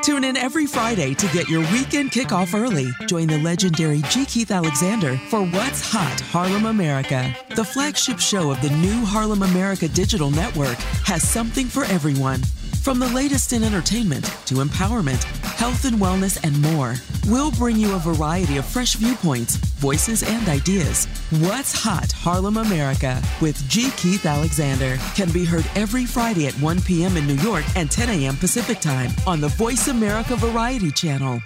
Tune 0.03 0.25
in 0.25 0.35
every 0.35 0.65
Friday 0.65 1.13
to 1.13 1.27
get 1.27 1.47
your 1.47 1.61
weekend 1.71 2.11
kickoff 2.11 2.53
early. 2.53 2.89
Join 3.07 3.27
the 3.27 3.37
legendary 3.37 4.01
G. 4.09 4.25
Keith 4.25 4.51
Alexander 4.51 5.17
for 5.29 5.45
What's 5.45 5.89
Hot 5.93 6.19
Harlem 6.19 6.65
America. 6.65 7.33
The 7.55 7.63
flagship 7.63 8.19
show 8.19 8.51
of 8.51 8.61
the 8.61 8.69
new 8.69 9.05
Harlem 9.05 9.43
America 9.43 9.87
Digital 9.87 10.29
Network 10.29 10.77
has 11.05 11.23
something 11.23 11.67
for 11.67 11.85
everyone. 11.85 12.41
From 12.83 12.99
the 12.99 13.07
latest 13.07 13.53
in 13.53 13.63
entertainment 13.63 14.25
to 14.45 14.55
empowerment, 14.55 15.23
health 15.53 15.85
and 15.85 15.97
wellness, 15.97 16.39
and 16.43 16.59
more, 16.61 16.95
we'll 17.27 17.51
bring 17.51 17.77
you 17.77 17.95
a 17.95 17.99
variety 17.99 18.57
of 18.57 18.65
fresh 18.65 18.95
viewpoints, 18.95 19.55
voices, 19.55 20.23
and 20.23 20.47
ideas. 20.49 21.05
What's 21.39 21.73
Hot 21.73 22.11
Harlem 22.11 22.57
America 22.57 23.21
with 23.41 23.57
G. 23.69 23.91
Keith 23.97 24.25
Alexander 24.25 24.97
can 25.15 25.31
be 25.31 25.45
heard 25.45 25.65
every 25.75 26.05
Friday 26.05 26.47
at 26.47 26.53
1 26.55 26.81
p.m. 26.81 27.17
in 27.17 27.27
New 27.27 27.35
York 27.35 27.65
and 27.75 27.89
10 27.89 28.09
a.m. 28.09 28.35
Pacific 28.35 28.79
Time 28.79 29.11
on 29.25 29.41
the 29.41 29.49
Voice 29.49 29.87
America 29.87 30.35
Variety 30.35 30.91
Channel. 30.91 31.39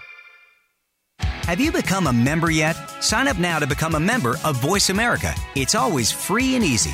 Have 1.19 1.61
you 1.61 1.71
become 1.71 2.07
a 2.07 2.13
member 2.13 2.51
yet? 2.51 2.75
Sign 3.01 3.27
up 3.27 3.39
now 3.39 3.57
to 3.57 3.65
become 3.65 3.95
a 3.95 3.99
member 3.99 4.35
of 4.43 4.57
Voice 4.61 4.89
America. 4.89 5.33
It's 5.55 5.75
always 5.75 6.11
free 6.11 6.55
and 6.55 6.63
easy. 6.63 6.93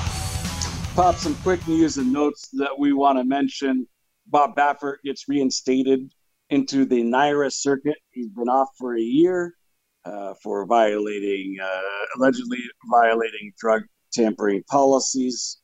Pop, 0.95 1.15
some 1.15 1.35
quick 1.35 1.65
news 1.69 1.95
and 1.95 2.11
notes 2.11 2.49
that 2.51 2.77
we 2.77 2.91
want 2.91 3.17
to 3.17 3.23
mention. 3.23 3.87
Bob 4.27 4.57
Baffert 4.57 4.97
gets 5.05 5.23
reinstated 5.29 6.11
into 6.49 6.83
the 6.83 7.01
NYRA 7.01 7.49
circuit. 7.49 7.95
He's 8.09 8.27
been 8.27 8.49
off 8.49 8.67
for 8.77 8.97
a 8.97 9.01
year 9.01 9.53
uh, 10.03 10.33
for 10.43 10.65
violating, 10.65 11.55
uh, 11.63 11.81
allegedly 12.17 12.57
violating 12.91 13.53
drug 13.57 13.83
tampering 14.11 14.63
policies. 14.69 15.61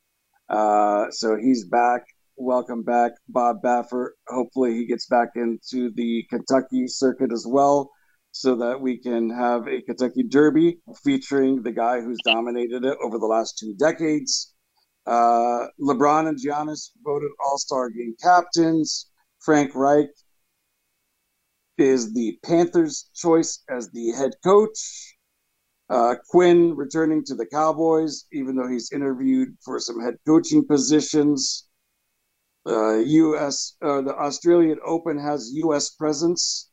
Uh, 0.47 1.11
so 1.11 1.35
he's 1.35 1.65
back. 1.65 2.03
Welcome 2.37 2.83
back, 2.83 3.11
Bob 3.27 3.57
Baffert. 3.61 4.11
Hopefully, 4.29 4.75
he 4.75 4.85
gets 4.85 5.07
back 5.07 5.31
into 5.35 5.91
the 5.95 6.25
Kentucky 6.29 6.87
circuit 6.87 7.33
as 7.33 7.45
well, 7.45 7.91
so 8.31 8.55
that 8.55 8.79
we 8.79 8.97
can 8.97 9.29
have 9.29 9.67
a 9.67 9.81
Kentucky 9.81 10.23
Derby 10.23 10.77
featuring 11.03 11.63
the 11.63 11.73
guy 11.73 11.99
who's 11.99 12.19
dominated 12.23 12.85
it 12.85 12.97
over 13.03 13.19
the 13.19 13.25
last 13.25 13.57
two 13.57 13.73
decades. 13.77 14.53
Uh, 15.07 15.67
LeBron 15.79 16.27
and 16.27 16.37
Giannis 16.37 16.91
voted 17.03 17.31
All 17.43 17.57
Star 17.57 17.89
Game 17.89 18.15
captains. 18.21 19.09
Frank 19.39 19.73
Reich 19.73 20.09
is 21.77 22.13
the 22.13 22.37
Panthers' 22.43 23.09
choice 23.15 23.63
as 23.69 23.89
the 23.91 24.11
head 24.11 24.31
coach. 24.43 25.15
Uh, 25.89 26.15
Quinn 26.29 26.75
returning 26.75 27.23
to 27.23 27.35
the 27.35 27.45
Cowboys, 27.45 28.25
even 28.33 28.57
though 28.57 28.67
he's 28.67 28.91
interviewed 28.91 29.55
for 29.63 29.79
some 29.79 30.01
head 30.01 30.15
coaching 30.25 30.67
positions. 30.67 31.67
Uh, 32.67 32.97
U.S. 32.97 33.77
Uh, 33.81 34.01
the 34.01 34.13
Australian 34.13 34.79
Open 34.85 35.17
has 35.17 35.51
U.S. 35.53 35.91
presence 35.91 36.69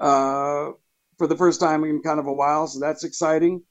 uh, 0.00 0.70
for 1.16 1.28
the 1.28 1.36
first 1.36 1.60
time 1.60 1.84
in 1.84 2.02
kind 2.02 2.18
of 2.18 2.26
a 2.26 2.32
while, 2.32 2.66
so 2.66 2.80
that's 2.80 3.04
exciting. 3.04 3.62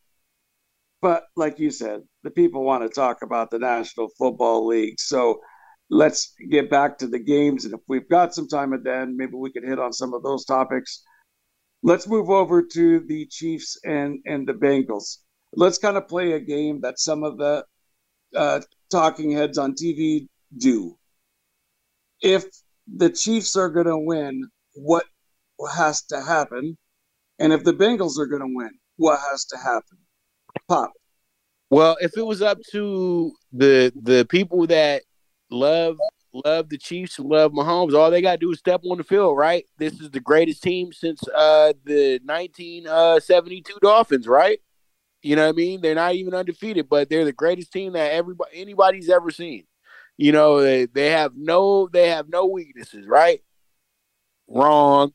But 1.02 1.26
like 1.36 1.60
you 1.60 1.70
said, 1.72 2.02
the 2.24 2.32
people 2.32 2.64
want 2.64 2.84
to 2.84 2.90
talk 2.90 3.22
about 3.22 3.52
the 3.52 3.60
National 3.60 4.10
Football 4.18 4.66
League, 4.66 5.00
so 5.00 5.40
let's 5.90 6.34
get 6.50 6.70
back 6.70 6.98
to 6.98 7.08
the 7.08 7.20
games. 7.20 7.66
And 7.66 7.74
if 7.74 7.82
we've 7.88 8.10
got 8.10 8.34
some 8.34 8.48
time 8.48 8.74
at 8.74 8.84
the 8.84 8.96
end, 8.96 9.16
maybe 9.16 9.36
we 9.36 9.52
could 9.52 9.64
hit 9.64 9.80
on 9.80 9.94
some 9.94 10.14
of 10.14 10.24
those 10.24 10.46
topics. 10.46 11.04
Let's 11.84 12.08
move 12.08 12.30
over 12.30 12.64
to 12.64 13.00
the 13.02 13.28
Chiefs 13.28 13.80
and 13.86 14.20
and 14.26 14.48
the 14.48 14.54
Bengals. 14.54 15.18
Let's 15.54 15.78
kind 15.78 15.98
of 15.98 16.08
play 16.08 16.34
a 16.34 16.40
game 16.40 16.82
that 16.82 17.00
some 17.00 17.24
of 17.24 17.38
the 17.38 17.64
uh, 18.36 18.62
talking 18.92 19.32
heads 19.32 19.58
on 19.58 19.74
TV 19.74 20.28
do. 20.58 20.98
If 22.22 22.46
the 22.88 23.10
Chiefs 23.10 23.56
are 23.56 23.70
going 23.70 23.86
to 23.86 23.98
win, 23.98 24.50
what 24.74 25.06
has 25.76 26.02
to 26.06 26.22
happen? 26.22 26.78
And 27.40 27.54
if 27.54 27.64
the 27.64 27.74
Bengals 27.74 28.18
are 28.18 28.26
going 28.26 28.42
to 28.42 28.54
win, 28.54 28.72
what 28.98 29.20
has 29.30 29.46
to 29.46 29.58
happen? 29.58 30.00
Pop. 30.68 30.94
Well, 31.70 31.98
if 32.00 32.18
it 32.18 32.26
was 32.26 32.42
up 32.42 32.60
to 32.72 33.34
the 33.52 33.92
the 34.02 34.26
people 34.30 34.68
that 34.68 35.04
love 35.50 35.98
love 36.46 36.70
the 36.70 36.78
Chiefs, 36.78 37.20
love 37.20 37.52
Mahomes, 37.52 37.94
all 37.94 38.12
they 38.12 38.22
got 38.22 38.34
to 38.34 38.38
do 38.38 38.52
is 38.52 38.60
step 38.60 38.82
on 38.90 38.98
the 38.98 39.04
field, 39.04 39.38
right? 39.38 39.66
This 39.78 40.00
is 40.00 40.12
the 40.12 40.20
greatest 40.20 40.64
team 40.64 40.94
since 40.94 41.22
uh, 41.30 41.74
the 41.84 42.20
1972 42.24 43.74
Dolphins, 43.82 44.28
right? 44.28 44.60
You 45.22 45.36
know 45.36 45.46
what 45.46 45.56
I 45.56 45.58
mean? 45.58 45.82
They're 45.82 45.96
not 45.96 46.16
even 46.16 46.34
undefeated, 46.34 46.88
but 46.88 47.10
they're 47.10 47.26
the 47.26 47.34
greatest 47.34 47.74
team 47.74 47.94
that 47.94 48.12
everybody 48.12 48.52
anybody's 48.62 49.10
ever 49.10 49.32
seen. 49.32 49.66
You 50.16 50.32
know, 50.32 50.62
they, 50.62 50.86
they 50.86 51.12
have 51.12 51.34
no 51.36 51.88
they 51.92 52.10
have 52.10 52.30
no 52.30 52.46
weaknesses, 52.46 53.06
right? 53.08 53.42
Wrong. 54.48 55.14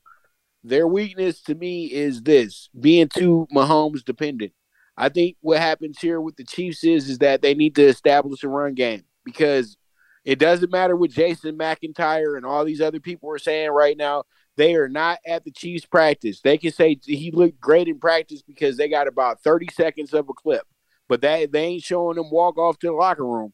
Their 0.63 0.87
weakness 0.87 1.41
to 1.43 1.55
me 1.55 1.85
is 1.85 2.21
this 2.21 2.69
being 2.79 3.09
too 3.09 3.47
Mahomes 3.53 4.03
dependent. 4.03 4.53
I 4.97 5.09
think 5.09 5.37
what 5.41 5.59
happens 5.59 5.99
here 5.99 6.21
with 6.21 6.35
the 6.35 6.43
Chiefs 6.43 6.83
is 6.83 7.09
is 7.09 7.19
that 7.19 7.41
they 7.41 7.55
need 7.55 7.75
to 7.75 7.83
establish 7.83 8.43
a 8.43 8.47
run 8.47 8.73
game 8.73 9.03
because 9.25 9.77
it 10.23 10.39
doesn't 10.39 10.71
matter 10.71 10.95
what 10.95 11.09
Jason 11.09 11.57
McIntyre 11.57 12.37
and 12.37 12.45
all 12.45 12.63
these 12.63 12.81
other 12.81 12.99
people 12.99 13.29
are 13.31 13.39
saying 13.39 13.71
right 13.71 13.97
now. 13.97 14.23
They 14.55 14.75
are 14.75 14.87
not 14.87 15.17
at 15.25 15.43
the 15.43 15.51
Chiefs 15.51 15.85
practice. 15.85 16.41
They 16.41 16.57
can 16.59 16.71
say 16.71 16.99
he 17.03 17.31
looked 17.31 17.59
great 17.59 17.87
in 17.87 17.99
practice 17.99 18.43
because 18.43 18.77
they 18.77 18.87
got 18.87 19.07
about 19.07 19.41
30 19.41 19.69
seconds 19.73 20.13
of 20.13 20.29
a 20.29 20.33
clip, 20.33 20.63
but 21.09 21.21
that 21.21 21.51
they 21.51 21.63
ain't 21.63 21.83
showing 21.83 22.17
them 22.17 22.29
walk 22.29 22.57
off 22.57 22.77
to 22.79 22.87
the 22.87 22.93
locker 22.93 23.25
room. 23.25 23.53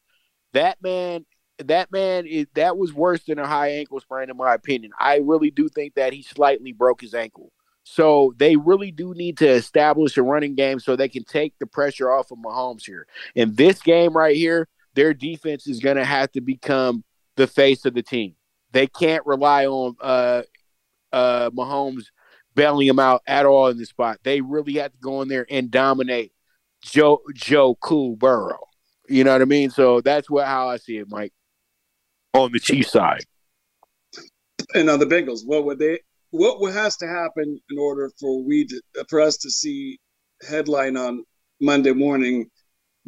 That 0.52 0.76
man, 0.82 1.24
that 1.58 1.90
man 1.90 2.26
is 2.26 2.46
that 2.54 2.76
was 2.76 2.92
worse 2.92 3.24
than 3.24 3.38
a 3.38 3.46
high 3.46 3.70
ankle 3.70 4.00
sprain, 4.00 4.28
in 4.28 4.36
my 4.36 4.54
opinion. 4.54 4.92
I 4.98 5.16
really 5.18 5.50
do 5.50 5.70
think 5.70 5.94
that 5.94 6.12
he 6.12 6.22
slightly 6.22 6.72
broke 6.72 7.00
his 7.00 7.14
ankle. 7.14 7.50
So 7.92 8.32
they 8.36 8.54
really 8.54 8.92
do 8.92 9.14
need 9.14 9.38
to 9.38 9.48
establish 9.48 10.16
a 10.16 10.22
running 10.22 10.54
game 10.54 10.78
so 10.78 10.94
they 10.94 11.08
can 11.08 11.24
take 11.24 11.58
the 11.58 11.66
pressure 11.66 12.08
off 12.08 12.30
of 12.30 12.38
Mahomes 12.38 12.86
here. 12.86 13.08
In 13.34 13.56
this 13.56 13.80
game 13.80 14.16
right 14.16 14.36
here, 14.36 14.68
their 14.94 15.12
defense 15.12 15.66
is 15.66 15.80
going 15.80 15.96
to 15.96 16.04
have 16.04 16.30
to 16.32 16.40
become 16.40 17.02
the 17.34 17.48
face 17.48 17.84
of 17.84 17.94
the 17.94 18.02
team. 18.04 18.36
They 18.70 18.86
can't 18.86 19.26
rely 19.26 19.66
on 19.66 19.96
uh, 20.00 20.42
uh, 21.12 21.50
Mahomes 21.50 22.04
bailing 22.54 22.86
him 22.86 23.00
out 23.00 23.22
at 23.26 23.44
all 23.44 23.66
in 23.66 23.76
this 23.76 23.88
spot. 23.88 24.20
They 24.22 24.40
really 24.40 24.74
have 24.74 24.92
to 24.92 24.98
go 24.98 25.20
in 25.22 25.28
there 25.28 25.46
and 25.50 25.68
dominate 25.68 26.32
Joe 26.82 27.22
Joe 27.34 27.74
Cool 27.74 28.14
Burrow. 28.14 28.60
You 29.08 29.24
know 29.24 29.32
what 29.32 29.42
I 29.42 29.46
mean? 29.46 29.70
So 29.70 30.00
that's 30.00 30.30
what 30.30 30.46
how 30.46 30.68
I 30.68 30.76
see 30.76 30.98
it, 30.98 31.08
Mike. 31.08 31.32
On 32.34 32.52
the 32.52 32.60
Chiefs 32.60 32.92
side. 32.92 33.24
And 34.76 34.88
on 34.88 35.00
the 35.00 35.06
Bengals, 35.06 35.44
what 35.44 35.64
would 35.64 35.80
they 35.80 35.98
what 36.30 36.72
has 36.72 36.96
to 36.98 37.06
happen 37.06 37.60
in 37.70 37.78
order 37.78 38.10
for 38.18 38.42
we 38.42 38.66
to, 38.66 38.82
for 39.08 39.20
us 39.20 39.36
to 39.38 39.50
see 39.50 39.98
headline 40.48 40.96
on 40.96 41.24
Monday 41.60 41.92
morning 41.92 42.50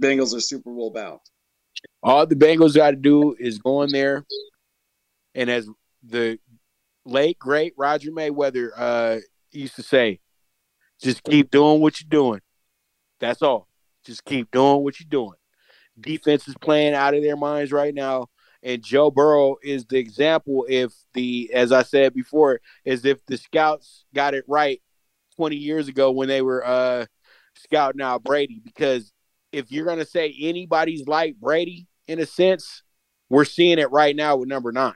Bengals 0.00 0.34
are 0.34 0.40
Super 0.40 0.70
Bowl 0.70 0.90
bound? 0.90 1.20
All 2.02 2.26
the 2.26 2.34
Bengals 2.34 2.74
got 2.74 2.90
to 2.90 2.96
do 2.96 3.34
is 3.38 3.58
go 3.58 3.82
in 3.82 3.92
there 3.92 4.24
and 5.34 5.50
as 5.50 5.68
the 6.02 6.38
late 7.04 7.38
great 7.38 7.74
Roger 7.76 8.10
Mayweather 8.10 8.70
uh, 8.76 9.18
used 9.50 9.76
to 9.76 9.82
say, 9.82 10.20
just 11.00 11.22
keep 11.24 11.50
doing 11.50 11.80
what 11.80 12.00
you're 12.00 12.08
doing. 12.08 12.40
That's 13.20 13.42
all. 13.42 13.68
Just 14.04 14.24
keep 14.24 14.50
doing 14.50 14.82
what 14.82 14.98
you're 15.00 15.08
doing. 15.08 15.36
Defense 15.98 16.48
is 16.48 16.54
playing 16.60 16.94
out 16.94 17.14
of 17.14 17.22
their 17.22 17.36
minds 17.36 17.72
right 17.72 17.94
now. 17.94 18.28
And 18.62 18.82
Joe 18.82 19.10
Burrow 19.10 19.56
is 19.62 19.86
the 19.86 19.98
example 19.98 20.66
if 20.68 20.92
the, 21.14 21.50
as 21.52 21.72
I 21.72 21.82
said 21.82 22.14
before, 22.14 22.60
is 22.84 23.04
if 23.04 23.24
the 23.26 23.36
scouts 23.36 24.04
got 24.14 24.34
it 24.34 24.44
right 24.46 24.80
20 25.36 25.56
years 25.56 25.88
ago 25.88 26.12
when 26.12 26.28
they 26.28 26.42
were 26.42 26.64
uh, 26.64 27.06
scouting 27.56 28.00
out 28.00 28.22
Brady. 28.22 28.60
Because 28.64 29.12
if 29.50 29.72
you're 29.72 29.86
going 29.86 29.98
to 29.98 30.06
say 30.06 30.34
anybody's 30.40 31.06
like 31.06 31.36
Brady 31.36 31.88
in 32.06 32.20
a 32.20 32.26
sense, 32.26 32.82
we're 33.28 33.44
seeing 33.44 33.78
it 33.78 33.90
right 33.90 34.14
now 34.14 34.36
with 34.36 34.48
number 34.48 34.72
nine 34.72 34.94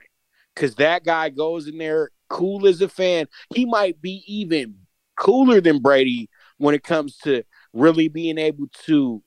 because 0.55 0.75
that 0.75 1.03
guy 1.03 1.29
goes 1.29 1.67
in 1.67 1.77
there 1.77 2.11
cool 2.29 2.67
as 2.67 2.81
a 2.81 2.89
fan. 2.89 3.27
He 3.53 3.65
might 3.65 4.01
be 4.01 4.23
even 4.27 4.75
cooler 5.17 5.61
than 5.61 5.79
Brady 5.79 6.29
when 6.57 6.75
it 6.75 6.83
comes 6.83 7.17
to 7.19 7.43
really 7.73 8.07
being 8.07 8.37
able 8.37 8.67
to 8.85 9.23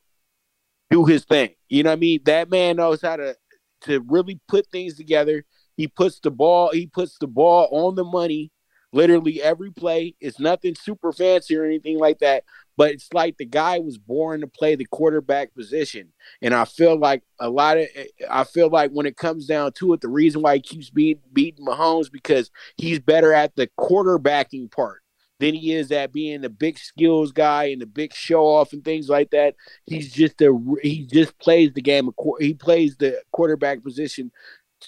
do 0.91 1.05
his 1.05 1.24
thing. 1.24 1.51
You 1.68 1.82
know 1.82 1.91
what 1.91 1.99
I 1.99 2.01
mean? 2.01 2.20
That 2.24 2.51
man 2.51 2.76
knows 2.76 3.01
how 3.01 3.16
to 3.16 3.36
to 3.83 4.05
really 4.09 4.41
put 4.49 4.66
things 4.68 4.97
together. 4.97 5.45
He 5.76 5.89
puts 5.89 6.20
the 6.20 6.31
ball, 6.31 6.70
he 6.72 6.87
puts 6.87 7.16
the 7.18 7.26
ball 7.26 7.68
on 7.72 7.95
the 7.95 8.05
money 8.05 8.51
literally 8.93 9.43
every 9.43 9.70
play. 9.70 10.14
It's 10.20 10.41
nothing 10.41 10.74
super 10.74 11.12
fancy 11.12 11.57
or 11.57 11.64
anything 11.64 11.99
like 11.99 12.18
that, 12.20 12.45
but 12.76 12.91
it's 12.91 13.12
like 13.12 13.37
the 13.37 13.45
guy 13.45 13.78
was 13.78 13.99
born 13.99 14.41
to 14.41 14.47
play 14.47 14.74
the 14.74 14.87
quarterback 14.87 15.55
position. 15.55 16.12
And 16.43 16.55
I 16.55 16.64
feel 16.64 16.99
like 16.99 17.22
a 17.39 17.49
lot 17.49 17.78
of 17.78 17.87
I 18.28 18.45
feel 18.45 18.68
like 18.68 18.91
when 18.91 19.07
it 19.07 19.16
comes 19.16 19.47
down 19.47 19.72
to 19.72 19.93
it, 19.93 20.01
the 20.01 20.09
reason 20.09 20.43
why 20.43 20.57
he 20.57 20.61
keeps 20.61 20.91
beating 20.91 21.22
beating 21.33 21.66
Mahomes 21.66 22.11
because 22.11 22.51
he's 22.76 22.99
better 22.99 23.33
at 23.33 23.55
the 23.57 23.68
quarterbacking 23.78 24.70
part 24.70 25.00
than 25.41 25.55
he 25.55 25.72
is 25.72 25.91
at 25.91 26.12
being 26.12 26.43
the 26.43 26.51
big 26.51 26.78
skills 26.78 27.32
guy 27.32 27.64
and 27.64 27.80
the 27.80 27.86
big 27.86 28.14
show 28.14 28.47
off 28.47 28.72
and 28.72 28.84
things 28.84 29.09
like 29.09 29.30
that. 29.30 29.57
He's 29.86 30.12
just 30.12 30.41
a 30.43 30.57
he 30.82 31.07
just 31.07 31.36
plays 31.38 31.72
the 31.72 31.82
game. 31.82 32.11
He 32.38 32.55
plays 32.55 32.97
the 32.97 33.20
quarterback 33.32 33.82
position 33.82 34.30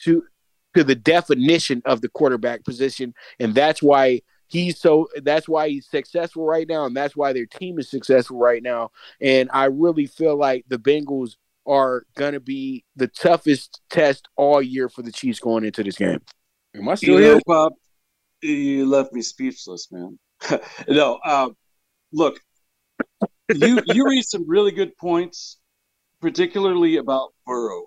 to 0.05 0.25
to 0.75 0.85
the 0.85 0.95
definition 0.95 1.83
of 1.85 2.03
the 2.03 2.09
quarterback 2.09 2.65
position, 2.65 3.15
and 3.41 3.55
that's 3.55 3.83
why 3.83 4.21
he's 4.47 4.79
so 4.79 5.09
that's 5.23 5.49
why 5.49 5.71
he's 5.71 5.89
successful 5.89 6.45
right 6.45 6.69
now, 6.69 6.85
and 6.85 6.95
that's 6.95 7.17
why 7.17 7.33
their 7.33 7.47
team 7.47 7.79
is 7.79 7.91
successful 7.91 8.39
right 8.39 8.63
now. 8.63 8.91
And 9.21 9.49
I 9.53 9.65
really 9.65 10.07
feel 10.07 10.37
like 10.37 10.67
the 10.69 10.79
Bengals 10.79 11.37
are 11.67 12.05
going 12.15 12.35
to 12.35 12.41
be 12.41 12.85
the 12.97 13.07
toughest 13.07 13.81
test 13.89 14.29
all 14.37 14.61
year 14.61 14.89
for 14.89 15.03
the 15.03 15.13
Chiefs 15.13 15.41
going 15.41 15.65
into 15.65 15.83
this 15.83 15.97
game. 15.97 16.21
Am 16.75 16.89
I 16.89 16.95
still 16.97 17.21
you 17.21 17.25
here, 17.25 17.41
Bob? 17.47 17.73
You 18.43 18.87
left 18.87 19.13
me 19.13 19.23
speechless, 19.23 19.91
man. 19.93 20.19
no, 20.89 21.19
uh, 21.25 21.49
look, 22.13 22.41
you 23.55 23.83
you 23.87 24.07
raised 24.07 24.31
some 24.31 24.49
really 24.49 24.73
good 24.73 24.97
points, 24.97 25.59
particularly 26.21 26.97
about 26.97 27.33
Burrow. 27.47 27.87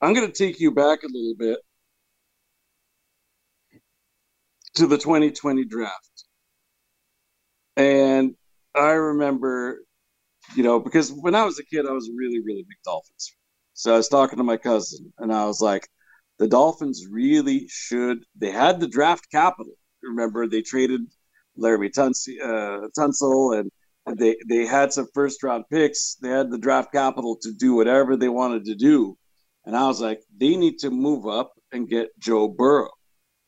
I'm 0.00 0.12
going 0.14 0.30
to 0.30 0.32
take 0.32 0.60
you 0.60 0.70
back 0.72 1.02
a 1.02 1.06
little 1.06 1.34
bit 1.38 1.58
to 4.74 4.86
the 4.86 4.98
2020 4.98 5.64
draft. 5.64 6.24
And 7.76 8.34
I 8.74 8.90
remember, 8.92 9.80
you 10.54 10.62
know, 10.62 10.80
because 10.80 11.12
when 11.12 11.34
I 11.34 11.44
was 11.44 11.58
a 11.58 11.64
kid, 11.64 11.86
I 11.86 11.92
was 11.92 12.10
really, 12.14 12.40
really 12.40 12.62
big 12.62 12.78
Dolphins. 12.84 13.32
So 13.74 13.94
I 13.94 13.96
was 13.96 14.08
talking 14.08 14.38
to 14.38 14.44
my 14.44 14.56
cousin, 14.56 15.12
and 15.18 15.32
I 15.32 15.46
was 15.46 15.60
like, 15.60 15.88
the 16.38 16.48
Dolphins 16.48 17.06
really 17.10 17.66
should. 17.68 18.24
They 18.36 18.50
had 18.50 18.80
the 18.80 18.88
draft 18.88 19.30
capital. 19.30 19.74
Remember, 20.02 20.46
they 20.46 20.62
traded 20.62 21.02
Laremy 21.58 21.90
Tunsil, 21.92 22.40
uh, 22.42 22.88
Tunsil 22.98 23.58
and 23.58 23.70
they 24.14 24.36
they 24.48 24.64
had 24.66 24.92
some 24.92 25.08
first 25.14 25.42
round 25.42 25.64
picks. 25.70 26.14
They 26.16 26.28
had 26.28 26.50
the 26.50 26.58
draft 26.58 26.92
capital 26.92 27.36
to 27.42 27.52
do 27.52 27.74
whatever 27.74 28.16
they 28.16 28.28
wanted 28.28 28.64
to 28.66 28.74
do. 28.74 29.16
And 29.64 29.76
I 29.76 29.86
was 29.88 30.00
like, 30.00 30.22
they 30.36 30.56
need 30.56 30.78
to 30.80 30.90
move 30.90 31.26
up 31.26 31.52
and 31.72 31.88
get 31.88 32.16
Joe 32.20 32.46
Burrow. 32.46 32.90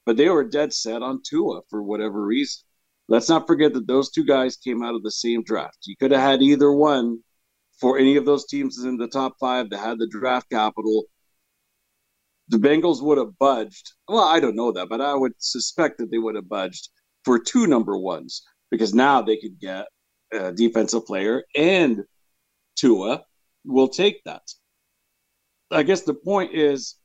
But 0.05 0.17
they 0.17 0.29
were 0.29 0.45
dead 0.45 0.73
set 0.73 1.03
on 1.03 1.23
Tua 1.23 1.61
for 1.71 1.83
whatever 1.83 2.25
reason. 2.25 2.63
Let's 3.09 3.29
not 3.29 3.47
forget 3.47 3.73
that 3.75 3.87
those 3.87 4.11
two 4.11 4.25
guys 4.25 4.57
came 4.57 4.83
out 4.83 4.95
of 4.95 5.03
the 5.03 5.11
same 5.13 5.43
draft. 5.45 5.79
You 5.87 5.97
could 5.97 6.11
have 6.11 6.21
had 6.21 6.43
either 6.43 6.73
one 6.73 7.21
for 7.81 7.99
any 7.99 8.17
of 8.17 8.25
those 8.25 8.47
teams 8.47 8.79
in 8.85 8.97
the 8.97 9.07
top 9.07 9.35
five 9.39 9.71
that 9.71 9.79
had 9.79 9.99
the 9.99 10.09
draft 10.09 10.51
capital. 10.51 11.05
The 12.51 12.59
Bengals 12.59 13.03
would 13.03 13.19
have 13.19 13.39
budged. 13.39 13.93
Well, 14.09 14.25
I 14.25 14.41
don't 14.41 14.57
know 14.57 14.73
that, 14.73 14.89
but 14.89 15.01
I 15.01 15.15
would 15.15 15.33
suspect 15.39 15.99
that 15.99 16.11
they 16.11 16.19
would 16.19 16.35
have 16.35 16.49
budged 16.49 16.89
for 17.25 17.39
two 17.39 17.67
number 17.67 17.97
ones 17.97 18.43
because 18.71 18.95
now 18.95 19.21
they 19.23 19.37
could 19.37 19.61
get 19.61 19.87
a 20.33 20.53
defensive 20.53 21.07
player 21.07 21.45
and 21.55 22.05
Tua 22.77 23.23
will 23.65 23.89
take 23.89 24.23
that. 24.25 24.43
I 25.71 25.83
guess 25.83 26.03
the 26.03 26.15
point 26.15 26.55
is 26.55 26.97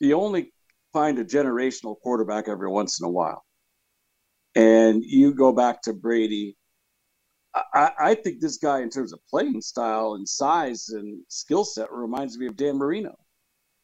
you 0.00 0.14
only 0.14 0.52
find 0.92 1.18
a 1.18 1.24
generational 1.24 1.96
quarterback 2.02 2.48
every 2.48 2.68
once 2.68 3.00
in 3.00 3.06
a 3.06 3.10
while. 3.10 3.44
And 4.54 5.02
you 5.04 5.32
go 5.32 5.52
back 5.52 5.82
to 5.82 5.92
Brady. 5.92 6.56
I, 7.54 7.90
I 7.98 8.14
think 8.14 8.40
this 8.40 8.58
guy, 8.58 8.80
in 8.80 8.90
terms 8.90 9.12
of 9.12 9.20
playing 9.30 9.60
style 9.60 10.14
and 10.14 10.28
size 10.28 10.88
and 10.90 11.22
skill 11.28 11.64
set, 11.64 11.90
reminds 11.92 12.38
me 12.38 12.46
of 12.46 12.56
Dan 12.56 12.76
Marino. 12.76 13.16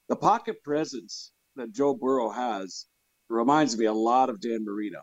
The 0.08 0.16
pocket 0.16 0.62
presence 0.62 1.32
that 1.56 1.72
Joe 1.72 1.94
Burrow 1.94 2.30
has 2.30 2.86
reminds 3.28 3.76
me 3.76 3.86
a 3.86 3.92
lot 3.92 4.28
of 4.28 4.40
Dan 4.40 4.64
Marino. 4.64 5.00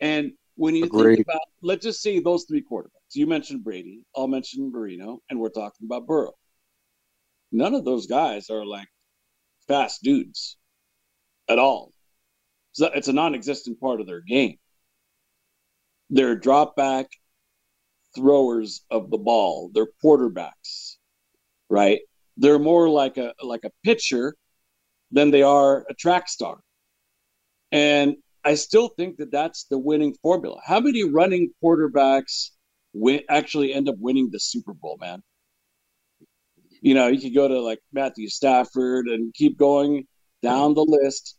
And 0.00 0.32
when 0.56 0.74
you 0.74 0.84
Agreed. 0.84 1.16
think 1.16 1.26
about, 1.28 1.40
let's 1.62 1.84
just 1.84 2.02
say 2.02 2.20
those 2.20 2.44
three 2.44 2.62
quarterbacks. 2.62 3.14
You 3.14 3.26
mentioned 3.26 3.64
Brady, 3.64 4.04
I'll 4.14 4.28
mention 4.28 4.70
Marino, 4.70 5.20
and 5.30 5.38
we're 5.38 5.48
talking 5.48 5.86
about 5.86 6.06
Burrow 6.06 6.34
none 7.52 7.74
of 7.74 7.84
those 7.84 8.06
guys 8.06 8.50
are 8.50 8.64
like 8.64 8.88
fast 9.68 10.02
dudes 10.02 10.56
at 11.48 11.58
all. 11.58 11.92
So 12.72 12.90
it's 12.94 13.08
a 13.08 13.12
non-existent 13.12 13.80
part 13.80 14.00
of 14.00 14.06
their 14.06 14.20
game. 14.20 14.58
They're 16.10 16.36
drop 16.36 16.76
back 16.76 17.06
throwers 18.14 18.84
of 18.90 19.10
the 19.10 19.18
ball. 19.18 19.70
They're 19.72 19.88
quarterbacks, 20.04 20.96
right? 21.68 22.00
They're 22.36 22.58
more 22.58 22.88
like 22.88 23.16
a 23.16 23.34
like 23.42 23.64
a 23.64 23.70
pitcher 23.84 24.34
than 25.10 25.30
they 25.30 25.42
are 25.42 25.86
a 25.88 25.94
track 25.94 26.28
star. 26.28 26.58
And 27.72 28.16
I 28.44 28.54
still 28.54 28.88
think 28.88 29.16
that 29.18 29.32
that's 29.32 29.64
the 29.64 29.78
winning 29.78 30.14
formula. 30.22 30.60
How 30.64 30.80
many 30.80 31.04
running 31.04 31.50
quarterbacks 31.62 32.50
win, 32.92 33.22
actually 33.28 33.72
end 33.72 33.88
up 33.88 33.96
winning 33.98 34.30
the 34.30 34.40
Super 34.40 34.72
Bowl, 34.74 34.98
man? 35.00 35.22
you 36.86 36.94
know, 36.94 37.08
you 37.08 37.20
could 37.20 37.34
go 37.34 37.48
to 37.48 37.60
like 37.60 37.80
Matthew 37.92 38.28
Stafford 38.28 39.08
and 39.08 39.34
keep 39.34 39.58
going 39.58 40.06
down 40.42 40.74
the 40.74 40.84
list. 40.84 41.36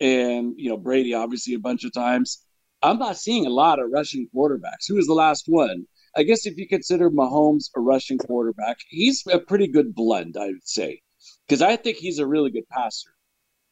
And, 0.00 0.54
you 0.56 0.68
know, 0.68 0.76
Brady 0.76 1.14
obviously 1.14 1.54
a 1.54 1.58
bunch 1.58 1.84
of 1.84 1.92
times. 1.92 2.44
I'm 2.82 2.98
not 2.98 3.16
seeing 3.16 3.46
a 3.46 3.50
lot 3.50 3.78
of 3.78 3.90
rushing 3.90 4.28
quarterbacks. 4.34 4.88
Who 4.88 4.96
was 4.96 5.06
the 5.06 5.14
last 5.14 5.44
one? 5.46 5.86
I 6.16 6.22
guess 6.24 6.46
if 6.46 6.56
you 6.56 6.68
consider 6.68 7.10
Mahomes 7.10 7.70
a 7.76 7.80
rushing 7.80 8.18
quarterback, 8.18 8.78
he's 8.88 9.24
a 9.26 9.38
pretty 9.38 9.66
good 9.66 9.94
blend, 9.94 10.36
I 10.36 10.46
would 10.46 10.68
say, 10.68 11.00
because 11.46 11.62
I 11.62 11.76
think 11.76 11.96
he's 11.96 12.18
a 12.18 12.26
really 12.26 12.50
good 12.50 12.68
passer. 12.68 13.10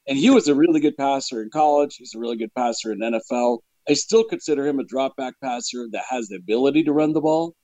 And 0.06 0.16
he 0.16 0.30
was 0.30 0.48
a 0.48 0.54
really 0.54 0.80
good 0.80 0.96
passer 0.96 1.42
in 1.42 1.50
college. 1.50 1.96
He's 1.96 2.14
a 2.14 2.18
really 2.18 2.36
good 2.36 2.54
passer 2.54 2.92
in 2.92 3.00
NFL. 3.00 3.58
I 3.88 3.92
still 3.92 4.24
consider 4.24 4.66
him 4.66 4.78
a 4.78 4.84
drop 4.84 5.16
back 5.16 5.34
passer 5.42 5.86
that 5.92 6.04
has 6.08 6.28
the 6.28 6.36
ability 6.36 6.84
to 6.84 6.92
run 6.92 7.12
the 7.12 7.20
ball. 7.20 7.54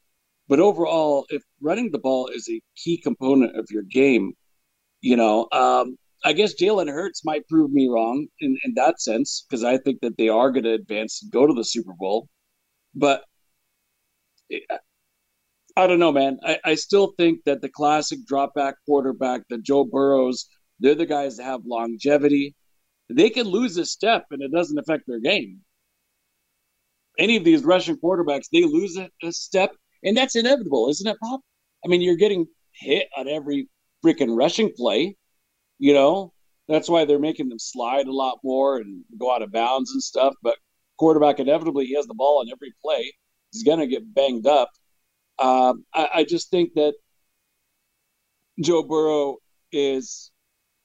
But 0.49 0.61
overall, 0.61 1.27
if 1.31 1.43
running 1.61 1.91
the 1.91 1.99
ball 1.99 2.29
is 2.29 2.49
a 2.49 2.61
key 2.77 2.99
component 2.99 3.59
of 3.59 3.66
your 3.70 3.83
game, 3.83 4.35
you 5.01 5.16
know, 5.16 5.49
um, 5.53 5.97
I 6.24 6.33
guess 6.33 6.55
Jalen 6.55 6.91
Hurts 6.91 7.24
might 7.24 7.49
prove 7.49 7.70
me 7.70 7.89
wrong 7.89 8.27
in, 8.41 8.59
in 8.64 8.74
that 8.74 9.01
sense 9.01 9.45
because 9.49 9.64
I 9.64 9.79
think 9.79 10.01
that 10.03 10.16
they 10.16 10.29
are 10.29 10.51
going 10.51 10.64
to 10.64 10.72
advance 10.72 11.22
and 11.22 11.33
go 11.33 11.47
to 11.47 11.53
the 11.53 11.64
Super 11.64 11.93
Bowl. 11.93 12.29
But 12.95 13.24
I 15.76 15.86
don't 15.86 15.99
know, 15.99 16.12
man. 16.12 16.38
I, 16.42 16.59
I 16.64 16.74
still 16.74 17.12
think 17.18 17.44
that 17.44 17.61
the 17.61 17.68
classic 17.68 18.20
drop 18.26 18.55
back 18.55 18.76
quarterback, 18.86 19.42
the 19.49 19.59
Joe 19.59 19.84
Burrows, 19.84 20.49
they're 20.80 20.94
the 20.94 21.07
guys 21.07 21.36
that 21.36 21.44
have 21.44 21.61
longevity. 21.66 22.55
They 23.11 23.30
can 23.30 23.47
lose 23.47 23.76
a 23.76 23.84
step 23.84 24.26
and 24.30 24.42
it 24.42 24.53
doesn't 24.53 24.78
affect 24.78 25.05
their 25.07 25.20
game. 25.20 25.61
Any 27.18 27.36
of 27.36 27.44
these 27.44 27.64
Russian 27.64 27.97
quarterbacks, 27.97 28.47
they 28.53 28.64
lose 28.64 28.97
a, 28.97 29.11
a 29.22 29.32
step, 29.32 29.70
and 30.03 30.16
that's 30.16 30.36
inevitable, 30.36 30.88
isn't 30.90 31.07
it, 31.07 31.16
Bob? 31.20 31.40
I 31.84 31.88
mean, 31.88 32.03
you're 32.03 32.16
getting 32.16 32.47
hit 32.72 33.09
on 33.16 33.28
every 33.28 33.68
freaking 34.05 34.36
rushing 34.36 34.72
play. 34.76 35.16
You 35.78 35.94
know, 35.94 36.32
that's 36.68 36.88
why 36.88 37.05
they're 37.05 37.18
making 37.18 37.49
them 37.49 37.59
slide 37.59 38.07
a 38.07 38.12
lot 38.12 38.38
more 38.44 38.78
and 38.78 39.03
go 39.18 39.34
out 39.34 39.42
of 39.42 39.53
bounds 39.53 39.92
and 39.92 40.03
stuff. 40.03 40.34
But 40.42 40.57
quarterback 40.99 41.38
inevitably 41.38 41.86
he 41.86 41.94
has 41.94 42.07
the 42.07 42.14
ball 42.14 42.40
on 42.40 42.49
every 42.53 42.74
play. 42.82 43.12
He's 43.53 43.62
gonna 43.62 43.86
get 43.86 44.14
banged 44.14 44.47
up. 44.47 44.70
Um, 45.38 45.84
I, 45.94 46.09
I 46.14 46.24
just 46.24 46.51
think 46.51 46.74
that 46.74 46.94
Joe 48.61 48.82
Burrow 48.82 49.36
is 49.72 50.30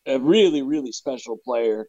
a 0.05 0.20
really, 0.20 0.62
really 0.62 0.91
special 0.91 1.38
player. 1.38 1.88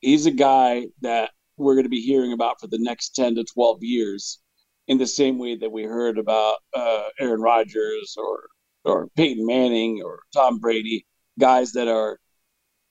He's 0.00 0.26
a 0.26 0.30
guy 0.30 0.86
that 1.00 1.30
we're 1.56 1.74
going 1.74 1.84
to 1.84 1.90
be 1.90 2.00
hearing 2.00 2.32
about 2.32 2.60
for 2.60 2.66
the 2.66 2.78
next 2.78 3.10
10 3.16 3.36
to 3.36 3.44
12 3.44 3.78
years 3.82 4.40
in 4.86 4.98
the 4.98 5.06
same 5.06 5.38
way 5.38 5.56
that 5.56 5.72
we 5.72 5.84
heard 5.84 6.18
about 6.18 6.56
uh, 6.74 7.04
Aaron 7.18 7.40
Rodgers 7.40 8.16
or, 8.18 8.44
or 8.84 9.08
Peyton 9.16 9.46
Manning 9.46 10.02
or 10.04 10.20
Tom 10.32 10.58
Brady, 10.58 11.06
guys 11.38 11.72
that 11.72 11.88
are 11.88 12.18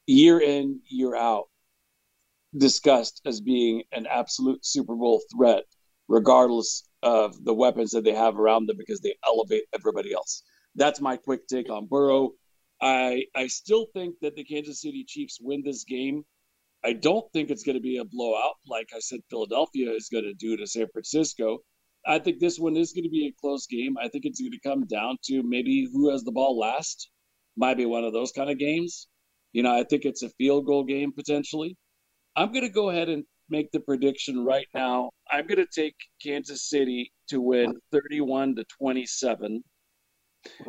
year 0.07 0.39
in, 0.39 0.79
year 0.89 1.15
out 1.15 1.45
discussed 2.57 3.21
as 3.25 3.41
being 3.41 3.84
an 3.91 4.05
absolute 4.07 4.65
Super 4.65 4.95
Bowl 4.95 5.21
threat, 5.36 5.63
regardless 6.07 6.88
of 7.04 7.43
the 7.43 7.54
weapons 7.54 7.91
that 7.91 8.04
they 8.04 8.14
have 8.14 8.39
around 8.39 8.68
them 8.68 8.78
because 8.78 9.01
they 9.01 9.16
elevate 9.28 9.66
everybody 9.76 10.14
else. 10.14 10.43
That's 10.76 11.01
my 11.01 11.18
quick 11.18 11.47
take 11.47 11.70
on 11.70 11.88
Burrow. 11.88 12.32
I 12.82 13.26
I 13.36 13.47
still 13.47 13.88
think 13.93 14.16
that 14.22 14.36
the 14.36 14.43
Kansas 14.43 14.82
City 14.82 15.06
Chiefs 15.08 15.38
win 15.41 15.62
this 15.64 15.84
game. 15.84 16.24
I 16.84 16.93
don't 16.93 17.32
think 17.32 17.49
it's 17.49 17.64
going 17.64 17.76
to 17.78 17.82
be 17.82 17.97
a 17.97 18.06
blowout 18.06 18.56
like 18.68 18.89
I 18.95 18.99
said 18.99 19.20
Philadelphia 19.30 19.91
is 19.91 20.10
going 20.12 20.26
to 20.26 20.34
do 20.34 20.58
to 20.58 20.68
San 20.68 20.88
Francisco. 20.91 21.60
I 22.06 22.20
think 22.20 22.39
this 22.39 22.60
one 22.60 22.76
is 22.76 22.91
going 22.93 23.06
to 23.06 23.10
be 23.10 23.28
a 23.28 23.39
close 23.39 23.68
game. 23.68 23.97
I 23.97 24.10
think 24.10 24.26
it's 24.26 24.41
going 24.41 24.51
to 24.51 24.60
come 24.70 24.86
down 24.88 25.18
to 25.26 25.41
maybe 25.43 25.88
who 25.91 26.12
has 26.12 26.24
the 26.24 26.32
ball 26.34 26.58
last. 26.58 27.10
Might 27.56 27.78
be 27.78 27.86
one 27.86 28.04
of 28.04 28.14
those 28.14 28.32
kind 28.32 28.49
of 28.49 28.58
games. 28.58 29.08
You 29.54 29.64
know, 29.64 29.74
I 29.74 29.84
think 29.84 30.04
it's 30.04 30.24
a 30.24 30.30
field 30.30 30.66
goal 30.66 30.84
game 30.84 31.14
potentially. 31.14 31.78
I'm 32.36 32.51
going 32.51 32.66
to 32.66 32.70
go 32.70 32.89
ahead 32.89 33.10
and 33.10 33.24
make 33.50 33.72
the 33.72 33.80
prediction 33.80 34.44
right 34.44 34.68
now. 34.74 35.12
I'm 35.32 35.48
going 35.48 35.58
to 35.58 35.66
take 35.66 35.96
Kansas 36.22 36.70
City 36.70 37.12
to 37.30 37.41
win 37.41 37.80
31 37.91 38.56
to 38.56 38.66
27. 38.66 39.64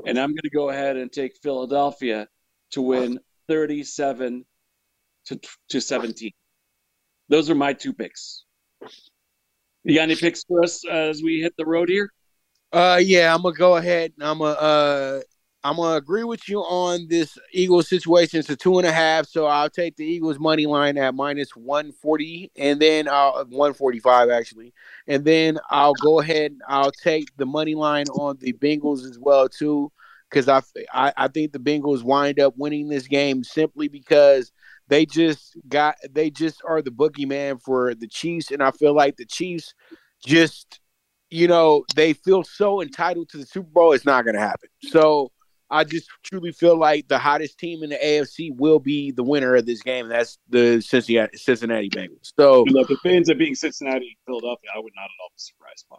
And 0.06 0.18
I'm 0.18 0.30
going 0.30 0.42
to 0.42 0.50
go 0.50 0.70
ahead 0.70 0.96
and 0.96 1.10
take 1.10 1.36
Philadelphia 1.42 2.28
to 2.72 2.82
win 2.82 3.18
37 3.48 4.44
to, 5.26 5.40
to 5.70 5.80
17. 5.80 6.30
Those 7.28 7.50
are 7.50 7.54
my 7.54 7.72
two 7.72 7.92
picks. 7.92 8.44
You 9.82 9.96
got 9.96 10.02
any 10.02 10.16
picks 10.16 10.44
for 10.44 10.62
us 10.62 10.82
as 10.90 11.22
we 11.22 11.40
hit 11.40 11.54
the 11.56 11.66
road 11.66 11.88
here? 11.88 12.10
Uh, 12.72 13.00
yeah, 13.02 13.34
I'm 13.34 13.42
gonna 13.42 13.54
go 13.54 13.76
ahead. 13.76 14.12
and 14.18 14.28
I'm 14.28 14.38
gonna 14.38 14.52
uh, 14.52 15.20
I'm 15.64 15.76
gonna 15.76 15.96
agree 15.96 16.24
with 16.24 16.46
you 16.46 16.60
on 16.60 17.08
this 17.08 17.38
Eagles 17.50 17.88
situation. 17.88 18.38
It's 18.38 18.50
a 18.50 18.56
two 18.56 18.76
and 18.76 18.86
a 18.86 18.92
half, 18.92 19.26
so 19.26 19.46
I'll 19.46 19.70
take 19.70 19.96
the 19.96 20.04
Eagles 20.04 20.38
money 20.38 20.66
line 20.66 20.98
at 20.98 21.14
minus 21.14 21.56
one 21.56 21.90
forty, 21.90 22.52
and 22.54 22.78
then 22.78 23.08
I'll 23.08 23.34
uh, 23.34 23.44
one 23.44 23.72
forty 23.72 23.98
five 23.98 24.28
actually, 24.28 24.74
and 25.06 25.24
then 25.24 25.58
I'll 25.70 25.94
go 25.94 26.20
ahead. 26.20 26.52
And 26.52 26.62
I'll 26.68 26.92
take 26.92 27.34
the 27.38 27.46
money 27.46 27.74
line 27.74 28.04
on 28.08 28.36
the 28.40 28.52
Bengals 28.52 29.08
as 29.08 29.18
well 29.18 29.48
too, 29.48 29.90
because 30.28 30.50
I, 30.50 30.60
I 30.92 31.14
I 31.16 31.28
think 31.28 31.52
the 31.52 31.58
Bengals 31.58 32.02
wind 32.02 32.38
up 32.40 32.52
winning 32.58 32.88
this 32.88 33.08
game 33.08 33.42
simply 33.42 33.88
because 33.88 34.52
they 34.88 35.06
just 35.06 35.56
got 35.66 35.96
they 36.10 36.28
just 36.28 36.60
are 36.68 36.82
the 36.82 36.90
boogeyman 36.90 37.58
for 37.58 37.94
the 37.94 38.06
Chiefs, 38.06 38.50
and 38.50 38.62
I 38.62 38.70
feel 38.70 38.94
like 38.94 39.16
the 39.16 39.24
Chiefs 39.24 39.72
just 40.26 40.80
you 41.30 41.48
know 41.48 41.86
they 41.96 42.12
feel 42.12 42.44
so 42.44 42.82
entitled 42.82 43.30
to 43.30 43.38
the 43.38 43.46
Super 43.46 43.70
Bowl. 43.70 43.92
It's 43.94 44.04
not 44.04 44.26
to 44.26 44.38
happen. 44.38 44.68
So 44.82 45.30
I 45.70 45.84
just 45.84 46.08
truly 46.22 46.52
feel 46.52 46.76
like 46.76 47.08
the 47.08 47.18
hottest 47.18 47.58
team 47.58 47.82
in 47.82 47.90
the 47.90 47.96
AFC 47.96 48.50
will 48.54 48.78
be 48.78 49.10
the 49.10 49.22
winner 49.24 49.54
of 49.56 49.66
this 49.66 49.82
game. 49.82 50.08
That's 50.08 50.38
the 50.48 50.80
Cincinnati, 50.80 51.36
Cincinnati 51.36 51.90
Bengals. 51.90 52.32
So, 52.38 52.64
if 52.66 52.90
it 52.90 52.98
ends 53.04 53.30
up 53.30 53.38
being 53.38 53.54
Cincinnati, 53.54 54.16
Philadelphia, 54.26 54.70
I 54.74 54.78
would 54.78 54.92
not 54.94 55.04
at 55.04 55.22
all 55.22 55.30
be 55.30 55.38
surprised. 55.38 55.86
By 55.90 55.96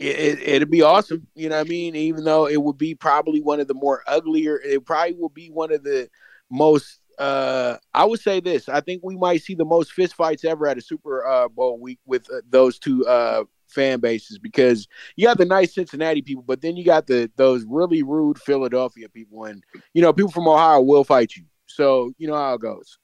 it, 0.00 0.40
it, 0.40 0.62
would 0.62 0.70
be 0.70 0.80
awesome. 0.80 1.26
You 1.34 1.50
know 1.50 1.58
what 1.58 1.66
I 1.66 1.68
mean? 1.68 1.94
Even 1.94 2.24
though 2.24 2.46
it 2.48 2.60
would 2.60 2.78
be 2.78 2.94
probably 2.94 3.42
one 3.42 3.60
of 3.60 3.68
the 3.68 3.74
more 3.74 4.02
uglier, 4.06 4.58
it 4.58 4.86
probably 4.86 5.14
will 5.14 5.28
be 5.28 5.48
one 5.48 5.72
of 5.72 5.84
the 5.84 6.08
most. 6.50 7.00
Uh, 7.18 7.76
I 7.92 8.06
would 8.06 8.20
say 8.20 8.40
this. 8.40 8.70
I 8.70 8.80
think 8.80 9.02
we 9.04 9.14
might 9.14 9.42
see 9.42 9.54
the 9.54 9.66
most 9.66 9.92
fistfights 9.94 10.46
ever 10.46 10.66
at 10.66 10.78
a 10.78 10.80
Super 10.80 11.26
uh, 11.26 11.48
Bowl 11.48 11.78
week 11.78 11.98
with 12.06 12.30
uh, 12.32 12.40
those 12.48 12.78
two 12.78 13.06
uh, 13.06 13.44
fan 13.70 14.00
bases 14.00 14.38
because 14.38 14.86
you 15.16 15.26
got 15.26 15.38
the 15.38 15.44
nice 15.44 15.74
Cincinnati 15.74 16.22
people, 16.22 16.44
but 16.46 16.60
then 16.60 16.76
you 16.76 16.84
got 16.84 17.06
the 17.06 17.30
those 17.36 17.64
really 17.68 18.02
rude 18.02 18.38
Philadelphia 18.38 19.08
people, 19.08 19.44
and 19.44 19.62
you 19.94 20.02
know 20.02 20.12
people 20.12 20.30
from 20.30 20.48
Ohio 20.48 20.80
will 20.80 21.04
fight 21.04 21.34
you. 21.36 21.44
So 21.66 22.12
you 22.18 22.28
know 22.28 22.36
how 22.36 22.54
it 22.54 22.60
goes. 22.60 22.98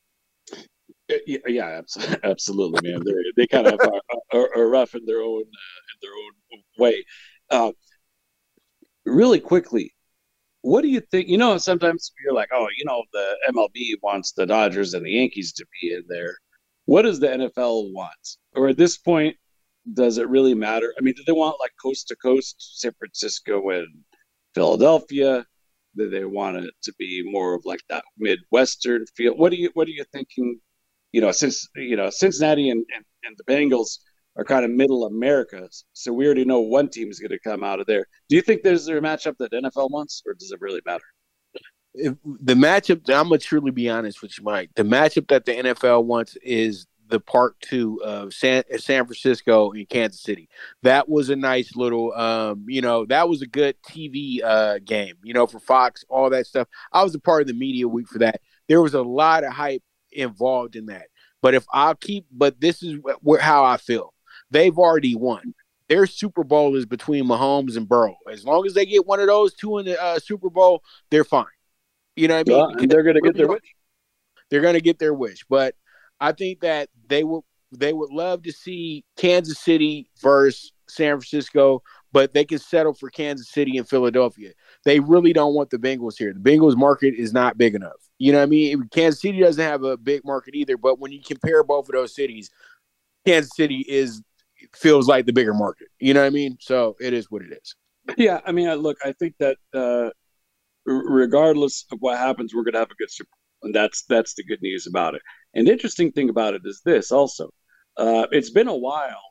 Yeah, 1.08 1.38
yeah 1.46 1.80
absolutely, 2.24 2.90
man. 2.90 3.02
They're, 3.04 3.22
they 3.36 3.46
kind 3.46 3.66
of 3.66 3.78
are, 3.80 4.00
are, 4.32 4.56
are, 4.56 4.68
rough 4.68 4.94
in 4.94 5.04
their 5.06 5.20
own 5.20 5.42
uh, 5.42 5.82
in 5.92 5.98
their 6.02 6.12
own 6.12 6.62
way. 6.78 7.04
Uh, 7.48 7.72
really 9.04 9.38
quickly, 9.38 9.94
what 10.62 10.82
do 10.82 10.88
you 10.88 11.00
think? 11.00 11.28
You 11.28 11.38
know, 11.38 11.58
sometimes 11.58 12.12
you're 12.24 12.34
like, 12.34 12.48
oh, 12.52 12.66
you 12.76 12.84
know, 12.84 13.04
the 13.12 13.36
MLB 13.50 13.94
wants 14.02 14.32
the 14.32 14.46
Dodgers 14.46 14.94
and 14.94 15.06
the 15.06 15.12
Yankees 15.12 15.52
to 15.54 15.66
be 15.80 15.94
in 15.94 16.02
there. 16.08 16.36
What 16.86 17.02
does 17.02 17.20
the 17.20 17.28
NFL 17.28 17.92
want? 17.92 18.36
Or 18.54 18.68
at 18.68 18.76
this 18.76 18.98
point, 18.98 19.36
does 19.95 20.18
it 20.18 20.28
really 20.28 20.55
matter? 20.55 20.93
I 20.99 21.03
mean, 21.03 21.14
do 21.14 21.22
they 21.26 21.32
want 21.32 21.61
like 21.61 21.72
coast 21.80 22.09
to 22.09 22.16
coast, 22.16 22.80
San 22.80 22.93
Francisco 22.99 23.70
and 23.70 23.87
Philadelphia? 24.55 25.47
Do 25.97 26.11
they 26.11 26.24
want 26.24 26.59
it 26.59 26.74
to 26.82 26.93
be 26.99 27.22
more 27.24 27.55
of 27.55 27.64
like 27.64 27.80
that 27.89 28.05
Midwestern 28.18 29.07
feel? 29.16 29.34
What 29.34 29.51
do 29.51 29.57
you 29.57 29.70
What 29.74 29.89
are 29.89 29.93
you 29.93 30.05
thinking? 30.12 30.61
You 31.12 31.20
know, 31.20 31.32
since 31.32 31.68
you 31.76 31.97
know 31.97 32.11
Cincinnati 32.11 32.70
and, 32.70 32.84
and, 32.95 33.05
and 33.24 33.37
the 33.39 33.45
Bengals 33.53 33.99
are 34.37 34.45
kind 34.45 34.64
of 34.64 34.70
middle 34.70 35.07
America, 35.07 35.66
so 35.95 36.12
we 36.12 36.26
already 36.26 36.45
know 36.45 36.61
one 36.61 36.91
team 36.91 37.09
is 37.09 37.20
going 37.20 37.30
to 37.30 37.39
come 37.39 37.64
out 37.64 37.80
of 37.80 37.87
there. 37.87 38.07
Do 38.28 38.37
you 38.37 38.43
think 38.43 38.62
there's 38.62 38.87
a 38.89 38.93
matchup 38.95 39.37
that 39.39 39.53
NFL 39.53 39.91
wants, 39.91 40.22
or 40.26 40.34
does 40.34 40.53
it 40.53 40.61
really 40.61 40.82
matter? 40.84 41.05
If 41.95 42.16
the 42.24 42.53
matchup, 42.53 43.09
I'm 43.09 43.28
gonna 43.28 43.39
truly 43.39 43.70
be 43.70 43.89
honest 43.89 44.20
with 44.20 44.37
you, 44.37 44.45
Mike. 44.45 44.70
The 44.74 44.82
matchup 44.82 45.28
that 45.28 45.47
the 45.47 45.53
NFL 45.53 46.05
wants 46.05 46.37
is 46.43 46.87
the 47.09 47.20
part 47.20 47.59
two 47.61 48.00
of 48.02 48.34
San, 48.34 48.64
San 48.78 49.04
Francisco 49.04 49.72
and 49.72 49.88
Kansas 49.88 50.22
City. 50.22 50.48
That 50.82 51.09
was 51.09 51.30
a 51.30 51.36
nice 51.36 51.76
little, 51.76 52.12
um, 52.14 52.64
you 52.68 52.80
know, 52.80 53.07
that 53.07 53.28
was 53.28 53.42
a 53.42 53.46
good 53.46 53.76
TV 53.82 54.42
uh, 54.42 54.78
game, 54.84 55.14
you 55.22 55.34
know, 55.34 55.46
for 55.46 55.61
Fox, 55.61 56.04
all 56.09 56.30
that 56.30 56.46
stuff. 56.46 56.68
I 56.92 57.02
was 57.02 57.14
a 57.14 57.20
part 57.20 57.42
of 57.42 57.48
the 57.48 57.54
media 57.54 57.86
week 57.88 58.09
for 58.09 58.18
that. 58.18 58.40
There 58.68 58.82
was 58.82 58.94
a 58.94 59.02
lot 59.02 59.44
of 59.44 59.52
hype 59.52 59.82
involved 60.12 60.76
in 60.76 60.86
that. 60.86 61.07
But 61.42 61.54
if 61.54 61.64
I'll 61.72 61.94
keep, 61.94 62.26
but 62.32 62.61
this 62.61 62.82
is 62.82 62.98
wh- 63.04 63.40
how 63.40 63.64
I 63.64 63.76
feel. 63.76 64.12
They've 64.50 64.76
already 64.76 65.14
won. 65.14 65.54
Their 65.88 66.07
Super 66.07 66.42
Bowl 66.42 66.74
is 66.74 66.86
between 66.86 67.24
Mahomes 67.24 67.76
and 67.76 67.88
Burrow. 67.88 68.16
As 68.30 68.44
long 68.44 68.66
as 68.66 68.74
they 68.74 68.86
get 68.86 69.07
one 69.07 69.20
of 69.20 69.28
those 69.28 69.54
two 69.54 69.78
in 69.78 69.84
the 69.84 70.02
uh, 70.02 70.18
Super 70.18 70.50
Bowl, 70.50 70.82
they're 71.11 71.24
fine. 71.24 71.46
You 72.16 72.28
know 72.28 72.38
what 72.38 72.48
I 72.48 72.52
mean? 72.52 72.78
Yeah, 72.80 72.86
they're 72.86 73.02
going 73.02 73.14
to 73.14 73.20
get 73.20 73.36
their 73.36 73.46
wish. 73.46 73.74
They're 74.50 74.62
going 74.62 74.74
to 74.74 74.80
get 74.80 74.98
their 74.98 75.14
wish. 75.14 75.44
But 75.48 75.74
I 76.20 76.32
think 76.32 76.60
that 76.60 76.88
they 77.08 77.24
would 77.24 77.42
they 77.72 77.92
would 77.92 78.10
love 78.10 78.42
to 78.44 78.52
see 78.52 79.04
Kansas 79.16 79.58
City 79.58 80.08
versus 80.20 80.72
San 80.88 81.18
Francisco, 81.18 81.82
but 82.12 82.32
they 82.32 82.44
can 82.44 82.58
settle 82.58 82.94
for 82.94 83.10
Kansas 83.10 83.50
City 83.50 83.76
and 83.76 83.88
Philadelphia. 83.88 84.52
They 84.84 85.00
really 85.00 85.32
don't 85.32 85.54
want 85.54 85.70
the 85.70 85.78
Bengals 85.78 86.16
here. 86.16 86.32
The 86.32 86.38
Bengals 86.38 86.76
market 86.76 87.14
is 87.14 87.32
not 87.32 87.58
big 87.58 87.74
enough. 87.74 88.08
You 88.18 88.32
know 88.32 88.38
what 88.38 88.44
I 88.44 88.46
mean? 88.46 88.88
Kansas 88.92 89.20
City 89.20 89.40
doesn't 89.40 89.62
have 89.62 89.82
a 89.82 89.96
big 89.96 90.24
market 90.24 90.54
either, 90.54 90.76
but 90.76 90.98
when 90.98 91.12
you 91.12 91.20
compare 91.22 91.64
both 91.64 91.88
of 91.88 91.92
those 91.92 92.14
cities, 92.14 92.50
Kansas 93.26 93.50
City 93.56 93.84
is 93.88 94.22
feels 94.74 95.08
like 95.08 95.26
the 95.26 95.32
bigger 95.32 95.54
market. 95.54 95.88
You 95.98 96.14
know 96.14 96.20
what 96.20 96.28
I 96.28 96.30
mean? 96.30 96.56
So 96.60 96.96
it 97.00 97.12
is 97.12 97.30
what 97.30 97.42
it 97.42 97.52
is. 97.52 97.74
Yeah, 98.16 98.40
I 98.46 98.52
mean, 98.52 98.72
look, 98.76 98.98
I 99.04 99.12
think 99.12 99.34
that 99.40 99.56
uh, 99.74 100.10
regardless 100.86 101.86
of 101.90 101.98
what 102.00 102.16
happens, 102.18 102.54
we're 102.54 102.62
going 102.62 102.74
to 102.74 102.78
have 102.78 102.90
a 102.90 102.94
good 102.94 103.10
Super 103.10 103.28
and 103.66 103.74
that's 103.74 104.04
that's 104.08 104.34
the 104.34 104.44
good 104.44 104.62
news 104.62 104.86
about 104.86 105.14
it. 105.14 105.22
And 105.54 105.66
the 105.66 105.72
interesting 105.72 106.10
thing 106.12 106.30
about 106.30 106.54
it 106.54 106.62
is 106.64 106.80
this 106.84 107.12
also. 107.12 107.50
Uh, 107.98 108.26
it's 108.32 108.50
been 108.50 108.68
a 108.68 108.76
while 108.76 109.22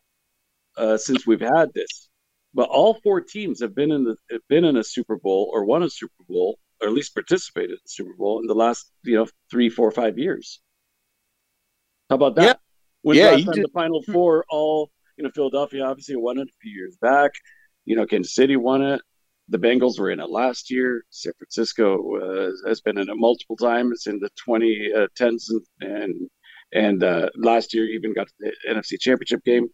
uh, 0.78 0.98
since 0.98 1.26
we've 1.28 1.42
had 1.58 1.68
this. 1.74 2.10
but 2.54 2.70
all 2.70 2.94
four 3.04 3.22
teams 3.22 3.60
have 3.62 3.76
been 3.76 3.92
in 3.92 4.04
the 4.04 4.16
have 4.32 4.48
been 4.50 4.66
in 4.66 4.78
a 4.78 4.84
Super 4.84 5.18
Bowl 5.18 5.50
or 5.54 5.66
won 5.66 5.84
a 5.84 5.90
Super 5.90 6.24
Bowl 6.30 6.60
or 6.82 6.88
at 6.90 6.94
least 6.94 7.14
participated 7.16 7.72
in 7.72 7.78
the 7.84 7.90
Super 8.00 8.14
Bowl 8.18 8.40
in 8.42 8.48
the 8.48 8.56
last 8.56 8.92
you 9.04 9.16
know 9.18 9.28
three, 9.52 9.70
four, 9.70 9.90
five 9.92 10.18
years. 10.18 10.62
How 12.10 12.16
about 12.18 12.36
that? 12.36 12.44
Yeah. 12.44 12.54
When's 13.04 13.20
Yeah, 13.20 13.32
last 13.32 13.46
time 13.46 13.54
did- 13.56 13.66
the 13.66 13.70
Final 13.74 14.02
Four 14.04 14.46
all 14.50 14.90
you 15.18 15.24
know 15.24 15.32
Philadelphia 15.34 15.84
obviously 15.86 16.16
won 16.16 16.38
it 16.40 16.48
a 16.48 16.58
few 16.62 16.72
years 16.72 16.98
back. 17.02 17.32
You 17.86 17.96
know 17.96 18.06
Kansas 18.06 18.34
City 18.36 18.56
won 18.56 18.82
it. 18.82 19.02
The 19.50 19.60
Bengals 19.60 20.00
were 20.00 20.10
in 20.10 20.20
it 20.20 20.30
last 20.30 20.72
year. 20.72 21.06
San 21.10 21.34
Francisco 21.38 22.16
uh, 22.18 22.52
has 22.68 22.82
been 22.82 22.98
in 22.98 23.10
it 23.10 23.16
multiple 23.16 23.56
times 23.56 24.08
in 24.08 24.20
the 24.20 24.30
2010s 24.48 25.44
and 25.50 25.62
and, 25.82 26.30
and 26.74 27.04
uh, 27.04 27.30
last 27.36 27.74
year 27.74 27.86
even 27.86 28.14
got 28.14 28.28
to 28.28 28.34
the 28.40 28.52
NFC 28.70 29.00
Championship 29.00 29.44
game. 29.44 29.68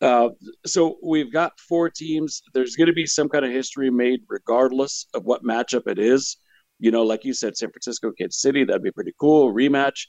Uh, 0.00 0.30
so 0.66 0.96
we've 1.02 1.32
got 1.32 1.52
four 1.60 1.88
teams. 1.88 2.42
There's 2.54 2.74
going 2.74 2.88
to 2.88 2.92
be 2.92 3.06
some 3.06 3.28
kind 3.28 3.44
of 3.44 3.52
history 3.52 3.88
made, 3.88 4.20
regardless 4.28 5.06
of 5.14 5.24
what 5.24 5.44
matchup 5.44 5.86
it 5.86 5.98
is. 5.98 6.38
You 6.80 6.90
know, 6.90 7.04
like 7.04 7.24
you 7.24 7.32
said, 7.32 7.56
San 7.56 7.70
Francisco, 7.70 8.10
Kansas 8.18 8.42
City, 8.42 8.64
that'd 8.64 8.82
be 8.82 8.90
pretty 8.90 9.14
cool. 9.20 9.54
Rematch. 9.54 10.06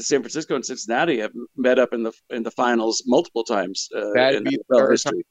San 0.00 0.20
Francisco 0.20 0.54
and 0.54 0.64
Cincinnati 0.64 1.18
have 1.20 1.32
met 1.56 1.78
up 1.78 1.92
in 1.92 2.02
the 2.02 2.12
in 2.30 2.42
the 2.42 2.52
finals 2.52 3.02
multiple 3.06 3.42
times 3.42 3.88
uh, 3.96 4.12
That'd 4.14 4.44
be 4.44 4.56
the 4.56 4.76
third 4.76 4.92
history. 4.92 5.24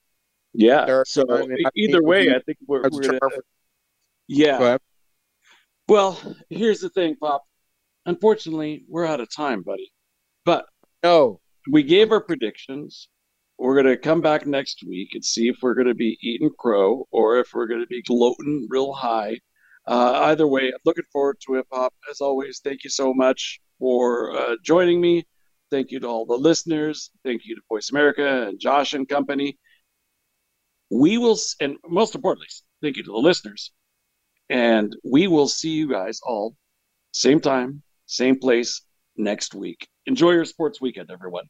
Yeah. 0.53 1.03
So 1.05 1.23
I 1.29 1.43
either 1.75 1.97
think 1.97 2.05
way, 2.05 2.29
I 2.35 2.39
think 2.39 2.57
we're, 2.67 2.83
we're 2.89 3.01
gonna, 3.01 3.19
yeah. 4.27 4.57
Go. 4.57 4.77
Well, 5.87 6.35
here's 6.49 6.81
the 6.81 6.89
thing, 6.89 7.15
Pop. 7.15 7.43
Unfortunately, 8.05 8.85
we're 8.89 9.05
out 9.05 9.19
of 9.21 9.33
time, 9.33 9.61
buddy. 9.61 9.91
But 10.45 10.65
no, 11.03 11.39
we 11.69 11.83
gave 11.83 12.11
our 12.11 12.21
predictions. 12.21 13.09
We're 13.57 13.81
going 13.81 13.87
to 13.87 13.97
come 13.97 14.21
back 14.21 14.45
next 14.45 14.83
week 14.87 15.09
and 15.13 15.23
see 15.25 15.47
if 15.47 15.57
we're 15.61 15.73
going 15.73 15.87
to 15.87 15.95
be 15.95 16.17
eating 16.21 16.51
crow 16.59 17.07
or 17.11 17.39
if 17.39 17.53
we're 17.53 17.67
going 17.67 17.81
to 17.81 17.87
be 17.87 18.03
gloating 18.03 18.67
real 18.69 18.93
high. 18.93 19.39
Uh, 19.87 20.19
either 20.25 20.47
way, 20.47 20.67
I'm 20.67 20.79
looking 20.85 21.05
forward 21.11 21.37
to 21.47 21.55
it, 21.55 21.69
Pop. 21.69 21.93
As 22.09 22.21
always, 22.21 22.59
thank 22.63 22.83
you 22.83 22.89
so 22.89 23.13
much 23.13 23.59
for 23.79 24.37
uh, 24.37 24.55
joining 24.63 25.01
me. 25.01 25.25
Thank 25.71 25.91
you 25.91 25.99
to 26.01 26.07
all 26.07 26.25
the 26.25 26.35
listeners. 26.35 27.11
Thank 27.23 27.43
you 27.45 27.55
to 27.55 27.61
Voice 27.69 27.89
America 27.89 28.47
and 28.47 28.59
Josh 28.59 28.93
and 28.93 29.07
company. 29.07 29.57
We 30.89 31.17
will, 31.17 31.37
and 31.59 31.77
most 31.87 32.15
importantly, 32.15 32.47
thank 32.81 32.97
you 32.97 33.03
to 33.03 33.11
the 33.11 33.17
listeners. 33.17 33.71
And 34.49 34.95
we 35.03 35.27
will 35.27 35.47
see 35.47 35.71
you 35.71 35.89
guys 35.89 36.19
all 36.23 36.55
same 37.11 37.39
time, 37.41 37.81
same 38.05 38.39
place 38.39 38.81
next 39.17 39.53
week. 39.55 39.87
Enjoy 40.05 40.31
your 40.31 40.45
sports 40.45 40.79
weekend, 40.79 41.09
everyone. 41.11 41.49